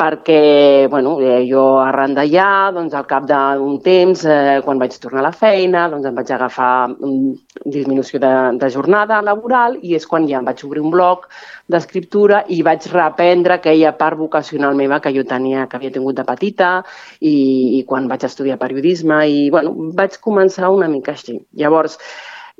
perquè 0.00 0.86
bueno, 0.88 1.18
eh, 1.20 1.44
jo 1.44 1.76
arran 1.82 2.14
d'allà, 2.16 2.72
doncs, 2.72 2.94
al 2.96 3.04
cap 3.08 3.26
d'un 3.28 3.76
temps, 3.84 4.22
eh, 4.24 4.60
quan 4.64 4.80
vaig 4.80 4.96
tornar 5.02 5.20
a 5.20 5.26
la 5.28 5.32
feina, 5.36 5.84
doncs 5.92 6.08
em 6.08 6.16
vaig 6.16 6.32
agafar 6.32 6.72
um, 7.04 7.34
disminució 7.66 8.20
de, 8.22 8.32
de 8.62 8.70
jornada 8.72 9.20
laboral 9.20 9.76
i 9.84 9.92
és 9.98 10.08
quan 10.08 10.24
ja 10.30 10.40
em 10.40 10.48
vaig 10.48 10.64
obrir 10.64 10.80
un 10.80 10.94
blog 10.94 11.28
d'escriptura 11.70 12.44
i 12.48 12.62
vaig 12.66 12.88
reprendre 12.94 13.58
aquella 13.58 13.92
part 14.00 14.16
vocacional 14.18 14.74
meva 14.78 15.02
que 15.04 15.12
jo 15.12 15.26
tenia, 15.28 15.68
que 15.68 15.76
havia 15.76 15.92
tingut 15.92 16.16
de 16.16 16.24
petita 16.24 16.72
i, 17.20 17.36
i 17.78 17.84
quan 17.86 18.08
vaig 18.08 18.24
estudiar 18.24 18.58
periodisme 18.62 19.20
i 19.28 19.48
bueno, 19.52 19.76
vaig 20.00 20.16
començar 20.24 20.72
una 20.72 20.88
mica 20.88 21.12
així. 21.12 21.36
Llavors, 21.60 22.00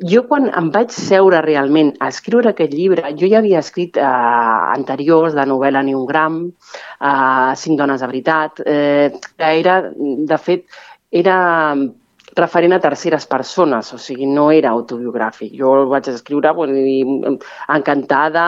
jo 0.01 0.23
quan 0.29 0.49
em 0.57 0.71
vaig 0.73 0.93
seure 0.95 1.43
realment 1.45 1.93
a 2.01 2.09
escriure 2.09 2.53
aquest 2.55 2.73
llibre, 2.73 3.05
jo 3.19 3.29
ja 3.29 3.41
havia 3.41 3.61
escrit 3.61 3.99
eh, 4.01 4.05
anteriors 4.75 5.37
de 5.37 5.45
novel·la 5.47 5.83
Ni 5.85 5.95
un 5.95 6.07
gram, 6.09 6.43
eh, 6.49 7.53
Cinc 7.57 7.79
dones 7.79 8.01
de 8.01 8.07
veritat, 8.09 8.63
eh, 8.65 9.11
que 9.37 9.51
era, 9.61 9.81
de 9.91 10.39
fet, 10.39 10.65
era 11.11 11.37
referent 12.37 12.73
a 12.73 12.81
terceres 12.81 13.27
persones, 13.27 13.93
o 13.93 13.99
sigui, 13.99 14.27
no 14.27 14.51
era 14.55 14.71
autobiogràfic. 14.71 15.53
Jo 15.59 15.73
el 15.81 15.89
vaig 15.91 16.09
escriure 16.13 16.53
bueno, 16.55 17.37
encantada, 17.75 18.45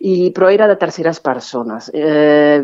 i, 0.00 0.30
però 0.34 0.50
era 0.54 0.68
de 0.70 0.76
terceres 0.80 1.20
persones. 1.20 1.90
Eh, 1.92 2.62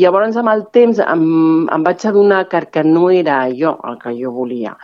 llavors, 0.00 0.36
amb 0.40 0.54
el 0.54 0.64
temps, 0.72 1.02
em, 1.04 1.68
em 1.68 1.84
vaig 1.84 2.08
adonar 2.08 2.46
que, 2.48 2.64
que 2.72 2.84
no 2.84 3.10
era 3.10 3.44
jo 3.52 3.76
el 3.84 4.00
que 4.02 4.16
jo 4.18 4.32
volia. 4.32 4.74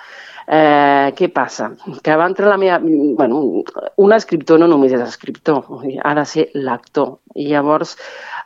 Què 0.44 1.28
passa? 1.32 1.70
Que 2.04 2.16
va 2.20 2.28
entrar 2.28 2.50
la 2.50 2.58
meva... 2.60 2.78
Bueno, 2.82 3.64
un 3.96 4.12
escriptor 4.12 4.60
no 4.60 4.68
només 4.68 4.92
és 4.92 5.00
escriptor, 5.00 5.64
ha 6.02 6.14
de 6.14 6.24
ser 6.28 6.48
lector. 6.54 7.18
I 7.34 7.48
llavors 7.52 7.96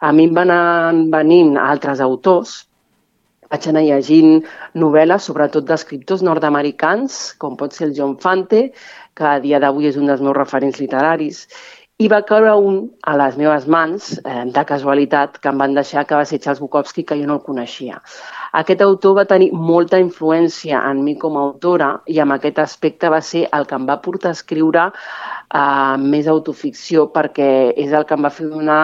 a 0.00 0.12
mi 0.12 0.28
em 0.28 0.34
van 0.36 1.04
venint 1.10 1.56
altres 1.58 2.00
autors, 2.00 2.68
vaig 3.48 3.66
anar 3.70 3.82
llegint 3.82 4.44
novel·les, 4.76 5.24
sobretot 5.24 5.66
d'escriptors 5.66 6.22
nord-americans, 6.22 7.18
com 7.40 7.56
pot 7.56 7.74
ser 7.74 7.88
el 7.88 7.96
John 7.96 8.18
Fante, 8.20 8.68
que 9.16 9.26
a 9.26 9.38
dia 9.42 9.58
d'avui 9.58 9.88
és 9.88 9.96
un 9.98 10.06
dels 10.06 10.22
meus 10.22 10.36
referents 10.36 10.78
literaris, 10.78 11.46
i 11.98 12.06
va 12.06 12.20
caure 12.22 12.52
un 12.62 12.76
a 13.10 13.16
les 13.18 13.36
meves 13.38 13.64
mans, 13.74 14.04
eh, 14.18 14.44
de 14.54 14.62
casualitat, 14.66 15.40
que 15.42 15.50
em 15.50 15.58
van 15.58 15.72
deixar, 15.74 16.04
que 16.06 16.14
va 16.14 16.24
ser 16.30 16.38
Charles 16.38 16.60
Bukowski, 16.62 17.02
que 17.02 17.16
jo 17.18 17.26
no 17.26 17.38
el 17.38 17.42
coneixia. 17.42 17.98
Aquest 18.60 18.84
autor 18.86 19.16
va 19.16 19.24
tenir 19.32 19.48
molta 19.52 19.98
influència 19.98 20.78
en 20.90 21.02
mi 21.02 21.16
com 21.18 21.36
a 21.36 21.42
autora 21.48 21.90
i 22.06 22.20
amb 22.22 22.36
aquest 22.36 22.60
aspecte 22.62 23.10
va 23.10 23.20
ser 23.20 23.48
el 23.50 23.66
que 23.66 23.74
em 23.74 23.88
va 23.88 23.98
portar 24.04 24.30
a 24.30 24.38
escriure 24.38 24.84
eh, 24.92 25.96
més 25.98 26.30
autoficció 26.30 27.08
perquè 27.10 27.50
és 27.74 27.90
el 27.90 28.06
que 28.06 28.14
em 28.14 28.28
va 28.28 28.30
fer 28.30 28.46
donar 28.46 28.82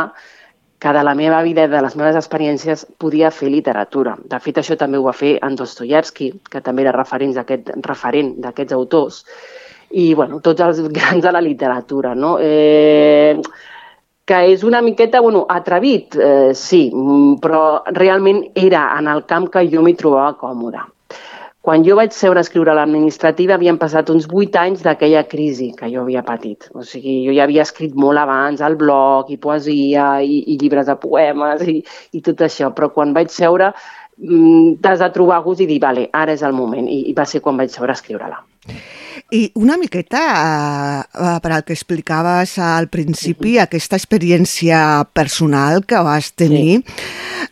que 0.82 0.92
de 0.92 1.04
la 1.06 1.14
meva 1.14 1.40
vida, 1.46 1.68
de 1.70 1.80
les 1.86 1.94
meves 1.96 2.18
experiències, 2.18 2.82
podia 2.98 3.30
fer 3.30 3.46
literatura. 3.48 4.18
De 4.18 4.42
fet, 4.42 4.58
això 4.58 4.74
també 4.76 4.98
ho 4.98 5.06
va 5.06 5.14
fer 5.14 5.38
en 5.38 5.54
Dostoyevsky, 5.54 6.32
que 6.50 6.60
també 6.60 6.82
era 6.82 6.92
referent 6.92 7.32
d'aquests 7.32 8.74
autors, 8.74 9.22
i 9.90 10.14
bueno, 10.14 10.40
tots 10.40 10.60
els 10.60 10.80
grans 10.88 11.22
de 11.22 11.32
la 11.32 11.40
literatura. 11.44 12.14
No? 12.14 12.36
Eh, 12.40 13.40
que 14.24 14.40
és 14.54 14.64
una 14.64 14.80
miqueta, 14.80 15.20
bueno, 15.20 15.44
atrevit, 15.48 16.16
eh, 16.16 16.54
sí, 16.56 16.88
però 17.42 17.82
realment 17.92 18.42
era 18.54 18.88
en 18.98 19.08
el 19.12 19.24
camp 19.28 19.50
que 19.52 19.66
jo 19.68 19.82
m'hi 19.84 19.96
trobava 20.00 20.32
còmoda. 20.40 20.86
Quan 21.64 21.80
jo 21.80 21.94
vaig 21.96 22.12
seure 22.12 22.42
a 22.42 22.44
escriure 22.44 22.74
l'administrativa 22.76 23.54
havien 23.56 23.78
passat 23.80 24.10
uns 24.12 24.26
vuit 24.28 24.52
anys 24.60 24.82
d'aquella 24.84 25.22
crisi 25.24 25.70
que 25.72 25.88
jo 25.88 26.02
havia 26.02 26.20
patit. 26.22 26.66
O 26.76 26.84
sigui, 26.84 27.22
jo 27.24 27.32
ja 27.32 27.46
havia 27.46 27.64
escrit 27.64 27.94
molt 27.96 28.20
abans 28.20 28.60
al 28.60 28.76
blog 28.76 29.30
i 29.32 29.38
poesia 29.40 30.18
i, 30.20 30.42
i 30.52 30.58
llibres 30.60 30.90
de 30.90 30.96
poemes 31.00 31.64
i, 31.64 31.78
i 32.12 32.20
tot 32.20 32.44
això, 32.44 32.68
però 32.76 32.90
quan 32.92 33.16
vaig 33.16 33.32
seure 33.32 33.70
mm, 33.72 34.03
t'has 34.16 35.00
de 35.00 35.08
trobar 35.14 35.42
gust 35.44 35.64
i 35.64 35.68
dir, 35.68 35.80
vale, 35.82 36.08
ara 36.12 36.34
és 36.34 36.42
el 36.46 36.54
moment. 36.54 36.86
I, 36.88 37.10
i 37.10 37.14
va 37.16 37.26
ser 37.26 37.42
quan 37.44 37.58
vaig 37.58 37.74
a 37.74 37.92
escriure-la. 37.92 38.40
I 39.34 39.50
una 39.58 39.76
miqueta, 39.76 40.20
eh, 41.02 41.38
per 41.42 41.52
al 41.52 41.64
que 41.64 41.72
explicaves 41.72 42.58
al 42.58 42.88
principi, 42.88 43.58
aquesta 43.58 43.96
experiència 43.96 45.04
personal 45.12 45.84
que 45.86 46.00
vas 46.04 46.32
tenir, 46.34 46.82
sí. 46.84 47.06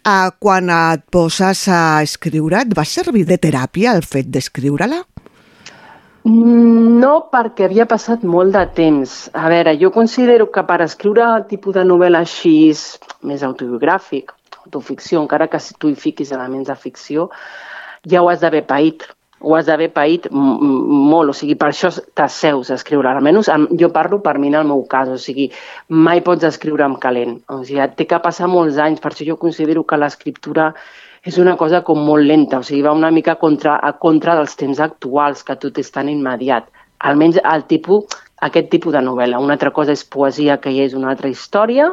eh, 0.04 0.30
quan 0.38 0.70
et 0.70 1.04
poses 1.10 1.66
a 1.68 2.02
escriure, 2.02 2.60
et 2.60 2.76
va 2.76 2.84
servir 2.84 3.24
de 3.26 3.38
teràpia 3.38 3.96
el 3.96 4.04
fet 4.04 4.30
d'escriure-la? 4.30 5.02
No, 6.24 7.14
perquè 7.32 7.66
havia 7.66 7.88
passat 7.90 8.22
molt 8.22 8.54
de 8.54 8.62
temps. 8.76 9.16
A 9.34 9.48
veure, 9.50 9.74
jo 9.80 9.90
considero 9.90 10.52
que 10.54 10.62
per 10.68 10.78
escriure 10.84 11.24
el 11.24 11.48
tipus 11.50 11.74
de 11.74 11.82
novel·la 11.88 12.22
així, 12.22 12.70
més 13.26 13.42
autobiogràfic, 13.42 14.30
autoficció, 14.66 15.22
encara 15.22 15.48
que 15.48 15.60
tu 15.78 15.90
hi 15.90 15.98
fiquis 15.98 16.32
elements 16.32 16.68
de 16.68 16.76
ficció, 16.76 17.30
ja 18.08 18.22
ho 18.22 18.30
has 18.30 18.40
d'haver 18.40 18.64
paït 18.66 19.08
ho 19.42 19.56
has 19.56 19.66
d'haver 19.66 19.88
paït 19.90 20.28
molt, 20.30 21.32
o 21.32 21.34
sigui, 21.34 21.56
per 21.58 21.72
això 21.72 21.90
t'asseus 22.14 22.70
a 22.70 22.76
escriure, 22.78 23.10
almenys 23.10 23.50
jo 23.78 23.88
parlo 23.94 24.20
per 24.22 24.36
mi 24.38 24.52
en 24.52 24.60
el 24.60 24.68
meu 24.70 24.84
cas, 24.90 25.10
o 25.10 25.18
sigui, 25.18 25.48
mai 25.88 26.22
pots 26.22 26.46
escriure 26.46 26.86
amb 26.86 27.00
calent, 27.02 27.40
o 27.50 27.62
sigui, 27.66 27.82
té 27.98 28.06
que 28.06 28.20
passar 28.22 28.50
molts 28.52 28.78
anys, 28.78 29.02
per 29.02 29.12
això 29.12 29.26
jo 29.26 29.38
considero 29.42 29.82
que 29.82 29.98
l'escriptura 29.98 30.70
és 31.26 31.38
una 31.38 31.56
cosa 31.58 31.82
com 31.86 32.00
molt 32.06 32.26
lenta, 32.26 32.62
o 32.62 32.66
sigui, 32.66 32.82
va 32.86 32.94
una 32.94 33.10
mica 33.10 33.36
contra, 33.42 33.76
a 33.78 33.92
contra 34.04 34.36
dels 34.38 34.56
temps 34.58 34.80
actuals, 34.82 35.42
que 35.46 35.58
tot 35.58 35.78
és 35.78 35.90
tan 35.94 36.10
immediat. 36.10 36.66
Almenys 37.10 37.38
el 37.42 37.66
tipus, 37.70 38.18
aquest 38.42 38.70
tipus 38.70 38.94
de 38.94 39.02
novel·la. 39.02 39.38
Una 39.42 39.54
altra 39.54 39.70
cosa 39.74 39.94
és 39.94 40.02
poesia, 40.02 40.58
que 40.62 40.74
ja 40.74 40.86
és 40.86 40.94
una 40.98 41.10
altra 41.14 41.30
història, 41.30 41.92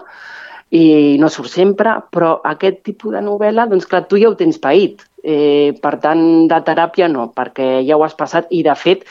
i 0.76 1.18
no 1.22 1.30
surt 1.34 1.50
sempre, 1.50 1.96
però 2.14 2.36
aquest 2.46 2.84
tipus 2.86 3.16
de 3.16 3.24
novel·la, 3.26 3.66
doncs 3.70 3.88
clar, 3.90 4.04
tu 4.10 4.20
ja 4.22 4.30
ho 4.30 4.38
tens 4.38 4.60
paït. 4.62 5.06
Eh, 5.20 5.76
per 5.82 5.98
tant, 6.00 6.22
de 6.48 6.60
teràpia 6.64 7.10
no, 7.12 7.28
perquè 7.36 7.82
ja 7.88 7.98
ho 7.98 8.06
has 8.06 8.16
passat 8.16 8.52
i, 8.56 8.62
de 8.64 8.76
fet, 8.80 9.04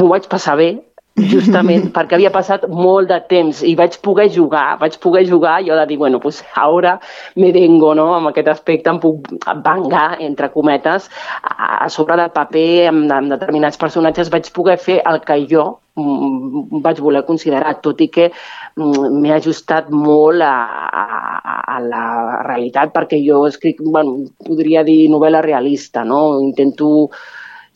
ho 0.00 0.08
vaig 0.10 0.26
passar 0.32 0.56
bé, 0.58 0.70
justament 1.16 1.88
perquè 1.96 2.16
havia 2.16 2.32
passat 2.32 2.66
molt 2.68 3.08
de 3.08 3.18
temps 3.30 3.62
i 3.64 3.74
vaig 3.78 3.96
poder 4.04 4.28
jugar, 4.32 4.76
vaig 4.80 4.98
poder 5.00 5.24
jugar 5.28 5.58
i 5.62 5.70
jo 5.70 5.78
de 5.78 5.86
dir, 5.88 5.98
bueno, 5.98 6.20
pues 6.20 6.42
ara 6.54 6.98
me 7.36 7.52
vengo, 7.52 7.94
no?, 7.94 8.12
amb 8.14 8.30
aquest 8.30 8.52
aspecte 8.52 8.92
em 8.92 9.00
puc 9.00 9.32
vengar, 9.64 10.20
entre 10.20 10.50
cometes, 10.52 11.08
a, 11.42 11.88
sobre 11.88 12.18
del 12.20 12.32
paper, 12.34 12.88
amb, 12.92 13.10
amb 13.12 13.32
determinats 13.32 13.80
personatges, 13.80 14.30
vaig 14.32 14.52
poder 14.52 14.76
fer 14.78 15.00
el 15.08 15.22
que 15.24 15.40
jo 15.48 15.66
mm, 15.96 16.82
vaig 16.84 17.00
voler 17.00 17.24
considerar, 17.28 17.78
tot 17.84 18.00
i 18.04 18.10
que 18.12 18.28
mm, 18.28 19.16
m'he 19.16 19.32
ajustat 19.38 19.88
molt 19.90 20.44
a, 20.44 20.52
a, 21.00 21.56
a 21.76 21.80
la 21.80 22.04
realitat, 22.46 22.92
perquè 22.92 23.22
jo 23.24 23.46
escric, 23.48 23.80
bueno, 23.80 24.18
podria 24.44 24.84
dir 24.84 25.06
novel·la 25.12 25.42
realista, 25.44 26.04
no? 26.04 26.38
Intento 26.44 27.10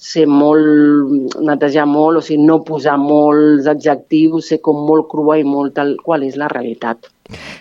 ser 0.01 0.25
molt, 0.25 1.37
netejar 1.45 1.85
molt, 1.85 2.23
o 2.23 2.25
sigui, 2.25 2.41
no 2.49 2.63
posar 2.65 2.97
molts 2.99 3.69
adjectius, 3.69 4.49
ser 4.49 4.61
com 4.65 4.79
molt 4.89 5.11
crua 5.13 5.37
i 5.37 5.45
molt 5.45 5.77
tal 5.77 5.93
qual 6.01 6.25
és 6.25 6.39
la 6.41 6.49
realitat. 6.49 7.11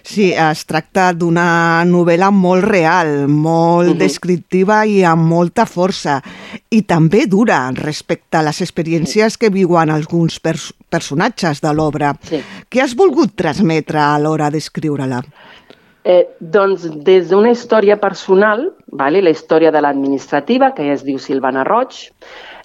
Sí, 0.02 0.32
es 0.32 0.64
tracta 0.66 1.12
d'una 1.14 1.84
novel·la 1.86 2.32
molt 2.34 2.64
real, 2.64 3.28
molt 3.28 3.90
uh 3.90 3.94
-huh. 3.94 4.00
descriptiva 4.00 4.86
i 4.86 5.04
amb 5.04 5.28
molta 5.28 5.66
força, 5.66 6.22
i 6.70 6.82
també 6.82 7.28
dura 7.28 7.72
respecte 7.76 8.38
a 8.38 8.42
les 8.42 8.62
experiències 8.62 9.38
que 9.38 9.50
viuen 9.50 9.90
alguns 9.90 10.40
pers 10.40 10.74
personatges 10.90 11.62
de 11.62 11.74
l'obra. 11.74 12.16
Sí. 12.24 12.42
Què 12.70 12.82
has 12.82 12.96
volgut 12.96 13.36
transmetre 13.36 14.00
a 14.00 14.18
l'hora 14.18 14.50
d'escriure-la? 14.50 15.22
Eh, 16.10 16.26
doncs 16.40 16.88
des 17.06 17.28
d'una 17.30 17.52
història 17.54 18.00
personal, 18.02 18.64
vale? 18.98 19.22
la 19.22 19.34
història 19.36 19.70
de 19.72 19.82
l'administrativa, 19.84 20.72
que 20.74 20.88
ja 20.88 20.96
es 20.98 21.04
diu 21.06 21.20
Silvana 21.22 21.66
Roig, 21.68 22.00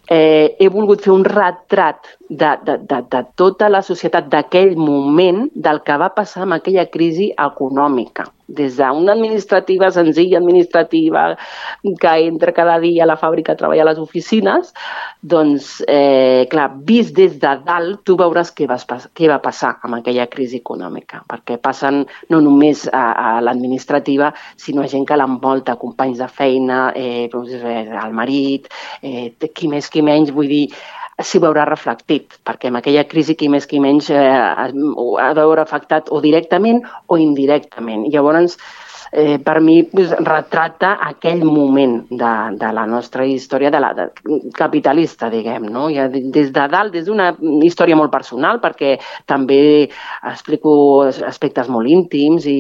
eh, 0.09 0.57
he 0.59 0.69
volgut 0.73 1.05
fer 1.05 1.13
un 1.13 1.27
retrat 1.29 2.09
de, 2.29 2.59
de, 2.65 2.79
de, 2.79 3.03
de 3.11 3.25
tota 3.37 3.69
la 3.69 3.83
societat 3.83 4.31
d'aquell 4.33 4.77
moment, 4.81 5.45
del 5.55 5.83
que 5.85 5.99
va 6.01 6.13
passar 6.17 6.45
amb 6.45 6.57
aquella 6.57 6.87
crisi 6.91 7.31
econòmica. 7.37 8.27
Des 8.45 8.77
d'una 8.77 9.15
administrativa 9.15 9.89
senzilla, 9.91 10.39
administrativa, 10.39 11.23
que 12.01 12.13
entra 12.27 12.53
cada 12.53 12.79
dia 12.81 13.05
a 13.05 13.09
la 13.09 13.17
fàbrica 13.17 13.55
a 13.55 13.61
treballar 13.61 13.87
a 13.87 13.91
les 13.91 14.01
oficines, 14.01 14.73
doncs, 15.21 15.79
eh, 15.89 16.47
clar, 16.53 16.71
vist 16.85 17.15
des 17.17 17.39
de 17.41 17.55
dalt, 17.65 18.03
tu 18.05 18.17
veuràs 18.21 18.53
què, 18.53 18.69
vas, 18.69 18.85
què 18.85 19.29
va 19.33 19.41
passar 19.45 19.79
amb 19.83 20.01
aquella 20.01 20.29
crisi 20.33 20.61
econòmica, 20.61 21.23
perquè 21.29 21.57
passen 21.61 22.05
no 22.29 22.41
només 22.45 22.85
a, 22.93 23.07
a 23.13 23.31
l'administrativa, 23.45 24.33
sinó 24.57 24.85
a 24.85 24.93
gent 24.93 25.09
que 25.09 25.17
l'envolta, 25.17 25.79
companys 25.81 26.21
de 26.21 26.29
feina, 26.29 26.91
eh, 26.95 27.29
eh, 27.33 27.87
el 28.05 28.13
marit, 28.13 28.69
eh, 29.01 29.33
qui 29.55 29.73
més, 29.73 29.89
qui 29.89 30.05
menys, 30.05 30.33
vull 30.37 30.53
dir, 30.53 30.69
s'hi 31.23 31.41
veurà 31.43 31.67
reflectit, 31.69 32.41
perquè 32.47 32.71
amb 32.71 32.81
aquella 32.81 33.05
crisi 33.11 33.37
qui 33.39 33.51
més 33.53 33.69
qui 33.71 33.81
menys 33.83 34.11
eh, 34.11 34.23
ha 34.25 34.69
de 34.71 35.41
veure 35.41 35.63
afectat 35.63 36.11
o 36.11 36.21
directament 36.25 36.83
o 37.07 37.19
indirectament. 37.21 38.09
Llavors, 38.11 38.59
eh, 39.15 39.39
per 39.39 39.61
mi 39.61 39.85
pues, 39.85 40.11
retrata 40.27 40.97
aquell 41.07 41.45
moment 41.47 42.01
de, 42.11 42.33
de 42.59 42.71
la 42.75 42.85
nostra 42.91 43.25
història 43.25 43.71
de 43.71 43.81
la 43.81 43.93
de, 43.95 44.09
capitalista, 44.59 45.31
diguem, 45.31 45.69
no? 45.71 45.87
Ja 45.95 46.09
des 46.11 46.51
de 46.51 46.67
dalt, 46.73 46.93
des 46.93 47.07
d'una 47.07 47.31
història 47.63 47.97
molt 47.97 48.11
personal, 48.11 48.59
perquè 48.65 48.97
també 49.31 49.61
explico 50.33 50.75
aspectes 51.07 51.71
molt 51.71 51.91
íntims 51.91 52.49
i, 52.51 52.59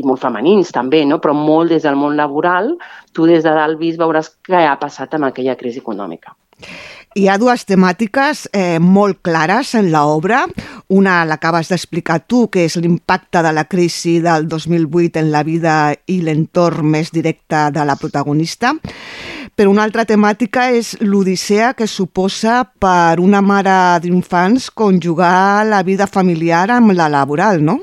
i 0.00 0.04
molt 0.08 0.24
femenins 0.24 0.72
també, 0.72 1.04
no? 1.04 1.20
però 1.20 1.36
molt 1.36 1.76
des 1.76 1.84
del 1.84 2.00
món 2.00 2.16
laboral, 2.16 2.72
tu 3.12 3.28
des 3.28 3.44
de 3.44 3.52
dalt 3.52 3.78
vist 3.78 4.00
veuràs 4.00 4.32
què 4.48 4.64
ha 4.64 4.78
passat 4.80 5.14
amb 5.18 5.28
aquella 5.28 5.58
crisi 5.60 5.84
econòmica. 5.84 6.32
Hi 7.18 7.24
ha 7.26 7.34
dues 7.42 7.64
temàtiques 7.66 8.44
eh, 8.54 8.78
molt 8.78 9.16
clares 9.26 9.72
en 9.74 9.88
l'obra. 9.90 10.44
Una 10.94 11.16
l'acabes 11.26 11.66
d'explicar 11.72 12.20
tu, 12.30 12.44
que 12.46 12.68
és 12.68 12.76
l'impacte 12.78 13.42
de 13.42 13.50
la 13.50 13.64
crisi 13.66 14.20
del 14.22 14.46
2008 14.46 15.18
en 15.18 15.32
la 15.32 15.42
vida 15.42 15.74
i 16.06 16.20
l'entorn 16.22 16.86
més 16.86 17.10
directe 17.10 17.64
de 17.74 17.82
la 17.82 17.98
protagonista. 17.98 18.76
Però 19.58 19.74
una 19.74 19.82
altra 19.82 20.06
temàtica 20.06 20.68
és 20.70 20.92
l'odissea 21.02 21.74
que 21.74 21.90
suposa 21.90 22.62
per 22.78 23.18
una 23.18 23.42
mare 23.42 23.98
d'infants 24.06 24.70
conjugar 24.70 25.66
la 25.66 25.82
vida 25.82 26.06
familiar 26.06 26.68
amb 26.70 26.94
la 26.94 27.10
laboral, 27.10 27.58
no? 27.58 27.80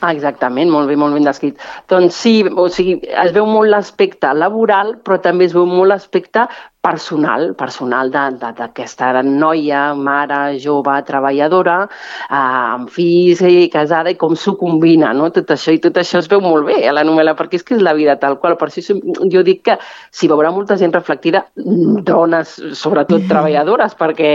Ah, 0.00 0.12
exactament, 0.12 0.68
molt 0.70 0.90
bé, 0.90 0.96
molt 1.00 1.16
ben 1.16 1.24
descrit. 1.24 1.60
Doncs 1.88 2.16
sí, 2.20 2.34
o 2.44 2.66
sigui, 2.72 2.98
es 3.24 3.32
veu 3.32 3.46
molt 3.48 3.72
l'aspecte 3.72 4.28
laboral, 4.36 4.96
però 5.04 5.16
també 5.24 5.48
es 5.48 5.54
veu 5.56 5.64
molt 5.68 5.88
l'aspecte 5.92 6.44
personal, 6.86 7.48
personal 7.58 8.12
d'aquesta 8.14 9.10
noia, 9.26 9.94
mare, 9.94 10.58
jove, 10.62 10.94
treballadora, 11.08 11.76
eh, 11.86 12.36
amb 12.36 12.90
fills 12.94 13.42
i 13.46 13.66
casada, 13.72 14.12
i 14.12 14.18
com 14.20 14.36
s'ho 14.38 14.54
combina, 14.60 15.12
no? 15.16 15.30
Tot 15.34 15.50
això, 15.56 15.74
i 15.74 15.82
tot 15.82 15.98
això 15.98 16.20
es 16.22 16.30
veu 16.30 16.42
molt 16.44 16.68
bé 16.68 16.78
a 16.86 16.94
la 16.94 17.04
novel·la, 17.06 17.34
perquè 17.38 17.58
és 17.58 17.66
que 17.66 17.76
és 17.78 17.82
la 17.82 17.96
vida 17.98 18.16
tal 18.22 18.38
qual. 18.38 18.56
Per 18.60 18.70
això 18.70 18.96
jo 19.32 19.42
dic 19.46 19.64
que 19.66 19.78
s'hi 20.14 20.30
veurà 20.30 20.52
molta 20.54 20.78
gent 20.78 20.94
reflectida, 20.94 21.46
dones, 21.56 22.56
sobretot 22.78 23.26
treballadores, 23.30 23.96
perquè, 24.02 24.32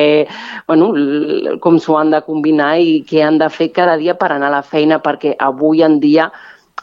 bueno, 0.67 0.91
com 1.63 1.79
s'ho 1.79 1.99
han 1.99 2.11
de 2.11 2.23
combinar 2.27 2.73
i 2.83 3.01
què 3.07 3.23
han 3.25 3.39
de 3.41 3.49
fer 3.49 3.71
cada 3.71 3.97
dia 4.01 4.17
per 4.19 4.33
anar 4.35 4.51
a 4.51 4.57
la 4.59 4.65
feina, 4.65 4.99
perquè 4.99 5.37
avui 5.39 5.85
en 5.87 6.01
dia 6.03 6.31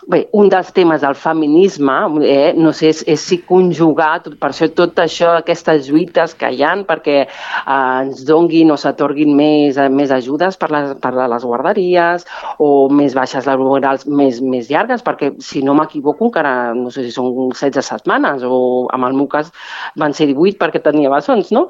bé, 0.09 0.23
un 0.33 0.49
dels 0.49 0.71
temes 0.73 1.03
del 1.05 1.15
feminisme, 1.15 1.97
eh, 2.25 2.55
no 2.57 2.73
sé, 2.73 2.89
és, 2.95 3.03
és 3.13 3.21
si 3.31 3.39
conjugar, 3.49 4.23
tot, 4.25 4.39
per 4.41 4.51
això 4.51 4.69
tot 4.73 4.97
això, 5.03 5.35
aquestes 5.37 5.91
lluites 5.91 6.35
que 6.39 6.49
hi 6.55 6.65
han 6.65 6.87
perquè 6.89 7.19
eh, 7.27 7.29
ens 7.75 8.25
donguin 8.29 8.73
o 8.73 8.79
s'atorguin 8.81 9.35
més, 9.37 9.77
eh, 9.77 9.91
més 9.93 10.13
ajudes 10.15 10.57
per, 10.61 10.71
les, 10.73 10.95
per 11.03 11.13
les 11.19 11.45
guarderies 11.45 12.25
o 12.59 12.89
més 12.89 13.17
baixes 13.19 13.47
laborals 13.49 14.09
més, 14.09 14.41
més 14.41 14.73
llargues, 14.73 15.05
perquè 15.05 15.35
si 15.45 15.63
no 15.67 15.77
m'equivoco 15.77 16.31
encara, 16.31 16.73
no 16.75 16.93
sé 16.95 17.05
si 17.05 17.13
són 17.13 17.53
16 17.53 17.93
setmanes 17.93 18.45
o 18.49 18.89
amb 18.95 19.11
el 19.11 19.17
meu 19.21 19.29
cas 19.29 19.53
van 20.01 20.17
ser 20.17 20.31
18 20.33 20.57
perquè 20.61 20.81
tenia 20.85 21.13
bessons, 21.13 21.53
no? 21.53 21.69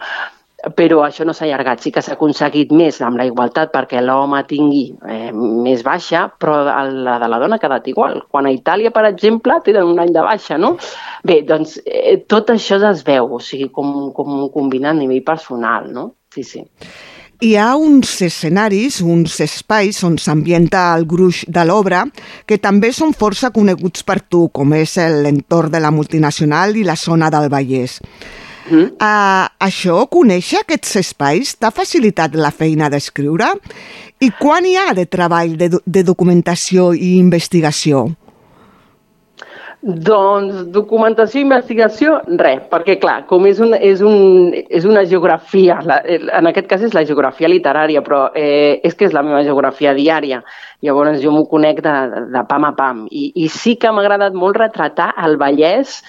Però 0.75 1.05
això 1.05 1.25
no 1.25 1.35
s'ha 1.35 1.45
allargat. 1.47 1.83
Sí 1.85 1.93
que 1.95 2.03
s'ha 2.03 2.17
aconseguit 2.17 2.73
més 2.75 2.99
amb 3.05 3.21
la 3.21 3.27
igualtat 3.29 3.71
perquè 3.75 4.01
l'home 4.03 4.41
tingui 4.51 4.89
eh, 5.07 5.31
més 5.33 5.85
baixa, 5.87 6.27
però 6.41 6.61
la 6.67 7.19
de 7.23 7.29
la 7.31 7.39
dona 7.39 7.59
ha 7.59 7.63
quedat 7.63 7.87
igual. 7.91 8.25
Quan 8.31 8.49
a 8.49 8.55
Itàlia, 8.55 8.91
per 8.95 9.05
exemple, 9.07 9.61
tenen 9.65 9.87
un 9.87 10.03
any 10.03 10.11
de 10.15 10.25
baixa, 10.25 10.59
no? 10.59 10.75
Bé, 11.23 11.43
doncs 11.47 11.79
eh, 11.85 12.19
tot 12.27 12.51
això 12.51 12.81
es 12.91 13.05
veu, 13.07 13.31
o 13.39 13.39
sigui, 13.39 13.71
com, 13.71 14.11
com 14.17 14.49
combinat 14.55 14.97
a 14.97 14.99
nivell 14.99 15.23
personal, 15.27 15.93
no? 15.95 16.11
Sí, 16.35 16.43
sí. 16.43 16.65
Hi 17.39 17.53
ha 17.55 17.69
uns 17.79 18.17
escenaris, 18.27 18.97
uns 18.99 19.37
espais 19.45 20.01
on 20.03 20.17
s'ambienta 20.19 20.89
el 20.99 21.05
gruix 21.07 21.45
de 21.47 21.63
l'obra 21.69 22.03
que 22.51 22.59
també 22.59 22.91
són 22.91 23.15
força 23.15 23.53
coneguts 23.55 24.03
per 24.03 24.19
tu, 24.27 24.49
com 24.51 24.75
és 24.75 24.97
l'entorn 25.23 25.71
de 25.71 25.79
la 25.79 25.95
multinacional 25.95 26.75
i 26.75 26.83
la 26.83 26.99
zona 26.99 27.31
del 27.31 27.47
Vallès. 27.47 28.01
Mm. 28.69 28.99
Uh, 29.01 29.49
això, 29.65 30.03
conèixer 30.13 30.63
aquests 30.63 30.99
espais, 31.01 31.55
t'ha 31.57 31.73
facilitat 31.75 32.37
la 32.37 32.53
feina 32.53 32.91
d'escriure? 32.93 33.55
I 34.21 34.31
quan 34.37 34.67
hi 34.67 34.77
ha 34.77 34.93
de 34.99 35.07
treball 35.09 35.57
de, 35.57 35.71
de 35.87 36.03
documentació 36.05 36.91
i 36.93 37.17
investigació? 37.19 38.09
Doncs 39.79 40.65
documentació 40.75 41.39
i 41.39 41.45
investigació, 41.47 42.17
res, 42.41 42.65
perquè 42.67 42.97
clar, 42.99 43.21
com 43.31 43.45
és, 43.47 43.61
un, 43.63 43.77
és, 43.79 44.01
un, 44.03 44.51
és 44.75 44.89
una 44.89 45.05
geografia, 45.07 45.77
la, 45.87 46.01
en 46.03 46.51
aquest 46.51 46.67
cas 46.67 46.83
és 46.83 46.97
la 46.97 47.05
geografia 47.07 47.47
literària, 47.49 48.03
però 48.03 48.25
eh, 48.35 48.81
és 48.83 48.99
que 48.99 49.07
és 49.07 49.15
la 49.15 49.23
meva 49.23 49.45
geografia 49.47 49.95
diària, 49.95 50.41
llavors 50.83 51.23
jo 51.23 51.31
m'ho 51.31 51.47
conec 51.47 51.79
de, 51.87 51.95
de 52.35 52.43
pam 52.51 52.67
a 52.67 52.73
pam. 52.75 53.05
I, 53.07 53.31
i 53.45 53.47
sí 53.55 53.77
que 53.79 53.95
m'ha 53.95 54.03
agradat 54.03 54.35
molt 54.35 54.59
retratar 54.59 55.13
el 55.23 55.39
Vallès, 55.39 56.01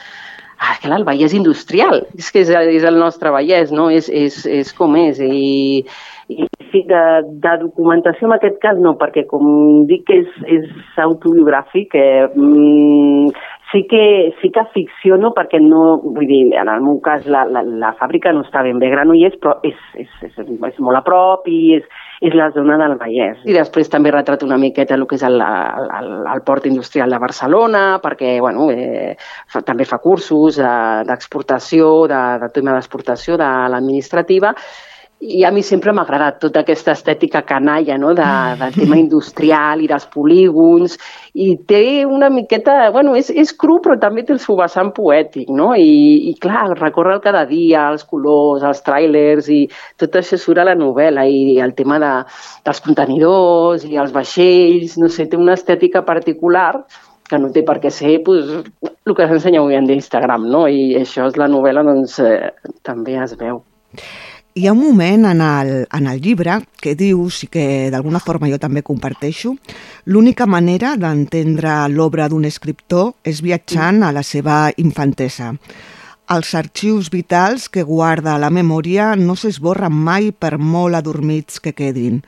ah, 0.59 0.75
clar, 0.83 0.99
el 0.99 1.07
Vallès 1.07 1.33
industrial, 1.35 2.03
és 2.17 2.29
que 2.31 2.43
és, 2.43 2.51
és 2.51 2.85
el 2.87 2.99
nostre 2.99 3.31
Vallès, 3.33 3.73
no? 3.75 3.89
És, 3.89 4.09
és, 4.11 4.43
és 4.45 4.71
com 4.75 4.95
és. 4.99 5.19
I, 5.23 5.83
i 6.29 6.81
de, 6.89 7.03
de 7.43 7.53
documentació 7.63 8.27
en 8.29 8.35
aquest 8.35 8.59
cas 8.61 8.77
no, 8.81 8.93
perquè 8.99 9.25
com 9.29 9.85
dic 9.89 10.05
que 10.09 10.19
és, 10.23 10.35
és 10.59 10.99
autobiogràfic, 11.01 11.95
eh, 11.97 12.27
mm, 12.35 13.31
sí 13.71 13.85
que, 13.89 14.03
sí 14.41 14.51
que 14.53 14.65
ficciono 14.73 15.33
perquè 15.37 15.61
no, 15.63 15.99
vull 16.03 16.27
dir, 16.29 16.43
en 16.57 16.69
el 16.69 16.83
meu 16.85 16.99
cas 17.05 17.25
la, 17.29 17.45
la, 17.49 17.63
la 17.63 17.95
fàbrica 17.99 18.33
no 18.33 18.43
està 18.45 18.63
ben 18.65 18.81
bé 18.81 18.91
Granollers, 18.93 19.39
però 19.41 19.57
és, 19.65 19.77
és, 19.97 20.09
és, 20.25 20.37
és 20.39 20.79
molt 20.79 20.99
a 20.99 21.03
prop 21.05 21.47
i 21.49 21.79
és, 21.79 22.05
és 22.19 22.35
la 22.35 22.49
zona 22.55 22.77
del 22.79 22.97
Vallès. 22.99 23.39
I 23.47 23.55
després 23.55 23.89
també 23.91 24.11
retrato 24.11 24.47
una 24.47 24.59
miqueta 24.59 24.97
el 24.97 25.05
que 25.07 25.15
és 25.19 25.23
el, 25.27 25.39
el, 25.39 26.09
el 26.33 26.43
port 26.47 26.67
industrial 26.67 27.15
de 27.15 27.21
Barcelona, 27.21 27.83
perquè 28.03 28.37
bueno, 28.43 28.69
eh, 28.73 29.15
fa, 29.47 29.63
també 29.65 29.87
fa 29.87 30.01
cursos 30.03 30.59
eh, 30.59 30.75
d'exportació, 31.07 31.89
de, 32.11 32.21
de 32.43 32.51
tema 32.55 32.75
d'exportació 32.75 33.39
de 33.39 33.49
l'administrativa, 33.71 34.53
i 35.19 35.43
a 35.43 35.51
mi 35.51 35.61
sempre 35.63 35.91
m'ha 35.91 36.05
agradat 36.05 36.37
tota 36.39 36.61
aquesta 36.63 36.93
estètica 36.95 37.41
canalla 37.43 37.97
no? 37.99 38.13
de, 38.15 38.27
del 38.59 38.75
tema 38.77 38.95
industrial 39.03 39.81
i 39.83 39.89
dels 39.91 40.05
polígons 40.13 40.95
i 41.35 41.57
té 41.67 42.05
una 42.07 42.29
miqueta, 42.31 42.89
bueno, 42.95 43.17
és, 43.19 43.27
és 43.29 43.51
cru 43.51 43.79
però 43.83 43.97
també 43.99 44.23
té 44.23 44.33
el 44.35 44.39
seu 44.39 44.55
vessant 44.59 44.93
poètic 44.95 45.51
no? 45.51 45.73
I, 45.75 46.31
i 46.31 46.33
clar, 46.39 46.69
recorre 46.79 47.17
el 47.17 47.23
cada 47.25 47.43
dia 47.49 47.89
els 47.91 48.07
colors, 48.07 48.63
els 48.63 48.79
tràilers 48.85 49.51
i 49.51 49.65
tot 49.99 50.15
això 50.15 50.39
surt 50.39 50.63
a 50.63 50.69
la 50.71 50.77
novel·la 50.79 51.27
i 51.27 51.59
el 51.59 51.75
tema 51.75 51.99
de, 51.99 52.13
dels 52.63 52.81
contenidors 52.87 53.83
i 53.83 53.99
els 53.99 54.15
vaixells, 54.15 54.95
no 55.03 55.11
sé, 55.11 55.27
té 55.27 55.39
una 55.39 55.59
estètica 55.59 56.05
particular 56.07 56.85
que 57.29 57.37
no 57.37 57.51
té 57.53 57.61
per 57.67 57.77
què 57.83 57.91
ser 57.93 58.15
pues, 58.25 58.47
el 58.87 59.17
que 59.17 59.27
s'ensenya 59.27 59.59
avui 59.61 59.77
en 59.77 59.85
d'Instagram, 59.85 60.47
no? 60.49 60.63
I 60.65 60.95
això 61.03 61.27
és 61.29 61.37
la 61.37 61.51
novel·la, 61.51 61.83
doncs, 61.85 62.17
eh, 62.23 62.49
també 62.87 63.19
es 63.21 63.35
veu 63.37 63.61
hi 64.55 64.65
ha 64.67 64.73
un 64.73 64.79
moment 64.81 65.25
en 65.29 65.41
el, 65.41 65.87
en 65.93 66.07
el 66.07 66.21
llibre 66.21 66.57
que 66.81 66.95
dius, 66.97 67.43
i 67.45 67.47
que 67.53 67.65
d'alguna 67.93 68.21
forma 68.23 68.49
jo 68.49 68.57
també 68.59 68.81
comparteixo, 68.83 69.53
l'única 70.05 70.47
manera 70.49 70.95
d'entendre 70.97 71.85
l'obra 71.93 72.27
d'un 72.29 72.47
escriptor 72.49 73.13
és 73.23 73.43
viatjant 73.45 74.03
a 74.03 74.11
la 74.15 74.23
seva 74.23 74.67
infantesa. 74.77 75.53
Els 76.29 76.53
arxius 76.53 77.09
vitals 77.09 77.69
que 77.73 77.85
guarda 77.85 78.37
la 78.37 78.51
memòria 78.53 79.15
no 79.17 79.37
s'esborren 79.37 79.93
mai 79.93 80.31
per 80.31 80.57
molt 80.57 80.97
adormits 80.97 81.61
que 81.61 81.73
quedin. 81.73 82.19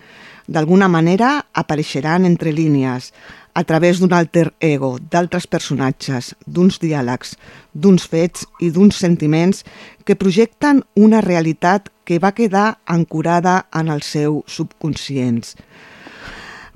D'alguna 0.52 0.88
manera 0.90 1.36
apareixeran 1.54 2.26
entre 2.26 2.52
línies, 2.52 3.12
a 3.54 3.64
través 3.64 4.00
d'un 4.00 4.14
alter 4.14 4.52
ego, 4.60 4.98
d'altres 5.12 5.48
personatges, 5.48 6.36
d'uns 6.46 6.80
diàlegs, 6.82 7.36
d'uns 7.74 8.08
fets 8.08 8.46
i 8.60 8.72
d'uns 8.72 8.96
sentiments 8.96 9.64
que 10.06 10.16
projecten 10.16 10.84
una 10.96 11.22
realitat 11.22 11.90
que 12.06 12.20
va 12.20 12.34
quedar 12.36 12.80
ancorada 12.86 13.66
en 13.74 13.92
el 13.92 14.02
seu 14.02 14.44
subconscients. 14.48 15.56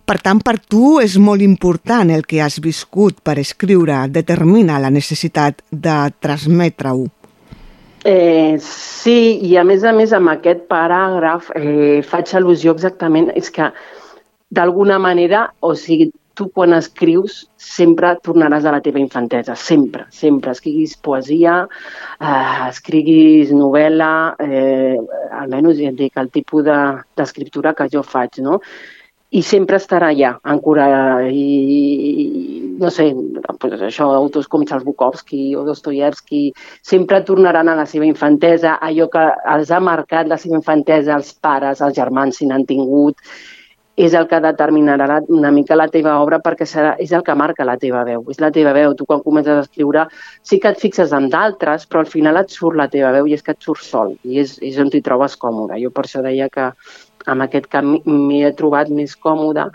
Per 0.05 0.19
tant, 0.21 0.37
per 0.45 0.59
tu 0.61 0.99
és 1.01 1.15
molt 1.17 1.41
important 1.41 2.11
el 2.13 2.27
que 2.29 2.41
has 2.45 2.59
viscut 2.61 3.23
per 3.25 3.39
escriure, 3.41 4.03
determina 4.13 4.77
la 4.77 4.91
necessitat 4.93 5.63
de 5.71 5.95
transmetre-ho. 6.21 7.07
Eh, 8.05 8.59
sí, 8.61 9.39
i 9.41 9.55
a 9.57 9.63
més 9.65 9.81
a 9.81 9.95
més 9.97 10.11
amb 10.13 10.29
aquest 10.29 10.67
paràgraf 10.69 11.49
eh, 11.57 12.03
faig 12.05 12.35
al·lusió 12.37 12.75
exactament, 12.75 13.31
és 13.33 13.49
que 13.49 13.71
d'alguna 14.53 14.99
manera, 15.01 15.47
o 15.65 15.73
sigui, 15.73 16.11
tu 16.35 16.49
quan 16.55 16.75
escrius 16.77 17.45
sempre 17.57 18.13
tornaràs 18.25 18.65
a 18.65 18.73
la 18.75 18.81
teva 18.85 19.01
infantesa, 19.01 19.55
sempre, 19.55 20.05
sempre. 20.11 20.51
Escriguis 20.55 20.97
poesia, 21.07 21.61
eh, 22.19 22.67
escriguis 22.69 23.53
novel·la, 23.55 24.11
eh, 24.39 24.97
almenys 25.41 25.79
ja 25.79 25.89
et 25.93 25.97
dic, 26.03 26.13
el 26.17 26.29
tipus 26.29 26.67
d'escriptura 26.67 27.71
de, 27.71 27.75
que 27.79 27.89
jo 27.95 28.03
faig, 28.03 28.43
no? 28.43 28.59
i 29.35 29.41
sempre 29.43 29.79
estarà 29.81 30.11
allà, 30.13 30.35
ancorada, 30.47 31.25
i, 31.27 32.75
no 32.79 32.91
sé, 32.93 33.09
pues 33.59 33.81
això, 33.83 34.07
autors 34.15 34.47
com 34.47 34.63
Bukowski 34.63 35.55
o 35.55 35.65
Dostoyevsky, 35.65 36.53
sempre 36.81 37.23
tornaran 37.23 37.67
a 37.67 37.75
la 37.75 37.85
seva 37.85 38.05
infantesa, 38.05 38.77
allò 38.79 39.09
que 39.09 39.25
els 39.55 39.71
ha 39.71 39.79
marcat 39.79 40.27
la 40.27 40.37
seva 40.37 40.55
infantesa, 40.55 41.15
els 41.15 41.33
pares, 41.33 41.81
els 41.81 41.95
germans, 41.95 42.37
si 42.37 42.45
n'han 42.45 42.65
tingut, 42.65 43.17
és 43.95 44.13
el 44.13 44.27
que 44.27 44.41
determinarà 44.43 45.21
una 45.31 45.51
mica 45.55 45.75
la 45.75 45.87
teva 45.87 46.17
obra 46.19 46.41
perquè 46.43 46.67
serà, 46.67 46.95
és 46.99 47.13
el 47.15 47.23
que 47.23 47.35
marca 47.35 47.65
la 47.67 47.77
teva 47.79 48.03
veu, 48.03 48.25
és 48.31 48.41
la 48.43 48.51
teva 48.51 48.73
veu. 48.75 48.93
Tu 48.93 49.07
quan 49.07 49.23
comences 49.23 49.55
a 49.55 49.63
escriure 49.63 50.05
sí 50.43 50.59
que 50.59 50.73
et 50.73 50.81
fixes 50.81 51.13
en 51.15 51.29
d'altres, 51.31 51.87
però 51.87 52.03
al 52.03 52.11
final 52.11 52.41
et 52.41 52.51
surt 52.51 52.75
la 52.75 52.89
teva 52.91 53.13
veu 53.15 53.27
i 53.27 53.35
és 53.37 53.43
que 53.43 53.55
et 53.55 53.63
surt 53.63 53.83
sol 53.83 54.15
i 54.23 54.41
és, 54.43 54.57
és 54.59 54.79
on 54.83 54.91
t'hi 54.91 55.03
trobes 55.05 55.37
còmode. 55.39 55.79
Jo 55.79 55.93
per 55.95 56.03
això 56.03 56.23
deia 56.25 56.49
que 56.51 56.71
amb 57.25 57.45
aquest 57.47 57.69
camí 57.71 58.01
m'hi 58.05 58.43
he 58.45 58.51
trobat 58.57 58.91
més 58.91 59.15
còmode, 59.15 59.69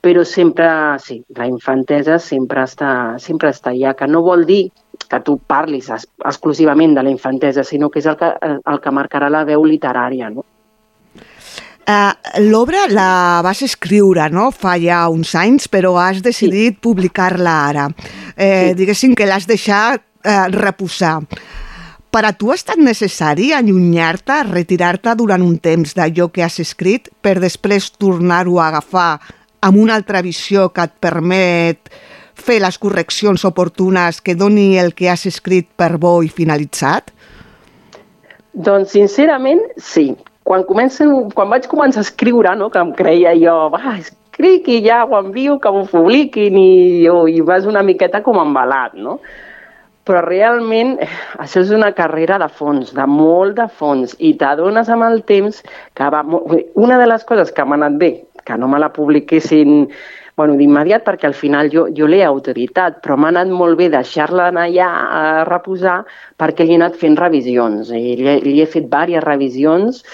però 0.00 0.24
sempre, 0.24 0.70
sí, 1.04 1.20
la 1.36 1.46
infantesa 1.46 2.16
sempre 2.18 2.64
està, 2.64 3.18
sempre 3.20 3.52
està 3.52 3.74
allà, 3.74 3.92
que 3.94 4.08
no 4.08 4.24
vol 4.24 4.46
dir 4.48 4.70
que 5.10 5.20
tu 5.26 5.36
parlis 5.52 5.90
exclusivament 5.92 6.94
de 6.96 7.04
la 7.04 7.12
infantesa, 7.12 7.64
sinó 7.64 7.90
que 7.90 8.00
és 8.00 8.08
el 8.08 8.16
que, 8.16 8.30
el 8.40 8.80
que 8.80 8.94
marcarà 8.94 9.28
la 9.28 9.44
veu 9.44 9.66
literària, 9.68 10.30
no? 10.32 10.46
Uh, 11.88 12.12
L'obra 12.44 12.84
la 12.92 13.40
vas 13.42 13.62
escriure 13.64 14.28
no? 14.30 14.50
fa 14.52 14.76
ja 14.78 15.00
uns 15.10 15.32
anys, 15.34 15.66
però 15.72 15.96
has 15.98 16.20
decidit 16.22 16.76
sí. 16.76 16.80
publicar-la 16.84 17.54
ara. 17.70 17.86
Eh, 18.36 18.70
sí. 18.70 18.76
Diguéssim 18.78 19.16
que 19.18 19.26
l'has 19.26 19.48
deixat 19.48 20.04
eh, 20.22 20.46
reposar. 20.52 21.16
Per 22.10 22.22
a 22.26 22.32
tu 22.36 22.50
ha 22.50 22.58
estat 22.58 22.78
necessari 22.82 23.50
allunyar-te, 23.54 24.42
retirar-te 24.50 25.14
durant 25.18 25.42
un 25.46 25.56
temps 25.62 25.94
d'allò 25.96 26.28
que 26.34 26.44
has 26.44 26.60
escrit 26.62 27.08
per 27.22 27.38
després 27.40 27.90
tornar-ho 27.96 28.58
a 28.60 28.68
agafar 28.68 29.10
amb 29.66 29.78
una 29.80 29.96
altra 29.98 30.22
visió 30.22 30.68
que 30.74 30.86
et 30.86 30.96
permet 31.00 31.90
fer 32.34 32.58
les 32.62 32.78
correccions 32.78 33.44
oportunes 33.44 34.20
que 34.20 34.34
doni 34.34 34.76
el 34.78 34.94
que 34.94 35.10
has 35.10 35.26
escrit 35.26 35.68
per 35.76 35.96
bo 36.02 36.20
i 36.22 36.30
finalitzat? 36.32 37.14
Doncs, 38.52 38.96
sincerament, 38.98 39.62
sí 39.78 40.10
quan, 40.44 40.64
comencen, 40.68 41.12
quan 41.34 41.50
vaig 41.52 41.68
començar 41.70 42.02
a 42.02 42.06
escriure, 42.06 42.54
no, 42.58 42.70
que 42.72 42.80
em 42.80 42.92
creia 42.96 43.34
jo, 43.38 43.56
va, 43.74 43.96
escric 43.98 44.68
i 44.72 44.80
ja 44.86 45.04
ho 45.04 45.18
envio, 45.18 45.58
que 45.60 45.68
ho 45.70 45.84
publiquin 45.90 46.56
i, 46.58 47.06
oh, 47.12 47.26
i 47.28 47.40
vas 47.44 47.68
una 47.68 47.84
miqueta 47.86 48.22
com 48.26 48.40
embalat, 48.42 48.96
no? 48.96 49.18
Però 50.08 50.22
realment 50.24 50.96
això 51.38 51.60
és 51.60 51.70
una 51.76 51.92
carrera 51.94 52.38
de 52.40 52.48
fons, 52.48 52.94
de 52.96 53.04
molt 53.06 53.58
de 53.60 53.68
fons, 53.68 54.16
i 54.18 54.32
t'adones 54.40 54.88
amb 54.88 55.06
el 55.06 55.22
temps 55.28 55.60
que 55.94 56.08
va... 56.10 56.24
Una 56.74 56.98
de 56.98 57.06
les 57.10 57.26
coses 57.28 57.52
que 57.52 57.66
m'ha 57.66 57.78
anat 57.78 58.00
bé, 58.00 58.10
que 58.44 58.56
no 58.58 58.66
me 58.68 58.80
la 58.80 58.90
publiquessin 58.96 59.90
bueno, 60.40 60.56
d'immediat 60.56 61.04
perquè 61.04 61.28
al 61.28 61.36
final 61.36 61.68
jo, 61.68 61.86
jo 61.92 62.08
l'he 62.08 62.22
autoritat, 62.24 63.02
però 63.04 63.18
m'ha 63.20 63.28
anat 63.34 63.52
molt 63.52 63.76
bé 63.76 63.90
deixar-la 63.92 64.48
anar 64.48 64.66
allà 64.70 64.90
a 65.20 65.22
reposar 65.44 66.00
perquè 66.40 66.64
li 66.64 66.72
he 66.72 66.80
anat 66.80 66.96
fent 66.96 67.18
revisions. 67.20 67.92
I 67.92 68.16
li, 68.16 68.36
li 68.46 68.60
he 68.62 68.68
fet 68.68 68.88
diverses 68.88 69.26
revisions 69.26 70.04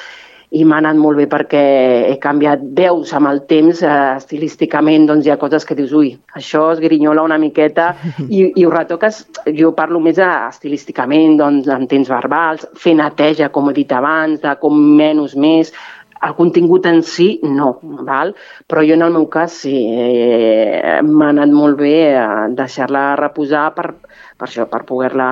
i 0.57 0.65
m'ha 0.65 0.79
anat 0.79 0.99
molt 0.99 1.19
bé 1.19 1.27
perquè 1.31 1.63
he 2.11 2.17
canviat 2.23 2.63
veus 2.79 3.13
amb 3.15 3.31
el 3.31 3.43
temps, 3.51 3.83
eh, 3.83 3.95
estilísticament 4.17 5.07
doncs 5.09 5.27
hi 5.27 5.33
ha 5.35 5.39
coses 5.39 5.67
que 5.67 5.75
dius, 5.79 5.95
ui, 5.95 6.13
això 6.39 6.69
es 6.73 6.83
grinyola 6.83 7.25
una 7.27 7.39
miqueta 7.43 7.93
i, 8.27 8.45
i 8.55 8.67
ho 8.67 8.71
retoques, 8.73 9.25
jo 9.59 9.73
parlo 9.79 10.03
més 10.03 10.19
eh, 10.19 10.31
estilísticament, 10.51 11.39
doncs 11.39 11.71
en 11.71 11.87
temps 11.91 12.11
verbals, 12.11 12.67
fer 12.79 12.95
neteja, 12.99 13.51
com 13.55 13.71
he 13.71 13.77
dit 13.79 13.95
abans, 13.95 14.41
de 14.43 14.55
com 14.63 14.79
menys 14.99 15.35
més, 15.39 15.75
el 16.23 16.35
contingut 16.37 16.87
en 16.87 17.03
si, 17.03 17.41
no, 17.43 17.79
val? 18.07 18.35
però 18.67 18.83
jo 18.87 18.95
en 18.97 19.05
el 19.07 19.13
meu 19.13 19.27
cas 19.33 19.57
sí, 19.63 19.75
eh, 19.93 21.01
m'ha 21.03 21.31
anat 21.35 21.53
molt 21.53 21.79
bé 21.81 21.97
eh, 22.13 22.27
deixar-la 22.57 23.09
reposar 23.21 23.69
per, 23.77 23.89
per 24.37 24.49
això, 24.49 24.69
per 24.71 24.85
poder-la 24.89 25.31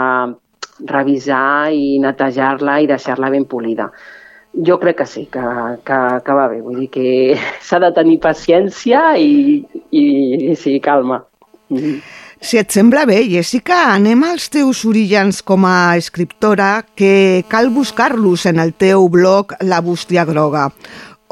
revisar 0.91 1.73
i 1.73 1.99
netejar-la 2.03 2.81
i 2.83 2.91
deixar-la 2.91 3.31
ben 3.31 3.47
polida. 3.47 3.91
Jo 4.55 4.79
crec 4.79 5.01
que 5.01 5.07
sí, 5.07 5.25
que, 5.27 5.43
que, 5.87 6.01
que 6.25 6.37
va 6.39 6.49
bé, 6.51 6.61
vull 6.63 6.85
dir 6.85 6.91
que 6.95 7.09
s'ha 7.67 7.81
de 7.83 7.91
tenir 7.95 8.21
paciència 8.23 9.15
i, 9.19 9.65
i, 9.91 10.05
i 10.51 10.57
sí, 10.57 10.79
calma. 10.81 11.25
Mm 11.71 11.79
-hmm. 11.79 12.24
Si 12.45 12.59
et 12.61 12.69
sembla 12.69 13.07
bé, 13.09 13.23
Jessica, 13.25 13.95
anem 13.95 14.21
als 14.27 14.51
teus 14.53 14.83
orígens 14.85 15.39
com 15.41 15.63
a 15.65 15.97
escriptora, 15.97 16.85
que 16.93 17.41
cal 17.49 17.71
buscar-los 17.73 18.45
en 18.51 18.61
el 18.61 18.75
teu 18.77 19.07
blog 19.09 19.55
La 19.65 19.79
Bústia 19.81 20.27
Groga, 20.29 20.67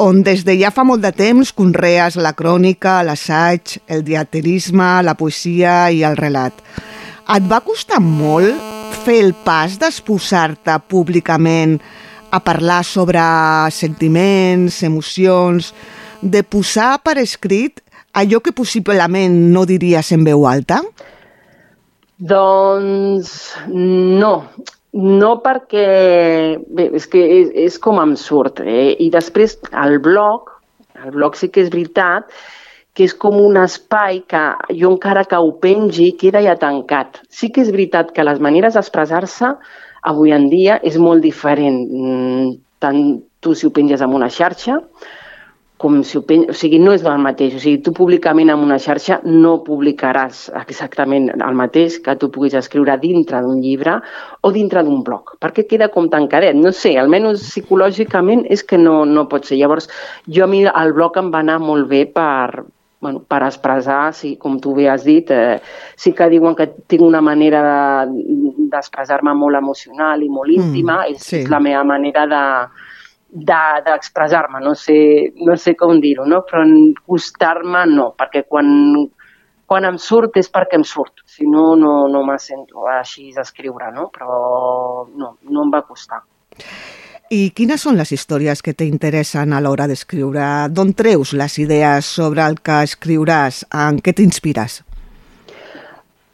on 0.00 0.22
des 0.24 0.40
de 0.48 0.54
ja 0.56 0.70
fa 0.72 0.86
molt 0.88 1.04
de 1.04 1.10
temps 1.12 1.52
conrees 1.52 2.16
la 2.16 2.32
crònica, 2.32 3.02
l'assaig, 3.04 3.76
el 3.92 4.00
diaterisme, 4.08 4.88
la 5.04 5.12
poesia 5.12 5.90
i 5.92 6.00
el 6.00 6.16
relat. 6.16 6.64
Et 7.28 7.44
va 7.44 7.60
costar 7.60 8.00
molt 8.00 8.56
fer 9.04 9.20
el 9.26 9.36
pas 9.44 9.76
d'exposar-te 9.76 10.80
públicament 10.88 11.76
a 12.32 12.40
parlar 12.40 12.80
sobre 12.88 13.20
sentiments, 13.68 14.80
emocions, 14.80 15.74
de 16.22 16.40
posar 16.40 17.02
per 17.04 17.18
escrit 17.20 17.81
allò 18.12 18.40
que 18.40 18.52
possiblement 18.52 19.34
no 19.52 19.64
diries 19.66 20.12
en 20.12 20.24
veu 20.24 20.46
alta? 20.46 20.80
Doncs 22.22 23.30
no, 23.72 24.32
no 24.92 25.30
perquè 25.42 25.86
bé, 26.62 26.88
és 26.94 27.06
que 27.10 27.22
és, 27.40 27.52
és 27.66 27.78
com 27.82 28.00
em 28.02 28.14
surt. 28.20 28.60
Eh? 28.62 28.92
I 29.02 29.08
després 29.10 29.56
el 29.84 29.98
blog, 30.04 30.52
el 31.02 31.14
blog 31.16 31.38
sí 31.38 31.50
que 31.50 31.64
és 31.64 31.72
veritat 31.72 32.28
que 32.92 33.06
és 33.08 33.14
com 33.16 33.38
un 33.40 33.56
espai 33.56 34.20
que 34.28 34.42
jo 34.76 34.90
encara 34.92 35.24
que 35.24 35.38
ho 35.40 35.54
pengi 35.62 36.10
queda 36.20 36.42
ja 36.44 36.58
tancat. 36.60 37.22
Sí 37.32 37.48
que 37.48 37.64
és 37.64 37.72
veritat 37.72 38.12
que 38.12 38.26
les 38.26 38.38
maneres 38.44 38.76
d'expressar-se 38.76 39.54
avui 40.12 40.34
en 40.36 40.50
dia 40.52 40.76
és 40.84 40.98
molt 41.00 41.24
diferent. 41.24 41.80
Mm, 41.88 42.52
tant 42.82 43.02
tu 43.40 43.56
si 43.56 43.66
ho 43.66 43.72
penges 43.74 44.02
en 44.04 44.12
una 44.14 44.28
xarxa 44.30 44.78
com 45.82 45.98
si 46.06 46.18
ho 46.18 46.22
pen... 46.26 46.44
o 46.52 46.54
sigui, 46.56 46.78
no 46.78 46.94
és 46.94 47.02
el 47.02 47.22
mateix. 47.24 47.56
O 47.58 47.62
sigui, 47.62 47.80
tu 47.82 47.92
públicament 47.96 48.52
en 48.54 48.62
una 48.62 48.78
xarxa 48.82 49.18
no 49.26 49.56
publicaràs 49.66 50.44
exactament 50.62 51.30
el 51.34 51.58
mateix 51.58 51.98
que 52.04 52.14
tu 52.20 52.30
puguis 52.34 52.54
escriure 52.58 52.94
dintre 53.02 53.42
d'un 53.42 53.58
llibre 53.64 53.98
o 54.46 54.52
dintre 54.54 54.84
d'un 54.86 55.02
blog, 55.06 55.34
perquè 55.42 55.66
queda 55.70 55.90
com 55.94 56.06
tancadet. 56.12 56.54
No 56.58 56.70
sé, 56.76 56.94
almenys 57.00 57.42
psicològicament 57.48 58.46
és 58.54 58.62
que 58.62 58.78
no, 58.78 59.02
no 59.08 59.26
pot 59.32 59.48
ser. 59.48 59.58
Llavors, 59.58 59.90
jo 60.30 60.46
a 60.46 60.50
mi 60.50 60.62
el 60.68 60.94
blog 60.94 61.18
em 61.18 61.34
va 61.34 61.42
anar 61.42 61.58
molt 61.62 61.90
bé 61.90 62.04
per, 62.14 62.62
bueno, 63.02 63.24
per 63.26 63.42
expressar, 63.42 64.14
sí, 64.14 64.36
com 64.38 64.60
tu 64.62 64.76
bé 64.78 64.86
has 64.88 65.02
dit, 65.02 65.30
eh, 65.34 65.58
sí 65.98 66.14
que 66.14 66.30
diuen 66.30 66.54
que 66.54 66.68
tinc 66.86 67.02
una 67.02 67.20
manera 67.20 68.06
d'expressar-me 68.06 69.34
de, 69.34 69.40
molt 69.40 69.58
emocional 69.58 70.22
i 70.22 70.30
molt 70.30 70.54
íntima, 70.54 71.02
mm, 71.02 71.16
és, 71.16 71.26
sí. 71.26 71.40
és 71.42 71.50
la 71.50 71.58
meva 71.60 71.82
manera 71.82 72.28
de, 72.30 72.44
d'expressar-me, 73.32 74.60
no, 74.60 74.74
sé, 74.76 75.32
no 75.40 75.56
sé 75.56 75.74
com 75.74 75.98
dir-ho, 76.00 76.26
no? 76.28 76.42
però 76.44 76.62
costar-me 77.08 77.86
no, 77.88 78.10
perquè 78.18 78.44
quan, 78.44 78.68
quan 79.66 79.88
em 79.88 79.96
surt 79.96 80.36
és 80.36 80.50
perquè 80.52 80.76
em 80.76 80.84
surt, 80.84 81.24
si 81.24 81.48
no, 81.48 81.72
no, 81.80 81.94
no 82.12 82.22
me 82.28 82.36
sento 82.38 82.84
així 82.92 83.32
d'escriure, 83.32 83.88
no? 83.96 84.10
però 84.12 85.06
no, 85.16 85.36
no 85.48 85.64
em 85.64 85.72
va 85.72 85.80
costar. 85.88 86.20
I 87.32 87.48
quines 87.56 87.80
són 87.80 87.96
les 87.96 88.12
històries 88.12 88.60
que 88.60 88.74
t'interessen 88.76 89.54
a 89.56 89.60
l'hora 89.64 89.86
d'escriure? 89.88 90.68
D'on 90.68 90.92
treus 90.92 91.32
les 91.32 91.56
idees 91.62 92.10
sobre 92.18 92.44
el 92.44 92.58
que 92.60 92.82
escriuràs? 92.84 93.62
En 93.72 94.02
què 94.04 94.12
t'inspires? 94.12 94.82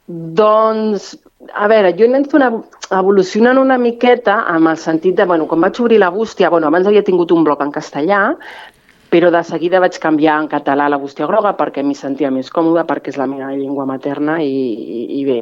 Doncs 0.09 1.13
a 1.55 1.69
veure, 1.71 1.93
jo 1.97 2.07
he 2.07 2.09
anat 2.11 2.35
una, 2.37 2.49
evolucionant 3.01 3.61
una 3.61 3.79
miqueta 3.79 4.41
amb 4.55 4.71
el 4.73 4.81
sentit 4.81 5.17
de, 5.19 5.27
bueno, 5.29 5.47
quan 5.51 5.63
vaig 5.65 5.81
obrir 5.81 6.01
la 6.01 6.11
bústia, 6.15 6.51
bueno, 6.51 6.69
abans 6.69 6.87
havia 6.87 7.05
tingut 7.07 7.33
un 7.33 7.45
blog 7.45 7.63
en 7.65 7.73
castellà, 7.75 8.23
però 9.09 9.31
de 9.33 9.41
seguida 9.45 9.81
vaig 9.81 9.97
canviar 10.01 10.37
en 10.43 10.49
català 10.53 10.89
la 10.89 10.99
bústia 11.01 11.27
groga 11.27 11.55
perquè 11.57 11.83
m'hi 11.85 11.97
sentia 11.97 12.31
més 12.31 12.51
còmoda, 12.53 12.85
perquè 12.89 13.13
és 13.13 13.17
la 13.17 13.27
meva 13.31 13.49
llengua 13.55 13.87
materna 13.89 14.37
i, 14.45 14.53
i, 14.53 15.01
i 15.19 15.23
bé, 15.25 15.39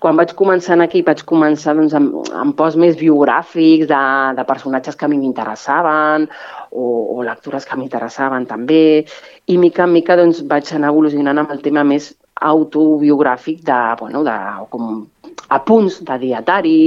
quan 0.00 0.16
vaig 0.16 0.32
començar 0.38 0.78
aquí 0.80 1.02
vaig 1.04 1.20
començar 1.28 1.76
doncs, 1.76 1.94
amb, 1.98 2.16
amb 2.32 2.56
posts 2.56 2.80
més 2.80 2.96
biogràfics 2.96 3.90
de, 3.90 4.02
de 4.38 4.48
personatges 4.48 4.96
que 4.96 5.04
a 5.04 5.12
mi 5.12 5.20
m'interessaven 5.20 6.28
o, 6.72 6.88
o 7.18 7.22
lectures 7.28 7.68
que 7.68 7.76
m'interessaven 7.76 8.48
també 8.48 9.04
i 9.46 9.60
mica 9.60 9.84
en 9.84 9.92
mica 9.92 10.16
doncs, 10.16 10.40
vaig 10.48 10.72
anar 10.72 10.94
evolucionant 10.94 11.44
amb 11.44 11.52
el 11.52 11.60
tema 11.64 11.84
més 11.84 12.14
autobiogràfic 12.42 13.62
de, 13.64 13.80
bueno, 14.00 14.24
de, 14.26 14.36
com 14.70 15.04
apunts 15.54 16.00
de 16.06 16.16
dietari, 16.22 16.78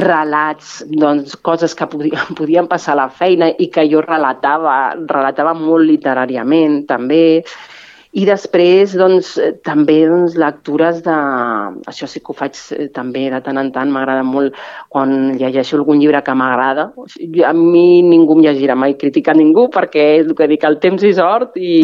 relats, 0.00 0.80
doncs, 0.90 1.36
coses 1.46 1.74
que 1.76 1.88
podien, 1.90 2.34
podien 2.38 2.68
passar 2.70 2.96
a 2.96 3.02
la 3.04 3.10
feina 3.10 3.50
i 3.50 3.70
que 3.72 3.86
jo 3.90 4.02
relatava, 4.04 4.94
relatava 5.10 5.54
molt 5.58 5.86
literàriament 5.88 6.82
també, 6.90 7.42
i 8.10 8.24
després, 8.26 8.90
doncs, 8.98 9.36
també 9.62 10.00
doncs, 10.10 10.34
lectures 10.40 10.98
de... 11.04 11.16
Això 11.90 12.08
sí 12.10 12.18
que 12.18 12.32
ho 12.32 12.34
faig 12.34 12.58
eh, 12.74 12.88
també 12.90 13.28
de 13.30 13.38
tant 13.44 13.60
en 13.60 13.70
tant, 13.70 13.92
m'agrada 13.94 14.24
molt 14.26 14.56
quan 14.90 15.36
llegeixo 15.38 15.78
algun 15.78 16.00
llibre 16.02 16.18
que 16.26 16.34
m'agrada. 16.34 16.88
A 17.46 17.52
mi 17.54 18.02
ningú 18.02 18.34
em 18.34 18.42
llegirà 18.48 18.74
mai 18.74 18.96
crítica 18.98 19.30
a 19.30 19.38
ningú 19.38 19.68
perquè 19.70 20.06
és 20.16 20.26
el 20.26 20.34
que 20.34 20.50
dic, 20.50 20.66
el 20.66 20.80
temps 20.82 21.06
és 21.06 21.22
hort 21.22 21.54
i, 21.54 21.76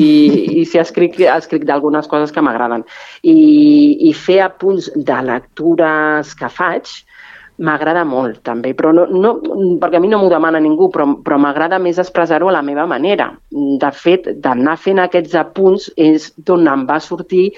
i 0.58 0.66
si 0.66 0.82
escric, 0.82 1.20
escric 1.30 1.66
d'algunes 1.68 2.10
coses 2.10 2.34
que 2.34 2.42
m'agraden. 2.42 2.82
I, 3.22 3.38
I 4.10 4.14
fer 4.26 4.40
apunts 4.48 4.90
de 4.96 5.22
lectures 5.30 6.34
que 6.34 6.50
faig, 6.50 6.90
m'agrada 7.58 8.04
molt 8.04 8.42
també, 8.44 8.72
però 8.76 8.92
no, 8.92 9.06
no, 9.08 9.32
perquè 9.80 9.96
a 9.96 10.02
mi 10.02 10.10
no 10.12 10.20
m'ho 10.20 10.28
demana 10.32 10.60
ningú, 10.60 10.90
però, 10.92 11.06
però 11.24 11.38
m'agrada 11.40 11.78
més 11.82 11.98
expressar-ho 12.02 12.50
a 12.50 12.56
la 12.58 12.62
meva 12.66 12.84
manera. 12.90 13.30
De 13.50 13.90
fet, 13.96 14.28
d'anar 14.44 14.76
fent 14.80 15.00
aquests 15.02 15.36
apunts 15.40 15.88
és 15.96 16.28
d'on 16.36 16.68
em 16.68 16.84
va 16.88 17.00
sortir 17.00 17.48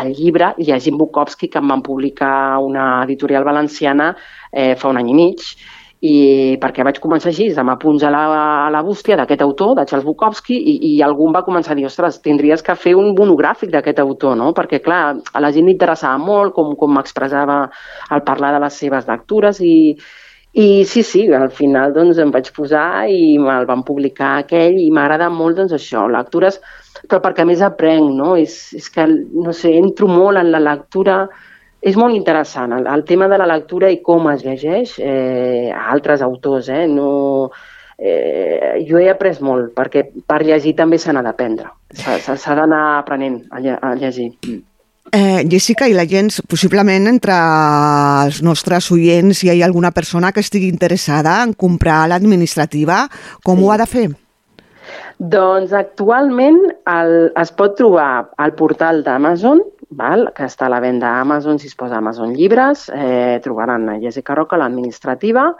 el 0.00 0.12
llibre 0.14 0.52
Llegint 0.60 0.98
Bukowski, 1.00 1.50
que 1.50 1.58
em 1.58 1.74
van 1.74 1.82
publicar 1.82 2.60
una 2.62 3.02
editorial 3.04 3.44
valenciana 3.44 4.14
eh, 4.52 4.76
fa 4.78 4.90
un 4.90 5.00
any 5.00 5.10
i 5.10 5.18
mig, 5.18 5.46
i 6.00 6.56
perquè 6.60 6.84
vaig 6.86 6.96
començar 7.02 7.28
així, 7.28 7.50
amb 7.60 7.74
apunts 7.74 8.04
a 8.08 8.10
la, 8.12 8.22
a 8.64 8.70
la 8.72 8.80
bústia 8.84 9.18
d'aquest 9.20 9.42
autor, 9.44 9.74
de 9.76 9.84
Charles 9.84 10.06
Bukowski, 10.06 10.56
i, 10.56 10.74
i 10.88 11.02
algú 11.04 11.28
va 11.34 11.44
començar 11.44 11.74
a 11.74 11.76
dir, 11.76 11.84
ostres, 11.88 12.22
tindries 12.24 12.64
que 12.64 12.76
fer 12.76 12.94
un 12.96 13.12
monogràfic 13.18 13.72
d'aquest 13.74 14.00
autor, 14.00 14.38
no? 14.40 14.54
Perquè, 14.56 14.80
clar, 14.80 15.02
a 15.20 15.44
la 15.44 15.52
gent 15.52 15.68
li 15.68 15.76
interessava 15.76 16.16
molt 16.16 16.56
com, 16.56 16.72
com 16.80 16.96
m'expressava 16.96 17.60
al 18.08 18.24
parlar 18.24 18.54
de 18.56 18.62
les 18.64 18.80
seves 18.80 19.10
lectures 19.10 19.60
i, 19.60 19.74
i 20.56 20.86
sí, 20.88 21.04
sí, 21.04 21.26
al 21.36 21.52
final 21.52 21.92
doncs, 21.92 22.18
em 22.18 22.32
vaig 22.32 22.48
posar 22.56 23.04
i 23.12 23.36
me'l 23.38 23.68
van 23.68 23.84
publicar 23.84 24.38
aquell 24.40 24.80
i 24.80 24.88
m'agrada 24.90 25.28
molt 25.28 25.60
doncs, 25.60 25.76
això, 25.76 26.08
lectures, 26.08 26.62
però 27.04 27.20
perquè 27.20 27.44
a 27.44 27.50
més 27.52 27.60
aprenc, 27.60 28.08
no? 28.16 28.32
És, 28.40 28.72
és 28.72 28.88
que, 28.88 29.04
no 29.36 29.52
sé, 29.52 29.76
entro 29.76 30.08
molt 30.08 30.40
en 30.40 30.48
la 30.50 30.64
lectura 30.64 31.26
és 31.80 31.96
molt 31.96 32.14
interessant 32.14 32.74
el, 32.76 32.86
el 32.86 33.04
tema 33.08 33.28
de 33.28 33.38
la 33.40 33.48
lectura 33.48 33.90
i 33.90 34.00
com 34.04 34.28
es 34.32 34.44
llegeix 34.44 34.96
eh, 35.00 35.72
a 35.72 35.88
altres 35.94 36.22
autors. 36.22 36.68
Eh? 36.68 36.86
No, 36.90 37.50
eh, 37.96 38.80
jo 38.88 39.00
he 39.00 39.08
après 39.12 39.40
molt, 39.44 39.72
perquè 39.76 40.06
per 40.26 40.42
llegir 40.44 40.74
també 40.76 41.00
se 41.00 41.12
n'ha 41.12 41.24
d'aprendre. 41.24 41.70
S'ha 41.96 42.56
d'anar 42.58 42.82
aprenent 42.98 43.42
a, 43.50 43.62
lle 43.64 43.76
a 43.80 43.94
llegir. 43.96 44.32
Eh, 45.10 45.42
Jessica, 45.50 45.88
i 45.90 45.94
la 45.96 46.04
gent, 46.06 46.28
possiblement 46.46 47.08
entre 47.10 47.34
els 47.34 48.42
nostres 48.46 48.90
oients 48.94 49.40
hi 49.42 49.50
ha 49.50 49.56
alguna 49.66 49.90
persona 49.90 50.30
que 50.30 50.44
estigui 50.44 50.68
interessada 50.70 51.40
en 51.42 51.56
comprar 51.58 52.04
l'administrativa, 52.12 53.06
com 53.42 53.58
sí. 53.58 53.64
ho 53.64 53.72
ha 53.72 53.78
de 53.80 53.88
fer? 53.90 54.06
Doncs 55.18 55.72
actualment 55.76 56.60
el, 56.88 57.14
es 57.36 57.50
pot 57.56 57.74
trobar 57.76 58.30
al 58.38 58.54
portal 58.56 59.02
d'Amazon, 59.04 59.64
val? 59.90 60.30
que 60.34 60.46
està 60.46 60.66
a 60.66 60.72
la 60.72 60.80
venda 60.80 61.08
a 61.10 61.20
Amazon, 61.20 61.58
si 61.58 61.68
es 61.68 61.76
posa 61.76 61.98
Amazon 61.98 62.34
Llibres, 62.34 62.88
eh, 62.94 63.40
trobaran 63.42 63.88
a 63.88 63.98
Jessica 64.00 64.34
Roca, 64.34 64.56
l'administrativa, 64.56 65.50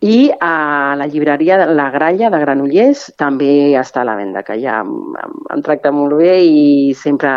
I 0.00 0.30
a 0.38 0.94
la 0.94 1.06
llibreria 1.10 1.64
La 1.66 1.88
Gralla 1.90 2.28
de 2.30 2.38
Granollers 2.38 3.08
també 3.18 3.74
està 3.74 4.04
a 4.04 4.06
la 4.06 4.14
venda, 4.14 4.44
que 4.46 4.54
ja 4.62 4.76
em, 4.84 4.92
tracta 5.66 5.90
molt 5.90 6.14
bé 6.20 6.36
i 6.46 6.94
sempre, 6.94 7.32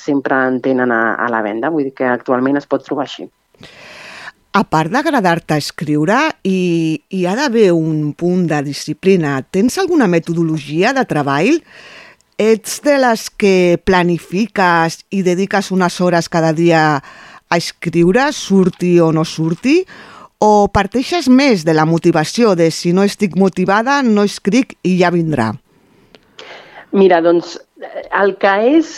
sempre 0.00 0.38
en 0.48 0.56
tenen 0.64 0.94
a, 0.94 1.18
a 1.20 1.28
la 1.28 1.42
venda. 1.44 1.68
Vull 1.68 1.90
dir 1.90 1.92
que 1.98 2.08
actualment 2.08 2.56
es 2.56 2.66
pot 2.66 2.86
trobar 2.86 3.04
així. 3.04 3.28
A 4.56 4.64
part 4.64 4.88
d'agradar-te 4.88 5.58
escriure, 5.60 6.16
hi, 6.48 6.96
hi 7.12 7.26
ha 7.28 7.36
d'haver 7.36 7.68
un 7.76 8.14
punt 8.16 8.46
de 8.48 8.62
disciplina. 8.64 9.36
Tens 9.44 9.76
alguna 9.76 10.08
metodologia 10.08 10.94
de 10.96 11.04
treball? 11.04 11.60
Ets 12.38 12.76
de 12.86 12.92
les 13.02 13.24
que 13.34 13.80
planifiques 13.82 15.00
i 15.10 15.24
dediques 15.26 15.72
unes 15.74 15.96
hores 15.98 16.28
cada 16.30 16.52
dia 16.54 16.82
a 16.94 17.56
escriure, 17.58 18.28
surti 18.30 18.92
o 19.02 19.08
no 19.10 19.24
surti? 19.26 19.80
O 20.38 20.68
parteixes 20.70 21.26
més 21.26 21.64
de 21.66 21.74
la 21.74 21.82
motivació, 21.82 22.52
de 22.54 22.68
si 22.70 22.92
no 22.94 23.02
estic 23.02 23.34
motivada, 23.34 24.04
no 24.06 24.22
escric 24.22 24.76
i 24.86 24.94
ja 25.00 25.10
vindrà? 25.10 25.48
Mira, 26.94 27.18
doncs, 27.26 27.56
el 28.22 28.36
que 28.38 28.54
és 28.78 28.92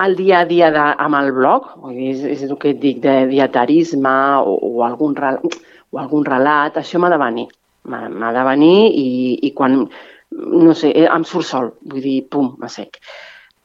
el 0.00 0.16
dia 0.16 0.40
a 0.40 0.46
dia 0.48 0.70
de, 0.72 0.86
amb 1.04 1.20
el 1.20 1.34
blog, 1.36 1.68
és, 1.92 2.24
és 2.24 2.46
el 2.48 2.56
que 2.56 2.72
et 2.72 2.80
dic, 2.80 3.04
de 3.04 3.26
dietarisme 3.28 4.14
o, 4.40 4.56
o, 4.56 4.72
algun, 4.88 5.12
o 5.20 6.00
algun 6.00 6.24
relat, 6.24 6.80
això 6.80 6.96
m'ha 6.96 7.12
de 7.12 7.20
venir. 7.28 7.50
M'ha 7.92 8.32
de 8.32 8.48
venir 8.48 8.88
i, 8.88 9.10
i 9.44 9.52
quan, 9.52 9.82
no 10.30 10.74
sé, 10.74 10.92
eh, 10.94 11.08
em 11.10 11.24
surt 11.24 11.46
sol, 11.46 11.72
vull 11.86 12.04
dir, 12.04 12.18
pum, 12.30 12.54
m'assec. 12.60 13.00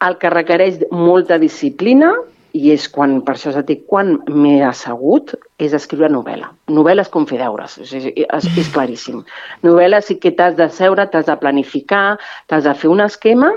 El 0.05 0.18
que 0.22 0.32
requereix 0.34 0.82
molta 0.91 1.38
disciplina 1.41 2.13
i 2.55 2.72
és 2.72 2.86
quan, 2.91 3.18
per 3.28 3.36
això 3.36 3.51
et 3.59 3.68
dic, 3.68 3.84
quan 3.89 4.13
m'he 4.32 4.61
assegut, 4.63 5.34
és 5.59 5.74
escriure 5.76 6.07
novel·la. 6.11 6.49
Novel·la 6.72 7.03
és 7.03 7.11
com 7.11 7.26
fer 7.28 7.39
deures, 7.41 7.78
és, 7.84 7.91
és, 7.99 8.07
és, 8.16 8.47
és 8.61 8.70
claríssim. 8.72 9.24
Novel·la 9.66 9.99
sí 10.05 10.18
que 10.22 10.32
t'has 10.36 10.55
de 10.55 10.70
seure, 10.72 11.07
t'has 11.11 11.28
de 11.28 11.36
planificar, 11.41 12.18
t'has 12.47 12.63
de 12.63 12.76
fer 12.80 12.91
un 12.93 13.03
esquema 13.03 13.51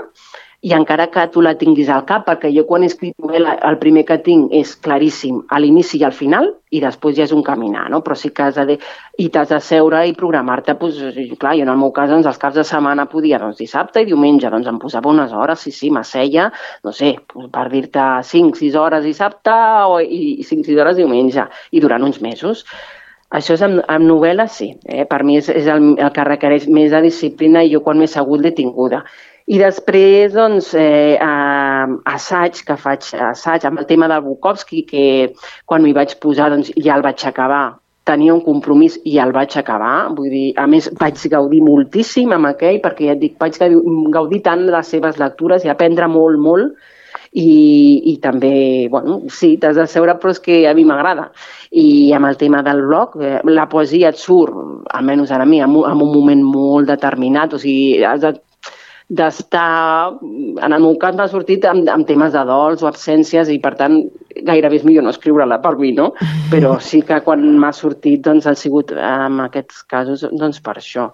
i 0.61 0.73
encara 0.75 1.07
que 1.07 1.23
tu 1.31 1.41
la 1.41 1.53
tinguis 1.55 1.87
al 1.89 2.03
cap, 2.07 2.25
perquè 2.27 2.49
jo 2.51 2.65
quan 2.67 2.83
he 2.83 2.89
escrit 2.91 3.15
novel·la 3.23 3.55
el 3.69 3.77
primer 3.79 4.03
que 4.07 4.17
tinc 4.25 4.51
és 4.55 4.73
claríssim 4.83 5.37
a 5.47 5.59
l'inici 5.59 6.01
i 6.01 6.03
al 6.03 6.15
final 6.15 6.49
i 6.75 6.81
després 6.83 7.15
ja 7.15 7.23
és 7.23 7.31
un 7.31 7.45
caminar, 7.47 7.85
no? 7.93 8.01
però 8.03 8.17
sí 8.19 8.33
que 8.35 8.43
has 8.49 8.59
de... 8.67 8.75
i 9.17 9.29
t'has 9.31 9.53
de 9.53 9.61
seure 9.63 10.03
i 10.05 10.13
programar-te, 10.17 10.75
doncs, 10.81 10.99
clar, 11.39 11.55
jo 11.55 11.63
en 11.63 11.71
el 11.71 11.79
meu 11.79 11.93
cas 11.95 12.11
doncs, 12.11 12.27
els 12.27 12.41
caps 12.41 12.59
de 12.59 12.67
setmana 12.67 13.07
podia 13.07 13.39
doncs, 13.39 13.57
dissabte 13.63 14.03
i 14.03 14.09
diumenge, 14.11 14.51
doncs 14.51 14.67
em 14.67 14.83
posava 14.83 15.09
unes 15.13 15.31
hores, 15.31 15.63
sí, 15.63 15.71
sí, 15.71 15.93
m'asseia, 15.95 16.49
no 16.83 16.93
sé, 16.95 17.15
per 17.31 17.65
dir-te 17.71 18.11
5-6 18.27 18.77
hores 18.83 19.07
dissabte 19.07 19.55
o, 19.87 19.99
i 20.03 20.43
5-6 20.43 20.83
hores 20.83 20.99
diumenge, 20.99 21.47
i 21.71 21.79
durant 21.79 22.03
uns 22.03 22.19
mesos. 22.21 22.65
Això 23.29 23.53
és 23.53 23.61
amb, 23.61 23.83
amb 23.85 24.07
novel·la, 24.09 24.47
sí. 24.49 24.71
Eh? 24.89 25.03
Per 25.09 25.19
mi 25.23 25.37
és, 25.37 25.51
és 25.53 25.67
el, 25.69 25.91
el 26.01 26.13
que 26.15 26.23
requereix 26.25 26.65
més 26.73 26.89
de 26.91 27.03
disciplina 27.05 27.61
i 27.61 27.69
jo 27.69 27.83
quan 27.85 27.99
m'he 28.01 28.09
segut 28.09 28.41
l'he 28.41 28.55
tinguda. 28.57 29.03
I 29.49 29.57
després, 29.57 30.33
doncs, 30.35 30.73
eh, 30.77 31.17
eh, 31.17 31.93
assaig, 32.05 32.59
que 32.67 32.75
faig 32.77 33.07
assaig 33.31 33.63
amb 33.65 33.81
el 33.81 33.87
tema 33.89 34.07
del 34.07 34.21
Bukowski, 34.21 34.83
que 34.85 35.05
quan 35.65 35.81
m'hi 35.81 35.93
vaig 35.97 36.13
posar 36.21 36.51
doncs, 36.53 36.69
ja 36.77 36.97
el 36.99 37.01
vaig 37.01 37.23
acabar. 37.25 37.79
Tenia 38.05 38.35
un 38.35 38.43
compromís 38.45 38.99
i 39.09 39.17
el 39.17 39.33
vaig 39.33 39.55
acabar. 39.57 40.11
Vull 40.13 40.29
dir, 40.29 40.45
a 40.57 40.67
més, 40.69 40.91
vaig 40.99 41.17
gaudir 41.33 41.63
moltíssim 41.65 42.29
amb 42.35 42.51
aquell, 42.51 42.77
perquè 42.83 43.07
ja 43.07 43.15
et 43.17 43.23
dic, 43.23 43.39
vaig 43.41 43.57
gaudir 44.13 44.41
tant 44.45 44.67
de 44.67 44.75
les 44.75 44.93
seves 44.95 45.17
lectures 45.17 45.65
i 45.65 45.71
aprendre 45.73 46.07
molt, 46.07 46.37
molt, 46.37 46.77
i, 47.33 47.49
i 48.11 48.13
també, 48.21 48.87
bueno, 48.89 49.23
sí, 49.33 49.55
t'has 49.57 49.77
de 49.77 49.87
seure, 49.89 50.13
però 50.21 50.33
és 50.35 50.41
que 50.45 50.59
a 50.69 50.75
mi 50.77 50.85
m'agrada. 50.85 51.31
I 51.71 52.13
amb 52.17 52.29
el 52.29 52.37
tema 52.37 52.61
del 52.65 52.83
blog, 52.85 53.17
eh, 53.17 53.41
la 53.49 53.65
poesia 53.69 54.13
et 54.13 54.21
surt, 54.21 54.53
almenys 54.93 55.33
a 55.33 55.41
mi, 55.45 55.61
en 55.65 55.73
un 55.73 56.13
moment 56.13 56.45
molt 56.45 56.93
determinat, 56.93 57.57
o 57.57 57.61
sigui, 57.61 58.03
has 58.05 58.21
de 58.21 58.35
d'estar, 59.09 60.13
en 60.21 60.73
el 60.75 60.83
meu 60.83 60.95
cas 61.01 61.15
m'ha 61.17 61.27
sortit 61.31 61.65
amb, 61.65 61.87
amb 61.89 62.05
temes 62.05 62.35
de 62.35 62.43
dols 62.45 62.83
o 62.85 62.89
absències 62.89 63.49
i 63.49 63.57
per 63.61 63.73
tant 63.79 63.97
gairebé 64.45 64.77
és 64.77 64.85
millor 64.85 65.07
no 65.07 65.13
escriure-la 65.13 65.57
per 65.63 65.75
mi, 65.79 65.95
no? 65.97 66.11
Però 66.53 66.75
sí 66.83 67.01
que 67.05 67.17
quan 67.25 67.45
m'ha 67.61 67.73
sortit 67.73 68.21
doncs 68.27 68.45
ha 68.45 68.53
sigut 68.57 68.93
en 68.93 69.41
aquests 69.47 69.81
casos 69.89 70.27
doncs 70.31 70.61
per 70.61 70.77
això 70.77 71.09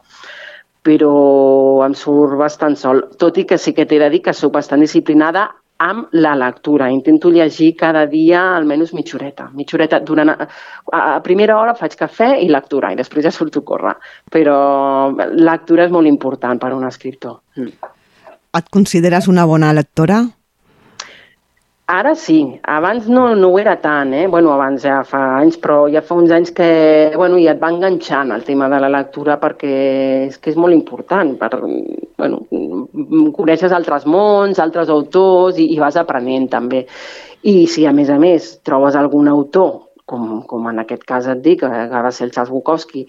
però 0.86 1.82
em 1.82 1.96
surt 1.98 2.36
bastant 2.38 2.76
sol, 2.78 3.00
tot 3.18 3.40
i 3.42 3.46
que 3.50 3.58
sí 3.58 3.74
que 3.74 3.88
t'he 3.90 3.98
de 3.98 4.10
dir 4.14 4.22
que 4.22 4.36
sóc 4.38 4.54
bastant 4.54 4.84
disciplinada 4.84 5.48
amb 5.78 6.14
la 6.16 6.36
lectura. 6.36 6.90
Intento 6.92 7.30
llegir 7.30 7.76
cada 7.76 8.06
dia 8.08 8.56
almenys. 8.56 8.94
Mitja 8.94 9.18
horeta 9.18 10.00
durant... 10.00 10.32
A, 10.32 10.48
a 10.92 11.20
primera 11.24 11.58
hora 11.60 11.76
faig 11.76 11.98
cafè 12.00 12.36
i 12.42 12.50
lectura, 12.50 12.92
i 12.92 13.00
després 13.00 13.26
ja 13.26 13.34
surto 13.34 13.64
a 13.64 13.68
córrer. 13.68 13.96
Però 14.32 14.58
lectura 15.36 15.86
és 15.86 15.92
molt 15.92 16.08
important 16.08 16.62
per 16.62 16.72
a 16.72 16.78
un 16.78 16.88
escriptor. 16.88 17.42
Mm. 17.60 17.94
Et 18.56 18.72
consideres 18.72 19.28
una 19.28 19.44
bona 19.46 19.74
lectora? 19.76 20.22
Ara 21.88 22.16
sí, 22.16 22.60
abans 22.64 23.08
no, 23.08 23.36
no 23.36 23.52
ho 23.54 23.60
era 23.60 23.76
tant, 23.80 24.12
eh? 24.18 24.26
Bueno, 24.26 24.50
abans 24.56 24.82
ja 24.82 25.04
fa 25.06 25.20
anys, 25.38 25.60
però 25.62 25.84
ja 25.94 26.02
fa 26.02 26.16
uns 26.18 26.32
anys 26.34 26.50
que, 26.58 27.12
bueno, 27.14 27.38
ja 27.38 27.52
et 27.54 27.60
va 27.62 27.70
enganxant 27.70 28.32
el 28.34 28.42
tema 28.48 28.66
de 28.72 28.80
la 28.82 28.90
lectura 28.90 29.36
perquè 29.38 29.74
és 30.26 30.40
que 30.42 30.50
és 30.50 30.58
molt 30.58 30.74
important. 30.74 31.36
Per, 31.38 31.52
bueno, 32.18 32.42
coneixes 33.38 33.76
altres 33.78 34.08
mons, 34.10 34.58
altres 34.58 34.90
autors 34.90 35.60
i, 35.62 35.68
i 35.76 35.78
vas 35.78 36.00
aprenent 36.02 36.50
també. 36.56 36.88
I 37.46 37.68
si 37.70 37.86
a 37.86 37.94
més 37.94 38.10
a 38.10 38.18
més 38.18 38.56
trobes 38.66 38.98
algun 38.98 39.30
autor, 39.30 39.92
com, 40.10 40.42
com 40.50 40.66
en 40.72 40.82
aquest 40.82 41.06
cas 41.06 41.30
et 41.30 41.46
dic, 41.46 41.62
que, 41.62 41.70
que 41.70 42.02
va 42.08 42.10
ser 42.10 42.26
el 42.26 42.34
Charles 42.34 42.50
Bukowski, 42.56 43.06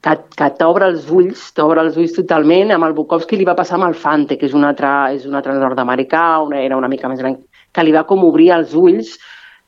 que, 0.00 0.16
que 0.40 0.48
t'obre 0.56 0.88
els 0.88 1.10
ulls, 1.12 1.50
t'obre 1.52 1.84
els 1.84 2.00
ulls 2.00 2.16
totalment. 2.16 2.72
Amb 2.72 2.88
el 2.88 2.96
Bukowski 2.96 3.36
li 3.36 3.44
va 3.44 3.58
passar 3.60 3.76
amb 3.76 3.90
el 3.90 4.00
Fante, 4.00 4.40
que 4.40 4.48
és 4.48 4.56
un 4.56 4.64
altre, 4.64 4.94
és 5.20 5.28
un 5.28 5.36
altre 5.36 5.60
nord-americà, 5.60 6.24
era 6.62 6.80
una 6.80 6.88
mica 6.88 7.12
més 7.12 7.20
gran, 7.20 7.36
que 7.76 7.84
li 7.84 7.92
va 7.92 8.06
com 8.08 8.24
obrir 8.24 8.54
els 8.56 8.72
ulls, 8.76 9.18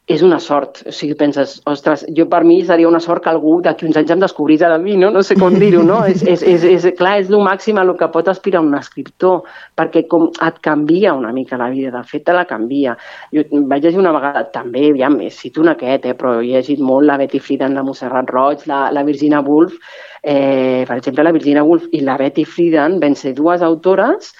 és 0.09 0.23
una 0.25 0.39
sort. 0.41 0.81
O 0.89 0.93
sigui, 0.95 1.15
penses, 1.21 1.59
ostres, 1.69 2.07
jo 2.17 2.25
per 2.33 2.41
mi 2.49 2.57
seria 2.65 2.89
una 2.89 3.01
sort 3.05 3.23
que 3.23 3.29
algú 3.31 3.59
d'aquí 3.65 3.85
uns 3.87 3.99
anys 4.01 4.15
em 4.15 4.23
descobrís 4.23 4.65
a 4.65 4.71
mi, 4.81 4.97
no? 4.97 5.11
No 5.13 5.23
sé 5.23 5.37
com 5.37 5.53
dir-ho, 5.61 5.83
no? 5.85 6.01
és, 6.09 6.25
és, 6.25 6.43
és, 6.43 6.65
és, 6.65 6.87
clar, 6.97 7.19
és 7.21 7.29
el 7.29 7.45
màxim 7.45 7.77
a 7.77 7.85
el 7.85 7.93
que 8.01 8.09
pot 8.15 8.31
aspirar 8.33 8.65
un 8.65 8.73
escriptor, 8.79 9.45
perquè 9.77 10.07
com 10.09 10.31
et 10.33 10.61
canvia 10.65 11.13
una 11.15 11.33
mica 11.37 11.61
la 11.61 11.69
vida, 11.75 11.93
de 11.93 12.03
fet 12.09 12.25
te 12.25 12.37
la 12.37 12.47
canvia. 12.49 12.97
Jo 13.37 13.45
vaig 13.69 13.85
llegir 13.85 14.01
una 14.01 14.15
vegada, 14.17 14.47
també, 14.55 14.89
ja 14.97 15.13
més, 15.13 15.37
cito 15.37 15.61
un 15.61 15.75
aquest, 15.77 16.09
eh, 16.09 16.17
però 16.17 16.39
he 16.41 16.49
llegit 16.55 16.81
molt 16.81 17.05
la 17.07 17.21
Betty 17.21 17.43
Friedan 17.45 17.77
de 17.77 17.85
Montserrat 17.85 18.33
Roig, 18.33 18.65
la, 18.71 18.87
la 18.95 19.05
Virginia 19.05 19.45
Woolf, 19.45 19.77
eh, 20.23 20.87
per 20.89 20.97
exemple, 20.97 21.29
la 21.29 21.37
Virginia 21.37 21.69
Woolf 21.69 21.93
i 21.93 22.01
la 22.01 22.17
Betty 22.17 22.49
Friedan 22.49 22.97
van 23.05 23.17
ser 23.17 23.37
dues 23.37 23.61
autores 23.61 24.33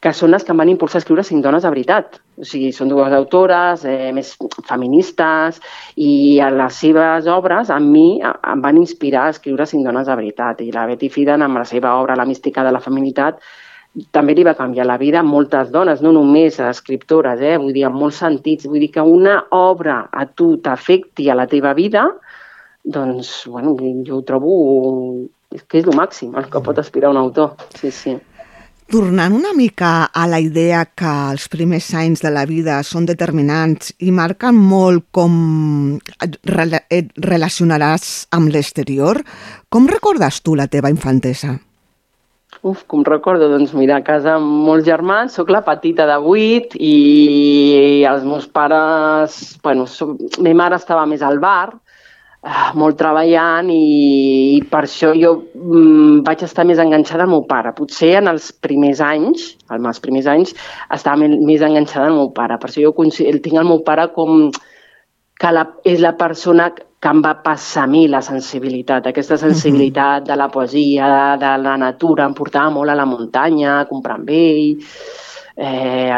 que 0.00 0.12
són 0.16 0.32
les 0.32 0.44
que 0.44 0.54
em 0.54 0.60
van 0.60 0.70
impulsar 0.72 0.98
a 0.98 1.02
escriure 1.02 1.22
cinc 1.26 1.42
dones 1.44 1.64
de 1.66 1.70
veritat. 1.72 2.20
O 2.40 2.46
sigui, 2.48 2.70
són 2.72 2.88
dues 2.88 3.12
autores 3.12 3.84
eh, 3.84 4.12
més 4.16 4.32
feministes 4.68 5.60
i 6.00 6.12
a 6.40 6.48
les 6.54 6.78
seves 6.84 7.28
obres, 7.28 7.68
a 7.68 7.76
mi, 7.84 8.20
em 8.24 8.62
van 8.64 8.80
inspirar 8.80 9.26
a 9.26 9.34
escriure 9.34 9.66
cinc 9.68 9.84
dones 9.84 10.08
de 10.08 10.16
veritat. 10.16 10.62
I 10.64 10.72
la 10.72 10.86
Betty 10.88 11.10
Friedan, 11.12 11.44
amb 11.44 11.60
la 11.60 11.66
seva 11.68 11.98
obra 12.00 12.16
La 12.16 12.24
mística 12.28 12.64
de 12.64 12.72
la 12.72 12.80
feminitat, 12.80 13.44
també 14.14 14.36
li 14.38 14.46
va 14.46 14.54
canviar 14.56 14.86
la 14.86 14.96
vida 14.96 15.20
a 15.20 15.26
moltes 15.26 15.68
dones, 15.74 16.00
no 16.00 16.14
només 16.14 16.60
a 16.60 16.70
escriptores, 16.70 17.42
eh? 17.42 17.56
vull 17.58 17.74
dir, 17.74 17.84
en 17.88 17.98
molts 17.98 18.22
sentits. 18.22 18.68
Vull 18.70 18.86
dir 18.86 18.92
que 18.94 19.04
una 19.04 19.36
obra 19.56 20.04
a 20.12 20.24
tu 20.30 20.54
t'afecti 20.64 21.28
a 21.28 21.36
la 21.36 21.48
teva 21.50 21.74
vida, 21.74 22.06
doncs, 22.84 23.44
bueno, 23.50 23.76
jo 24.06 24.22
ho 24.22 24.24
trobo 24.24 24.56
és 25.52 25.64
que 25.66 25.82
és 25.82 25.86
el 25.90 25.98
màxim, 25.98 26.32
el 26.38 26.46
que 26.48 26.62
pot 26.64 26.78
aspirar 26.78 27.10
un 27.10 27.18
autor. 27.20 27.56
Sí, 27.74 27.90
sí. 27.90 28.14
Tornant 28.90 29.30
una 29.36 29.52
mica 29.54 30.10
a 30.10 30.24
la 30.26 30.40
idea 30.42 30.80
que 30.98 31.10
els 31.30 31.44
primers 31.52 31.92
anys 31.94 32.24
de 32.24 32.30
la 32.34 32.42
vida 32.48 32.80
són 32.82 33.04
determinants 33.06 33.92
i 34.02 34.10
marquen 34.10 34.56
molt 34.58 35.04
com 35.14 35.34
et 36.18 36.38
rela- 36.50 36.82
et 36.90 37.12
relacionaràs 37.22 38.26
amb 38.34 38.50
l'exterior, 38.50 39.20
com 39.70 39.86
recordes 39.86 40.40
tu 40.42 40.56
la 40.58 40.66
teva 40.66 40.90
infantesa? 40.90 41.52
Uf, 42.66 42.82
com 42.90 43.04
recordo, 43.06 43.46
doncs 43.48 43.70
mira, 43.78 44.00
a 44.00 44.02
casa 44.02 44.34
amb 44.40 44.66
molts 44.66 44.84
germans, 44.84 45.38
sóc 45.38 45.54
la 45.54 45.62
petita 45.62 46.04
de 46.10 46.18
vuit 46.18 46.74
i 46.74 48.02
els 48.10 48.26
meus 48.26 48.48
pares, 48.50 49.38
bueno, 49.62 49.86
soc, 49.86 50.18
ma 50.42 50.52
mare 50.64 50.82
estava 50.82 51.06
més 51.06 51.22
al 51.22 51.38
bar, 51.38 51.76
molt 52.80 52.96
treballant 52.96 53.68
i, 53.68 54.56
i 54.56 54.60
per 54.70 54.84
això 54.86 55.12
jo 55.16 55.34
mm, 55.52 56.22
vaig 56.24 56.44
estar 56.46 56.64
més 56.64 56.80
enganxada 56.80 57.26
al 57.26 57.32
meu 57.32 57.44
pare. 57.48 57.74
Potser 57.76 58.14
en 58.22 58.30
els 58.32 58.50
primers 58.64 59.02
anys, 59.04 59.54
en 59.70 59.86
els 59.86 60.00
primers 60.00 60.28
anys, 60.30 60.54
estava 60.88 61.20
més, 61.20 61.60
enganxada 61.60 62.08
al 62.08 62.16
meu 62.16 62.30
pare. 62.36 62.56
Per 62.60 62.70
això 62.70 62.84
jo 62.86 62.94
considero, 62.96 63.42
tinc 63.44 63.60
el 63.60 63.68
meu 63.68 63.82
pare 63.84 64.08
com 64.16 64.48
que 65.40 65.52
la, 65.52 65.66
és 65.84 66.00
la 66.00 66.14
persona 66.16 66.70
que 66.72 67.08
em 67.08 67.20
va 67.24 67.34
passar 67.44 67.86
a 67.86 67.88
mi 67.88 68.06
la 68.12 68.20
sensibilitat, 68.24 69.06
aquesta 69.08 69.38
sensibilitat 69.40 70.26
de 70.28 70.36
la 70.36 70.50
poesia, 70.52 71.08
de, 71.08 71.44
de 71.44 71.52
la 71.64 71.76
natura, 71.80 72.26
em 72.28 72.36
portava 72.36 72.72
molt 72.74 72.92
a 72.92 72.96
la 72.96 73.08
muntanya, 73.08 73.78
a 73.78 73.88
comprar 73.88 74.18
amb 74.20 74.32
ell, 74.36 74.74
eh, 75.56 76.10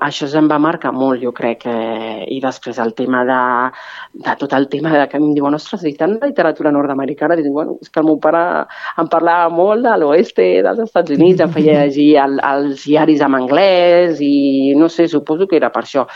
això 0.00 0.28
em 0.38 0.48
va 0.50 0.58
marcar 0.62 0.92
molt, 0.92 1.20
jo 1.22 1.32
crec. 1.36 1.66
Eh, 1.66 2.24
I 2.36 2.40
després 2.42 2.78
el 2.82 2.94
tema 2.98 3.24
de, 3.28 3.40
de 4.26 4.36
tot 4.40 4.52
el 4.56 4.68
tema 4.72 4.94
de 4.94 5.04
que 5.10 5.20
em 5.20 5.28
diuen, 5.34 5.58
ostres, 5.58 5.84
i 5.84 5.94
tant 5.98 6.16
de 6.20 6.30
literatura 6.30 6.72
nord-americana? 6.74 7.36
Dic, 7.36 7.50
bueno, 7.52 7.76
és 7.82 7.90
que 7.90 8.00
el 8.00 8.08
meu 8.08 8.18
pare 8.22 8.42
em 9.02 9.10
parlava 9.12 9.50
molt 9.52 9.86
de 9.86 9.98
l'oeste 10.00 10.48
dels 10.66 10.82
Estats 10.86 11.14
Units, 11.16 11.44
em 11.44 11.52
feia 11.52 11.84
llegir 11.84 12.10
el, 12.22 12.40
els 12.54 12.86
diaris 12.86 13.22
en 13.26 13.38
anglès 13.38 14.22
i 14.24 14.74
no 14.78 14.90
sé, 14.92 15.08
suposo 15.08 15.46
que 15.46 15.60
era 15.60 15.72
per 15.74 15.84
això 15.84 16.06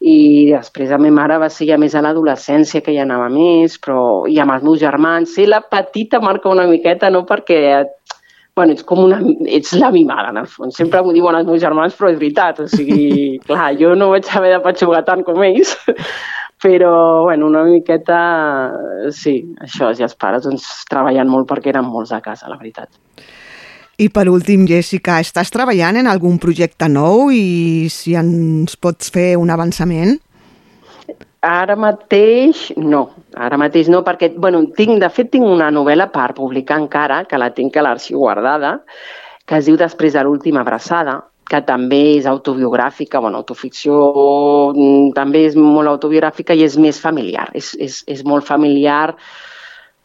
i 0.00 0.48
després 0.48 0.90
a 0.90 0.98
ma 0.98 1.10
mare 1.12 1.36
va 1.38 1.50
ser 1.52 1.66
ja 1.68 1.76
més 1.80 1.94
a 1.94 2.00
l'adolescència 2.00 2.80
que 2.80 2.94
ja 2.94 3.04
anava 3.04 3.28
més, 3.32 3.76
però 3.84 4.24
i 4.32 4.38
amb 4.40 4.54
els 4.54 4.64
meus 4.64 4.80
germans, 4.80 5.34
ser 5.36 5.50
la 5.50 5.60
petita 5.60 6.22
marca 6.24 6.48
una 6.48 6.66
miqueta, 6.70 7.10
no 7.12 7.26
perquè 7.28 7.60
bueno, 8.60 8.76
ets 8.76 8.84
com 8.84 9.00
una, 9.06 9.18
ets 9.48 9.72
la 9.80 9.88
mimada, 9.94 10.28
en 10.34 10.42
el 10.42 10.48
fons. 10.50 10.76
Sempre 10.76 11.00
m'ho 11.02 11.14
diuen 11.16 11.38
els 11.38 11.48
meus 11.48 11.62
germans, 11.62 11.96
però 11.96 12.12
és 12.12 12.18
veritat. 12.20 12.60
O 12.60 12.68
sigui, 12.68 13.08
clar, 13.48 13.72
jo 13.80 13.94
no 13.96 14.10
vaig 14.12 14.28
haver 14.36 14.52
de 14.52 14.60
patxugar 14.64 15.00
tant 15.08 15.24
com 15.24 15.40
ells, 15.46 15.72
però, 16.64 16.92
bueno, 17.24 17.48
una 17.48 17.64
miqueta, 17.64 18.20
sí, 19.16 19.38
això, 19.64 19.94
ja 19.96 20.06
els 20.10 20.16
pares, 20.20 20.44
doncs, 20.44 20.68
treballant 20.90 21.32
molt 21.32 21.48
perquè 21.48 21.72
eren 21.72 21.88
molts 21.88 22.12
a 22.12 22.20
casa, 22.24 22.52
la 22.52 22.60
veritat. 22.60 22.92
I 24.00 24.08
per 24.12 24.28
últim, 24.32 24.62
Jessica, 24.68 25.18
estàs 25.20 25.52
treballant 25.52 25.98
en 26.00 26.08
algun 26.08 26.38
projecte 26.40 26.88
nou 26.88 27.28
i 27.32 27.88
si 27.92 28.14
ens 28.16 28.76
pots 28.80 29.12
fer 29.12 29.34
un 29.40 29.52
avançament? 29.52 30.16
Ara 31.40 31.72
mateix 31.80 32.66
no, 32.76 33.06
ara 33.32 33.56
mateix 33.56 33.88
no, 33.88 34.02
perquè, 34.04 34.28
bueno, 34.36 34.60
tinc, 34.76 34.98
de 35.00 35.08
fet 35.08 35.30
tinc 35.32 35.46
una 35.48 35.70
novel·la 35.72 36.10
per 36.12 36.34
publicar 36.36 36.76
encara, 36.82 37.22
que 37.24 37.40
la 37.40 37.48
tinc 37.56 37.78
a 37.80 37.84
l'arxiu 37.86 38.20
guardada, 38.20 38.74
que 39.48 39.56
es 39.56 39.64
diu 39.64 39.78
Després 39.80 40.12
de 40.12 40.24
l'última 40.26 40.60
abraçada, 40.60 41.16
que 41.50 41.62
també 41.66 42.00
és 42.18 42.26
autobiogràfica, 42.30 43.22
bueno, 43.24 43.40
autoficció 43.40 43.96
mm, 44.74 45.14
també 45.16 45.46
és 45.48 45.56
molt 45.56 45.88
autobiogràfica 45.88 46.54
i 46.54 46.66
és 46.68 46.76
més 46.78 47.00
familiar, 47.00 47.48
és, 47.56 47.72
és, 47.80 48.02
és 48.06 48.20
molt 48.22 48.44
familiar, 48.46 49.16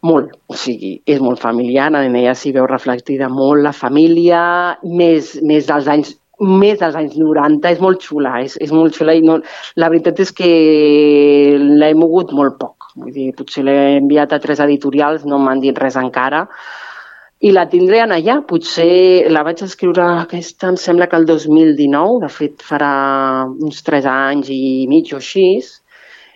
molt, 0.05 0.31
o 0.47 0.55
sigui, 0.57 0.95
és 1.05 1.19
molt 1.19 1.41
familiar, 1.43 1.91
en 1.91 2.15
ella 2.15 2.33
s'hi 2.37 2.53
veu 2.55 2.65
reflectida 2.69 3.27
molt 3.29 3.61
la 3.65 3.75
família, 3.75 4.41
més, 4.87 5.35
més 5.43 5.67
dels 5.67 5.91
anys 5.91 6.15
més 6.39 6.79
dels 6.79 6.95
anys 6.99 7.15
90, 7.19 7.69
és 7.71 7.83
molt 7.83 8.01
xula, 8.03 8.39
és, 8.43 8.57
és 8.61 8.71
molt 8.75 8.95
xula 8.97 9.15
i 9.15 9.23
no, 9.23 9.39
la 9.79 9.89
veritat 9.91 10.19
és 10.23 10.33
que 10.35 10.49
l'he 11.59 11.93
mogut 11.95 12.33
molt 12.35 12.57
poc. 12.59 12.89
Vull 12.95 13.13
dir, 13.13 13.29
potser 13.35 13.65
l'he 13.67 13.77
enviat 13.99 14.33
a 14.33 14.41
tres 14.43 14.61
editorials, 14.63 15.25
no 15.27 15.39
m'han 15.39 15.63
dit 15.63 15.77
res 15.77 15.97
encara, 15.99 16.45
i 17.45 17.51
la 17.51 17.65
tindré 17.71 18.01
en 18.03 18.13
allà. 18.15 18.39
Potser 18.47 19.29
la 19.31 19.43
vaig 19.47 19.63
escriure 19.65 20.03
aquesta, 20.25 20.71
em 20.71 20.79
sembla 20.79 21.07
que 21.11 21.19
el 21.19 21.27
2019, 21.29 22.21
de 22.23 22.31
fet 22.31 22.63
farà 22.63 22.91
uns 23.47 23.83
tres 23.85 24.07
anys 24.09 24.51
i 24.51 24.85
mig 24.91 25.11
o 25.13 25.19
així, 25.19 25.49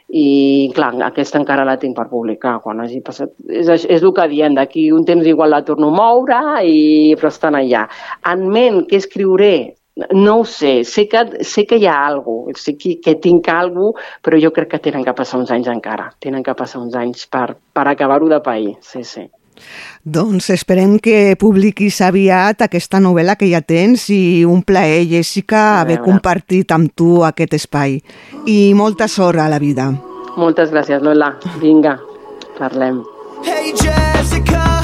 i 0.09 0.71
clar, 0.73 0.95
aquesta 1.05 1.37
encara 1.37 1.65
la 1.67 1.77
tinc 1.77 1.93
per 1.97 2.07
publicar 2.09 2.55
quan 2.63 2.79
hagi 2.81 3.01
passat, 3.05 3.29
és, 3.45 3.69
és 3.85 4.01
el 4.01 4.13
que 4.17 4.25
diem 4.31 4.55
d'aquí 4.57 4.87
un 4.91 5.05
temps 5.05 5.27
igual 5.29 5.53
la 5.53 5.61
torno 5.65 5.91
a 5.91 5.95
moure 5.95 6.39
i, 6.65 7.13
però 7.19 7.29
estan 7.29 7.57
allà 7.59 7.83
en 8.31 8.47
ment 8.49 8.81
què 8.89 8.97
escriuré 8.97 9.53
no 10.11 10.39
ho 10.39 10.45
sé, 10.45 10.83
sé 10.83 11.07
que, 11.09 11.43
sé 11.43 11.65
que 11.65 11.77
hi 11.77 11.87
ha 11.87 11.97
alguna 12.07 12.53
cosa, 12.53 12.63
sé 12.63 12.77
que, 12.77 12.99
que 13.01 13.15
tinc 13.15 13.49
alguna 13.49 13.93
cosa, 13.93 14.19
però 14.23 14.39
jo 14.41 14.53
crec 14.55 14.71
que 14.75 14.83
tenen 14.89 15.03
que 15.05 15.15
passar 15.17 15.39
uns 15.39 15.51
anys 15.51 15.67
encara, 15.71 16.09
tenen 16.19 16.43
que 16.43 16.55
passar 16.55 16.81
uns 16.81 16.95
anys 16.95 17.27
per, 17.27 17.57
per 17.73 17.87
acabar-ho 17.87 18.29
de 18.29 18.41
pair, 18.45 18.77
sí, 18.81 19.03
sí. 19.03 19.27
Doncs 20.03 20.49
esperem 20.55 20.95
que 21.03 21.35
publiquis 21.39 21.99
aviat 22.05 22.63
aquesta 22.63 23.01
novel·la 23.03 23.35
que 23.35 23.49
ja 23.51 23.59
tens 23.59 24.07
i 24.15 24.45
un 24.47 24.63
plaer, 24.63 25.03
Jessica, 25.09 25.81
haver 25.81 25.99
compartit 26.05 26.71
amb 26.71 26.93
tu 26.95 27.19
aquest 27.27 27.57
espai. 27.59 27.99
I 28.47 28.73
molta 28.73 29.09
sort 29.11 29.43
a 29.43 29.49
la 29.51 29.59
vida. 29.59 29.91
Moltes 30.39 30.71
gràcies, 30.71 31.03
Lola. 31.03 31.33
Vinga, 31.59 31.97
parlem. 32.57 33.03
Hey 33.43 33.73
Jessica 33.75 34.78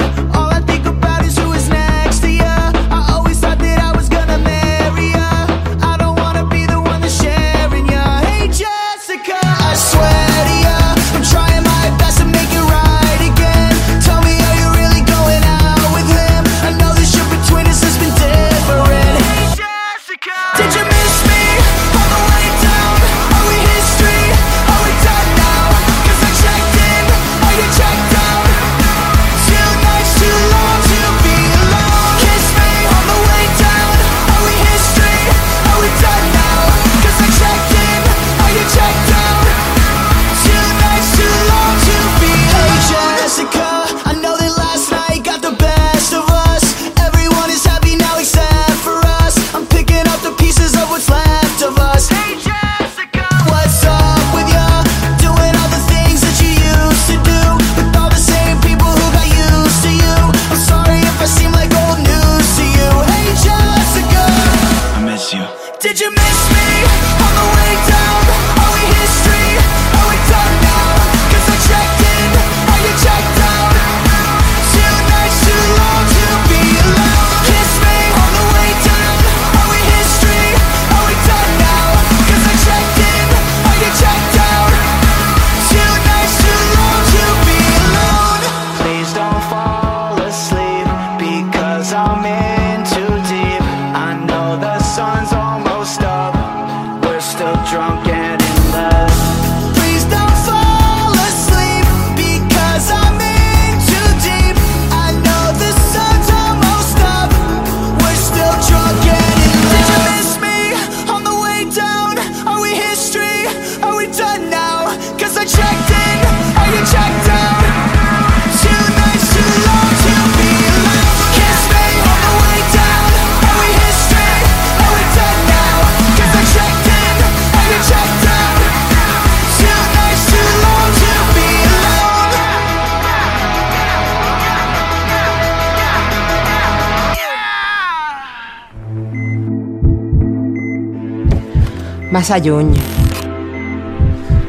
Massa 142.26 142.42
lluny. 142.42 142.72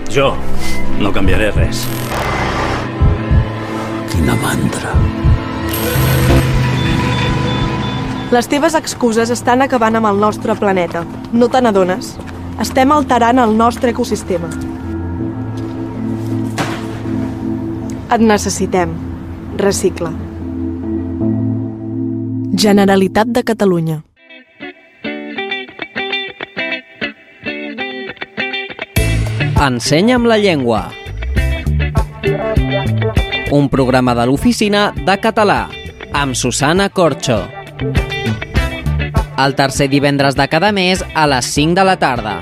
Jo 0.10 0.32
no 0.98 1.12
canviaré 1.14 1.52
res. 1.54 1.84
Quina 4.10 4.34
mandra. 4.41 4.95
Les 8.34 8.49
teves 8.49 8.80
excuses 8.82 9.30
estan 9.36 9.62
acabant 9.62 9.99
amb 10.02 10.10
el 10.10 10.18
nostre 10.26 10.56
planeta. 10.58 11.04
No 11.30 11.52
te 11.54 11.62
n'adones? 11.62 12.16
Estem 12.66 12.95
alterant 12.98 13.44
el 13.45 13.54
nostre 13.62 13.94
ecosistema. 13.94 14.49
Et 18.10 18.26
necessitem. 18.34 18.98
Recicla. 19.62 20.16
Generalitat 22.58 23.38
de 23.38 23.45
Catalunya. 23.54 24.02
Ensenya'm 29.58 30.28
la 30.30 30.38
llengua. 30.38 30.92
Un 33.50 33.70
programa 33.74 34.14
de 34.14 34.28
l'oficina 34.30 34.92
de 34.94 35.16
català 35.18 35.64
amb 36.14 36.38
Susana 36.38 36.92
Corxo. 36.94 37.40
El 39.42 39.56
tercer 39.58 39.90
divendres 39.90 40.38
de 40.38 40.46
cada 40.48 40.70
mes 40.72 41.02
a 41.16 41.26
les 41.34 41.50
5 41.58 41.74
de 41.74 41.88
la 41.90 41.98
tarda. 41.98 42.36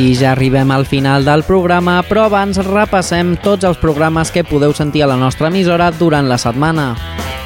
I 0.00 0.14
ja 0.16 0.30
arribem 0.32 0.70
al 0.72 0.86
final 0.88 1.26
del 1.28 1.42
programa, 1.44 1.98
però 2.08 2.24
abans 2.30 2.56
repassem 2.64 3.34
tots 3.44 3.68
els 3.68 3.80
programes 3.82 4.32
que 4.32 4.46
podeu 4.48 4.72
sentir 4.72 5.04
a 5.04 5.12
la 5.12 5.20
nostra 5.20 5.52
emissora 5.52 5.92
durant 5.92 6.30
la 6.30 6.40
setmana. 6.40 6.94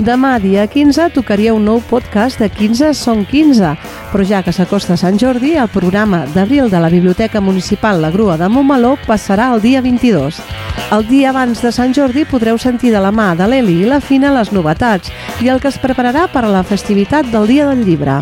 Demà, 0.03 0.41
dia 0.43 0.67
15, 0.67 1.13
tocaria 1.15 1.53
un 1.55 1.63
nou 1.69 1.79
podcast 1.87 2.41
de 2.43 2.49
15 2.51 2.91
són 2.99 3.23
15, 3.31 3.69
però 4.11 4.25
ja 4.27 4.41
que 4.43 4.51
s'acosta 4.53 4.97
Sant 4.99 5.21
Jordi, 5.23 5.53
el 5.55 5.71
programa 5.71 6.25
d'abril 6.35 6.67
de 6.71 6.81
la 6.83 6.91
Biblioteca 6.91 7.41
Municipal 7.41 8.03
La 8.03 8.11
Grua 8.11 8.35
de 8.37 8.49
Montmeló 8.51 8.97
passarà 9.07 9.53
el 9.55 9.63
dia 9.63 9.85
22. 9.87 10.43
El 10.91 11.07
dia 11.07 11.31
abans 11.31 11.63
de 11.63 11.71
Sant 11.73 11.95
Jordi 11.95 12.27
podreu 12.27 12.59
sentir 12.59 12.91
de 12.91 13.01
la 13.01 13.13
mà 13.15 13.33
de 13.39 13.47
l'Eli 13.47 13.85
i 13.85 13.87
la 13.89 14.03
Fina 14.03 14.35
les 14.35 14.51
novetats 14.53 15.15
i 15.41 15.49
el 15.49 15.63
que 15.63 15.71
es 15.71 15.79
prepararà 15.79 16.27
per 16.33 16.43
a 16.43 16.51
la 16.51 16.65
festivitat 16.67 17.31
del 17.31 17.47
Dia 17.47 17.71
del 17.71 17.87
Llibre. 17.87 18.19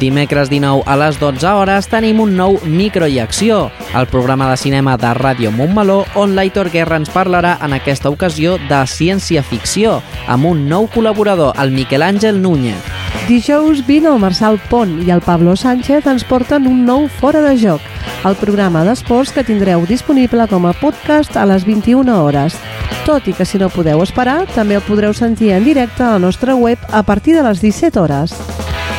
Dimecres 0.00 0.50
19 0.50 0.82
a 0.86 0.96
les 0.98 1.18
12 1.20 1.46
hores 1.46 1.88
tenim 1.88 2.20
un 2.20 2.32
nou 2.36 2.56
Micro 2.66 3.06
i 3.06 3.20
Acció, 3.22 3.70
el 3.94 4.08
programa 4.10 4.48
de 4.50 4.56
cinema 4.58 4.96
de 4.98 5.12
Ràdio 5.14 5.52
Montmeló, 5.54 6.00
on 6.18 6.34
l'Aitor 6.34 6.70
Guerra 6.72 6.98
ens 6.98 7.12
parlarà 7.14 7.56
en 7.62 7.76
aquesta 7.76 8.10
ocasió 8.10 8.56
de 8.68 8.80
ciència-ficció, 8.90 10.00
amb 10.26 10.50
un 10.50 10.64
nou 10.68 10.88
col·laborador, 10.90 11.13
el 11.14 11.70
Miquel 11.70 12.02
Àngel 12.02 12.42
Núñez. 12.42 12.76
Dijous 13.28 13.86
20 13.86 14.08
el 14.12 14.18
Marçal 14.18 14.58
Pont 14.68 15.00
i 15.06 15.10
el 15.10 15.20
Pablo 15.22 15.54
Sánchez 15.56 16.06
ens 16.10 16.24
porten 16.26 16.66
un 16.66 16.84
nou 16.84 17.06
Fora 17.08 17.40
de 17.40 17.54
Joc, 17.56 17.80
el 18.26 18.34
programa 18.34 18.82
d'esports 18.84 19.32
que 19.32 19.44
tindreu 19.46 19.86
disponible 19.86 20.48
com 20.50 20.66
a 20.66 20.74
podcast 20.74 21.36
a 21.36 21.46
les 21.46 21.64
21 21.64 22.10
hores. 22.18 22.56
Tot 23.06 23.28
i 23.28 23.32
que 23.32 23.46
si 23.46 23.58
no 23.58 23.70
podeu 23.70 24.02
esperar, 24.02 24.44
també 24.54 24.74
el 24.74 24.82
podreu 24.82 25.14
sentir 25.14 25.52
en 25.54 25.64
directe 25.64 26.02
a 26.02 26.16
la 26.16 26.18
nostra 26.18 26.56
web 26.56 26.78
a 26.90 27.02
partir 27.02 27.36
de 27.36 27.44
les 27.46 27.62
17 27.62 28.00
hores. 28.00 28.34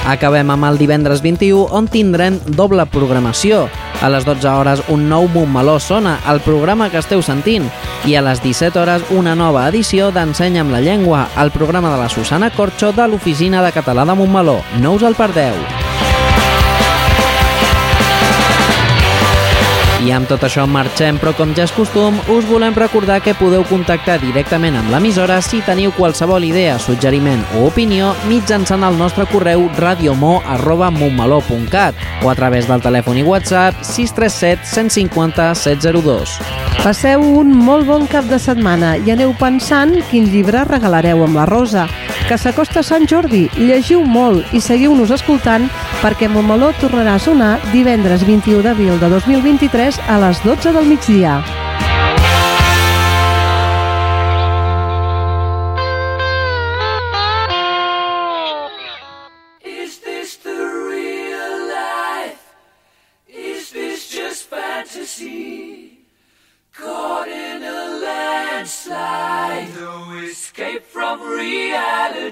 Acabem 0.08 0.50
amb 0.50 0.72
el 0.72 0.80
divendres 0.80 1.22
21, 1.22 1.68
on 1.70 1.92
tindrem 1.92 2.40
doble 2.48 2.88
programació. 2.88 3.66
A 4.02 4.10
les 4.10 4.26
12 4.26 4.48
hores, 4.48 4.84
un 4.90 5.08
nou 5.10 5.28
Montmeló 5.32 5.80
sona, 5.80 6.20
el 6.32 6.42
programa 6.46 6.90
que 6.90 7.00
esteu 7.02 7.24
sentint. 7.26 7.70
I 8.06 8.18
a 8.20 8.26
les 8.26 8.44
17 8.44 8.80
hores, 8.80 9.08
una 9.16 9.36
nova 9.36 9.68
edició 9.72 10.12
d'Ensenya 10.12 10.66
amb 10.66 10.76
la 10.76 10.84
llengua, 10.84 11.28
el 11.42 11.52
programa 11.56 11.94
de 11.94 12.04
la 12.04 12.10
Susana 12.10 12.52
Corxo 12.52 12.94
de 12.94 13.08
l'Oficina 13.08 13.64
de 13.66 13.74
Català 13.74 14.06
de 14.06 14.18
Montmeló. 14.20 14.62
No 14.82 14.94
us 15.00 15.04
el 15.04 15.16
perdeu. 15.16 15.85
I 20.06 20.12
amb 20.14 20.28
tot 20.30 20.44
això 20.46 20.68
marxem, 20.70 21.18
però 21.18 21.32
com 21.34 21.50
ja 21.58 21.64
és 21.66 21.72
costum, 21.74 22.14
us 22.30 22.46
volem 22.46 22.76
recordar 22.78 23.18
que 23.26 23.34
podeu 23.40 23.64
contactar 23.66 24.20
directament 24.22 24.78
amb 24.78 24.92
l'emissora 24.94 25.42
si 25.42 25.66
teniu 25.66 25.90
qualsevol 25.98 26.46
idea, 26.46 26.78
suggeriment 26.78 27.42
o 27.58 27.66
opinió 27.72 28.14
mitjançant 28.30 28.86
el 28.86 28.94
nostre 29.00 29.26
correu 29.32 29.66
radiomo.montmeló.cat 29.80 31.96
o 32.22 32.30
a 32.30 32.36
través 32.38 32.70
del 32.70 32.84
telèfon 32.86 33.18
i 33.18 33.26
WhatsApp 33.26 33.74
637 33.82 34.62
150 34.76 35.56
702. 35.64 36.38
Passeu 36.86 37.18
un 37.40 37.50
molt 37.66 37.90
bon 37.90 38.06
cap 38.06 38.30
de 38.30 38.38
setmana 38.38 39.02
i 39.02 39.10
aneu 39.10 39.34
pensant 39.40 40.04
quin 40.12 40.30
llibre 40.30 40.62
regalareu 40.70 41.24
amb 41.26 41.34
la 41.40 41.48
Rosa. 41.50 41.88
Que 42.30 42.38
s'acosta 42.42 42.82
Sant 42.86 43.06
Jordi, 43.10 43.50
llegiu 43.58 44.06
molt 44.06 44.54
i 44.54 44.62
seguiu-nos 44.62 45.12
escoltant 45.14 45.70
perquè 46.02 46.28
Montmeló 46.30 46.72
tornarà 46.82 47.16
a 47.18 47.22
sonar 47.22 47.58
divendres 47.72 48.26
21 48.26 48.62
d'abril 48.66 48.98
de 49.02 49.10
2023 49.10 49.95
a 50.08 50.18
les 50.20 50.44
12 50.44 50.74
del 50.74 50.86
migdia. 50.86 51.44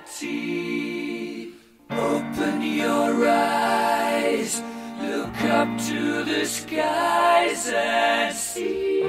Reality. 0.04 0.34
Open 1.90 2.62
your 2.62 3.28
eyes, 3.28 3.93
up 5.54 5.78
to 5.78 6.24
the 6.24 6.46
skies 6.46 7.70
and 7.70 8.36
see. 8.36 9.04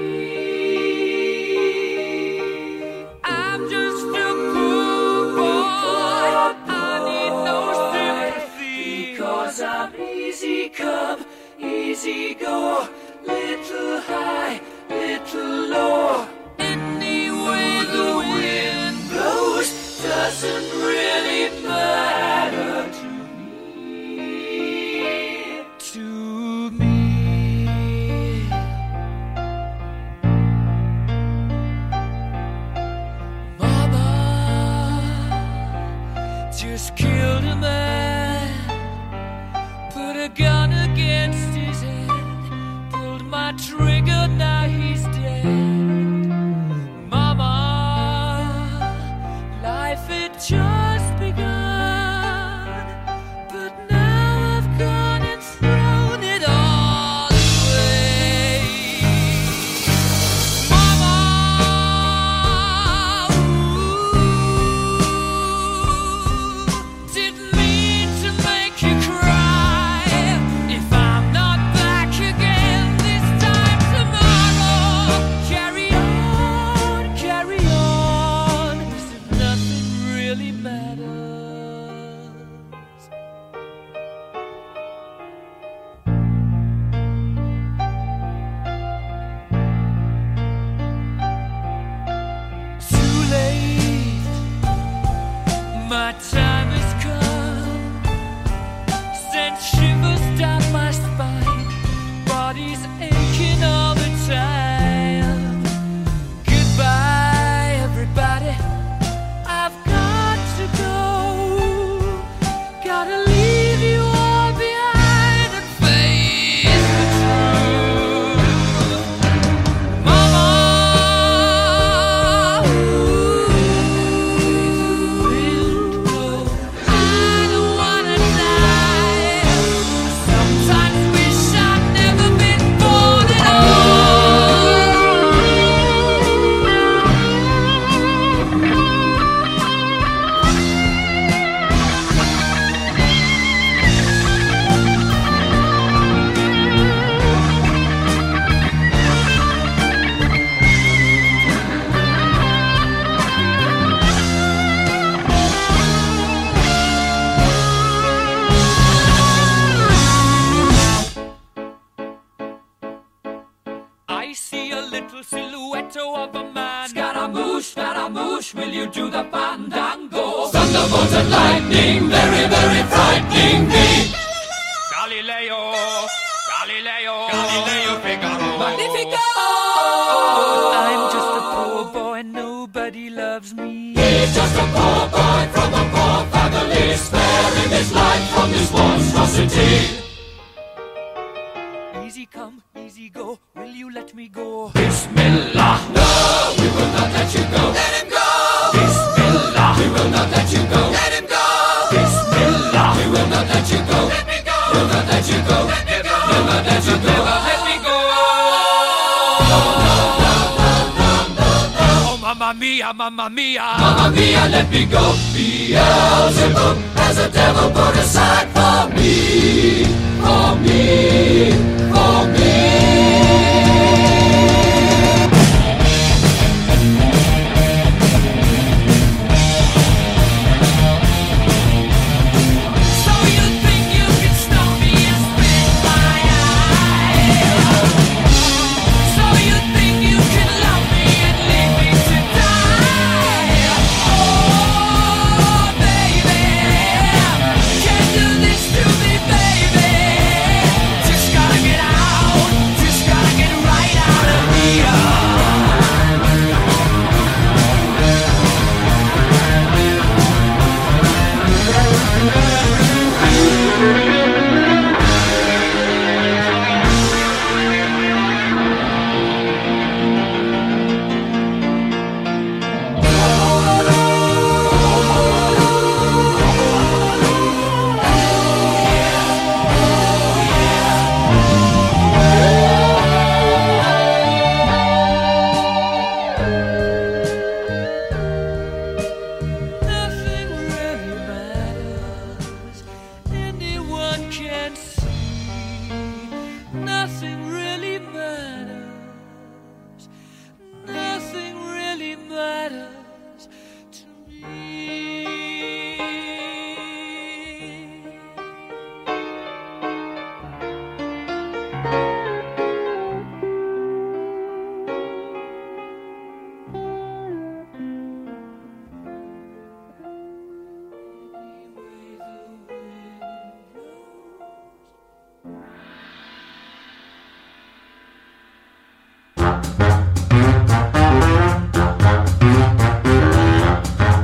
I'm 3.24 3.60
just 3.70 4.04
a 4.26 4.30
poor 4.52 5.36
boy. 5.38 6.28
I 6.68 7.00
need 7.08 7.34
no 7.48 7.60
sympathy. 7.92 9.12
Because 9.12 9.62
I'm 9.62 9.94
easy 9.96 10.68
come, 10.68 11.24
easy 11.58 12.34
go. 12.34 12.88
Little 13.26 14.00
high, 14.02 14.60
little 14.90 15.68
low. 15.74 16.28
Any 16.58 17.28
the 17.96 18.10
wind 18.34 18.96
blows 19.10 19.68
doesn't 20.02 20.68
really 20.88 21.44
matter 21.66 22.73
good 44.26 44.38
night. 44.38 44.63